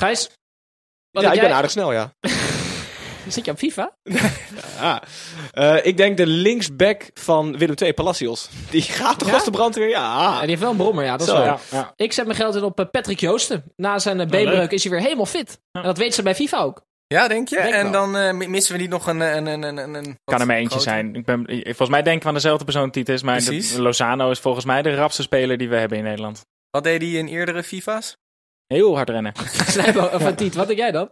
Gijs? 0.00 0.30
Wat 1.10 1.22
Ja, 1.22 1.32
ik 1.32 1.38
ben 1.40 1.48
jij? 1.48 1.56
aardig 1.56 1.70
snel, 1.70 1.92
ja. 1.92 2.12
Zit 3.34 3.44
je 3.44 3.50
op 3.50 3.58
FIFA? 3.58 3.92
Ah. 4.80 4.96
Eh, 5.50 5.86
ik 5.86 5.96
denk 5.96 6.16
de 6.16 6.26
linksback 6.26 7.10
van 7.14 7.58
Willem 7.58 7.74
II, 7.78 7.92
Palacios. 7.92 8.48
Die 8.70 8.82
gaat 8.82 9.18
toch 9.18 9.28
Ja? 9.28 9.34
als 9.34 9.44
de 9.44 9.50
brandweer? 9.50 9.88
Ja. 9.88 10.22
Ja, 10.22 10.40
die 10.40 10.48
heeft 10.48 10.60
wel 10.60 10.70
een 10.70 10.76
brommer, 10.76 11.04
ja. 11.04 11.10
Dat 11.16 11.20
is 11.20 11.26
Zo. 11.26 11.38
waar. 11.38 11.46
Ja, 11.46 11.58
ja. 11.70 11.92
Ik 11.96 12.12
zet 12.12 12.24
mijn 12.24 12.36
geld 12.38 12.54
in 12.54 12.62
op 12.62 12.80
eh, 12.80 12.86
Patrick 12.90 13.20
Joosten. 13.20 13.64
Na 13.76 13.98
zijn 13.98 14.20
eh, 14.20 14.26
beenbreuk 14.26 14.70
is 14.70 14.82
hij 14.82 14.92
weer 14.92 15.00
helemaal 15.00 15.26
fit. 15.26 15.60
En 15.72 15.82
dat 15.82 15.98
weten 15.98 16.14
ze 16.14 16.22
bij 16.22 16.34
FIFA 16.34 16.58
ook. 16.58 16.82
Ja, 17.06 17.28
denk 17.28 17.48
je? 17.48 17.56
Denk 17.56 17.74
en 17.74 17.90
wel. 17.90 18.10
dan 18.12 18.36
mi- 18.36 18.48
missen 18.48 18.74
we 18.74 18.80
niet 18.80 18.90
nog 18.90 19.06
een... 19.06 19.20
een, 19.20 19.46
een, 19.46 19.62
een, 19.62 19.94
een, 19.94 20.18
Kan 20.24 20.40
er 20.40 20.46
maar 20.46 20.56
eentje 20.56 20.78
groter? 20.78 20.92
zijn. 20.92 21.14
Ik 21.14 21.24
ben, 21.24 21.44
volgens 21.64 21.88
mij 21.88 22.02
denken 22.02 22.22
we 22.22 22.28
aan 22.28 22.34
dezelfde 22.34 22.64
persoon, 22.64 22.90
Titus. 22.90 23.22
Maar 23.22 23.44
de, 23.44 23.74
Lozano 23.82 24.30
is 24.30 24.38
volgens 24.38 24.64
mij 24.64 24.82
de 24.82 24.94
rapste 24.94 25.22
speler 25.22 25.58
die 25.58 25.68
we 25.68 25.76
hebben 25.76 25.98
in 25.98 26.04
Nederland. 26.04 26.44
Wat 26.70 26.84
deed 26.84 27.00
hij 27.02 27.10
in 27.10 27.26
eerdere 27.26 27.62
FIFA's? 27.62 28.16
Heel 28.66 28.94
hard 28.96 29.08
rennen. 29.10 29.32
Snijbo, 29.68 30.00
of 30.04 30.22
van 30.22 30.34
Tiet, 30.34 30.54
wat 30.54 30.66
denk 30.66 30.78
jij 30.78 30.90
dan? 30.90 31.10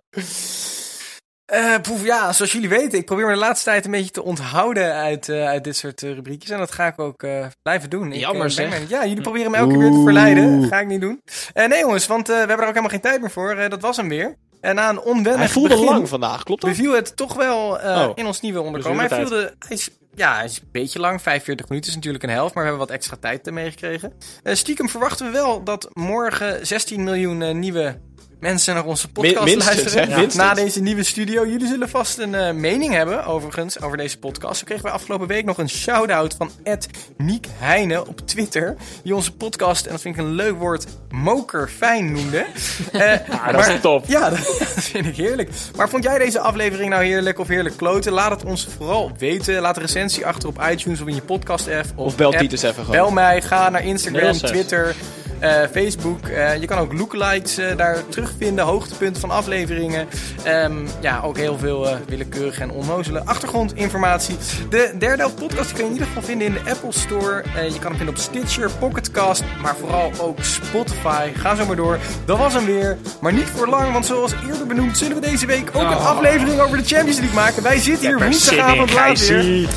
Eh, 1.47 1.75
poef, 1.83 2.05
ja, 2.05 2.33
zoals 2.33 2.53
jullie 2.53 2.69
weten, 2.69 2.99
ik 2.99 3.05
probeer 3.05 3.27
me 3.27 3.33
de 3.33 3.39
laatste 3.39 3.65
tijd 3.71 3.85
een 3.85 3.91
beetje 3.91 4.11
te 4.11 4.23
onthouden 4.23 4.93
uit, 4.93 5.29
eh, 5.29 5.47
uit 5.47 5.65
dit 5.65 5.77
soort 5.77 6.03
eh, 6.03 6.13
rubriekjes. 6.15 6.51
En 6.51 6.59
dat 6.59 6.73
ga 6.73 6.87
ik 6.87 6.99
ook 7.01 7.27
blijven 7.63 7.91
doen. 7.91 8.13
Jammer, 8.13 8.51
zeg. 8.51 8.89
Ja, 8.89 9.07
jullie 9.07 9.23
proberen 9.23 9.51
me 9.51 9.57
elke 9.57 9.71
keer 9.71 9.79
weer 9.79 9.91
te 9.91 10.03
verleiden. 10.03 10.61
Dat 10.61 10.71
ga 10.71 10.81
ik 10.81 10.87
niet 10.87 11.01
doen. 11.01 11.21
Nee 11.55 11.79
jongens, 11.81 12.07
want 12.07 12.27
we 12.27 12.33
hebben 12.33 12.57
er 12.57 12.63
ook 12.63 12.69
helemaal 12.69 12.91
geen 12.91 13.01
tijd 13.01 13.21
meer 13.21 13.31
voor. 13.31 13.69
Dat 13.69 13.81
was 13.81 13.97
hem 13.97 14.09
weer. 14.09 14.37
En 14.61 14.75
na 14.75 14.89
een 14.89 15.01
onwennig 15.01 15.37
Hij 15.37 15.49
voelde 15.49 15.69
begin 15.69 15.85
lang 15.85 16.09
vandaag, 16.09 16.43
klopt 16.43 16.61
dat? 16.61 16.71
beviel 16.71 16.93
het 16.93 17.17
toch 17.17 17.35
wel 17.35 17.69
Oh. 17.71 18.11
in 18.15 18.27
ons 18.27 18.41
nieuwe 18.41 18.61
onderkomen. 18.61 19.09
Hij, 19.09 19.19
voelde, 19.21 19.55
hij, 19.59 19.77
is, 19.77 19.91
ja, 20.15 20.35
hij 20.35 20.45
is 20.45 20.59
een 20.59 20.69
beetje 20.73 20.99
lang. 21.01 21.23
45 21.23 21.69
minuten 21.69 21.91
is 21.91 21.97
natuurlijk 21.97 22.25
een 22.25 22.31
helft, 22.31 22.55
maar 22.55 22.63
we 22.63 22.69
hebben 22.69 22.87
wat 22.87 22.97
extra 22.97 23.17
tijd 23.21 23.47
ermee 23.47 23.71
gekregen. 23.71 24.13
Eh, 24.43 24.55
stiekem 24.55 24.89
verwachten 24.89 25.27
we 25.27 25.33
wel 25.33 25.63
dat 25.63 25.89
morgen 25.93 26.67
16 26.67 27.05
miljoen 27.05 27.59
nieuwe 27.59 28.01
mensen 28.41 28.75
naar 28.75 28.85
onze 28.85 29.09
podcast 29.09 29.45
minstens, 29.45 29.95
luisteren. 29.95 30.11
hè? 30.11 30.27
Na 30.35 30.55
deze 30.55 30.81
nieuwe 30.83 31.03
studio. 31.03 31.47
Jullie 31.47 31.67
zullen 31.67 31.89
vast 31.89 32.19
een 32.19 32.35
eh, 32.35 32.53
mening 32.53 32.93
hebben, 32.93 33.25
overigens, 33.25 33.81
over 33.81 33.97
deze 33.97 34.19
podcast. 34.19 34.59
Zo 34.59 34.65
kregen 34.65 34.85
we 34.85 34.91
afgelopen 34.91 35.27
week 35.27 35.45
nog 35.45 35.59
een 35.59 35.69
shout-out 35.69 36.35
van 36.39 36.51
Ed 36.63 36.89
Niek 37.17 37.47
Heijnen 37.59 38.07
op 38.09 38.21
Twitter. 38.27 38.77
Die 39.03 39.15
onze 39.15 39.33
podcast, 39.33 39.85
en 39.87 39.93
dat 39.93 40.01
vind 40.01 40.17
ik 40.17 40.21
een 40.21 40.31
leuk 40.33 40.59
woord, 40.59 40.87
mokerfijn 41.11 42.13
noemde. 42.13 42.45
Eh, 42.93 43.13
Ah, 43.31 43.53
dat 43.53 43.69
is 43.69 43.81
top. 43.81 44.05
Ja, 44.07 44.31
dat 44.31 44.39
vind 44.75 45.07
ik 45.07 45.17
heerlijk. 45.17 45.51
Maar 45.77 45.89
vond 45.89 46.05
jij 46.05 46.19
deze 46.19 46.41
aflevering 46.41 46.91
nou 46.91 47.05
heerlijk 47.05 47.39
of 47.39 47.49
heerlijk 47.49 47.77
kloten? 47.77 48.13
Laat 48.13 48.31
het 48.31 48.45
ons 48.45 48.69
vooral 48.77 49.11
weten. 49.19 49.61
Laat 49.61 49.77
een 49.77 49.83
recensie 49.83 50.27
achter 50.27 50.49
op 50.49 50.63
iTunes 50.71 51.01
of 51.01 51.07
in 51.09 51.15
je 51.15 51.21
podcast-app. 51.23 51.87
Of 51.95 52.17
bel 52.17 52.31
app. 52.33 52.39
Titus 52.39 52.63
even 52.63 52.75
gewoon. 52.85 52.91
Bel 53.01 53.11
mij, 53.11 53.43
ga 53.43 53.69
naar 53.71 53.85
Instagram. 53.85 54.33
Twitter, 54.33 54.95
eh, 55.39 55.63
Facebook. 55.73 56.27
Eh, 56.27 56.57
je 56.57 56.67
kan 56.67 56.79
ook 56.79 56.93
lookalikes 56.93 57.59
eh, 57.59 57.77
daar 57.77 58.09
terugvinden, 58.09 58.65
hoogtepunten 58.65 59.21
van 59.21 59.31
afleveringen. 59.31 60.09
Ehm, 60.43 60.75
ja, 61.01 61.21
ook 61.25 61.37
heel 61.37 61.59
veel 61.59 61.89
willekeurige 62.09 62.63
en 62.63 62.71
onnozele 62.71 63.25
achtergrondinformatie. 63.25 64.37
De 64.71 64.95
derde 64.99 65.31
podcast 65.31 65.73
kun 65.73 65.79
je 65.79 65.87
in 65.87 65.93
ieder 65.93 66.07
geval 66.07 66.23
vinden 66.23 66.47
in 66.47 66.53
de 66.53 66.71
Apple 66.71 66.93
Store. 66.93 67.45
Je 67.55 67.79
kan 67.79 67.89
hem 67.89 67.97
vinden 67.97 68.09
op 68.09 68.21
Stitcher, 68.21 68.71
Pocketcast, 68.79 69.45
maar 69.63 69.77
vooral 69.77 70.13
ook 70.21 70.39
Spotify. 70.41 71.31
Ga 71.35 71.55
zo 71.55 71.67
maar 71.67 71.77
door. 71.77 71.99
Dat 72.25 72.39
was 72.39 72.55
hem 72.55 72.65
weer, 72.65 72.97
maar 73.21 73.33
niet 73.33 73.49
voor 73.55 73.69
lang, 73.69 73.93
want 73.93 74.07
zoals 74.07 74.33
eerder 74.49 74.67
benoemd 74.67 74.99
zullen 74.99 75.21
we 75.21 75.27
deze 75.27 75.47
week 75.47 75.71
ook 75.73 75.91
een 75.91 75.97
aflevering 75.97 76.61
over 76.61 76.77
de 76.77 76.85
Champions 76.85 77.19
League 77.19 77.37
maken. 77.37 77.63
Wij 77.63 77.79
zitten 77.79 78.09
hier 78.09 78.19
woensdagavond 78.19 78.93
laat 78.93 79.27
weer. 79.27 79.69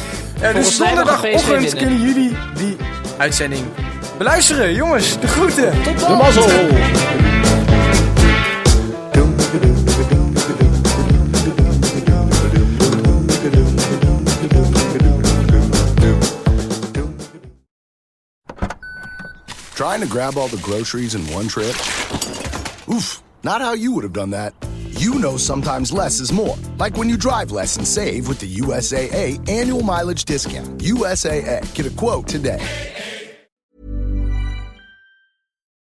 Eh, 0.42 0.54
dus 0.54 0.78
winnen. 0.78 1.78
kunnen 1.78 2.02
jullie 2.02 2.38
die 2.56 2.76
uitzending 3.18 3.66
beluisteren. 4.20 4.74
Jongens, 4.74 5.20
de 5.20 5.28
groeten. 5.28 5.84
Tot 5.84 6.00
dan. 6.00 6.10
De 6.10 6.24
mazzel! 6.24 6.48
Trying 19.76 20.02
to 20.02 20.08
grab 20.08 20.38
all 20.38 20.50
the 20.50 20.58
groceries 20.62 21.16
in 21.16 21.22
one 21.34 21.48
trip? 21.48 21.74
Oof, 22.90 23.22
not 23.44 23.62
how 23.62 23.74
you 23.74 23.94
would 23.94 24.04
have 24.04 24.14
done 24.14 24.32
that. 24.32 24.54
You 25.00 25.14
know 25.20 25.38
sometimes 25.38 25.92
less 25.92 26.20
is 26.20 26.32
more. 26.32 26.58
Like 26.78 26.98
when 26.98 27.08
you 27.08 27.18
drive 27.18 27.52
less 27.52 27.78
and 27.78 27.88
save 27.88 28.28
with 28.28 28.40
the 28.40 28.56
USAA 28.56 29.40
annual 29.48 29.82
mileage 29.82 30.26
discount. 30.26 30.80
USAA, 30.80 31.62
get 31.74 31.86
a 31.86 31.92
quote 31.96 32.28
today. 32.28 32.60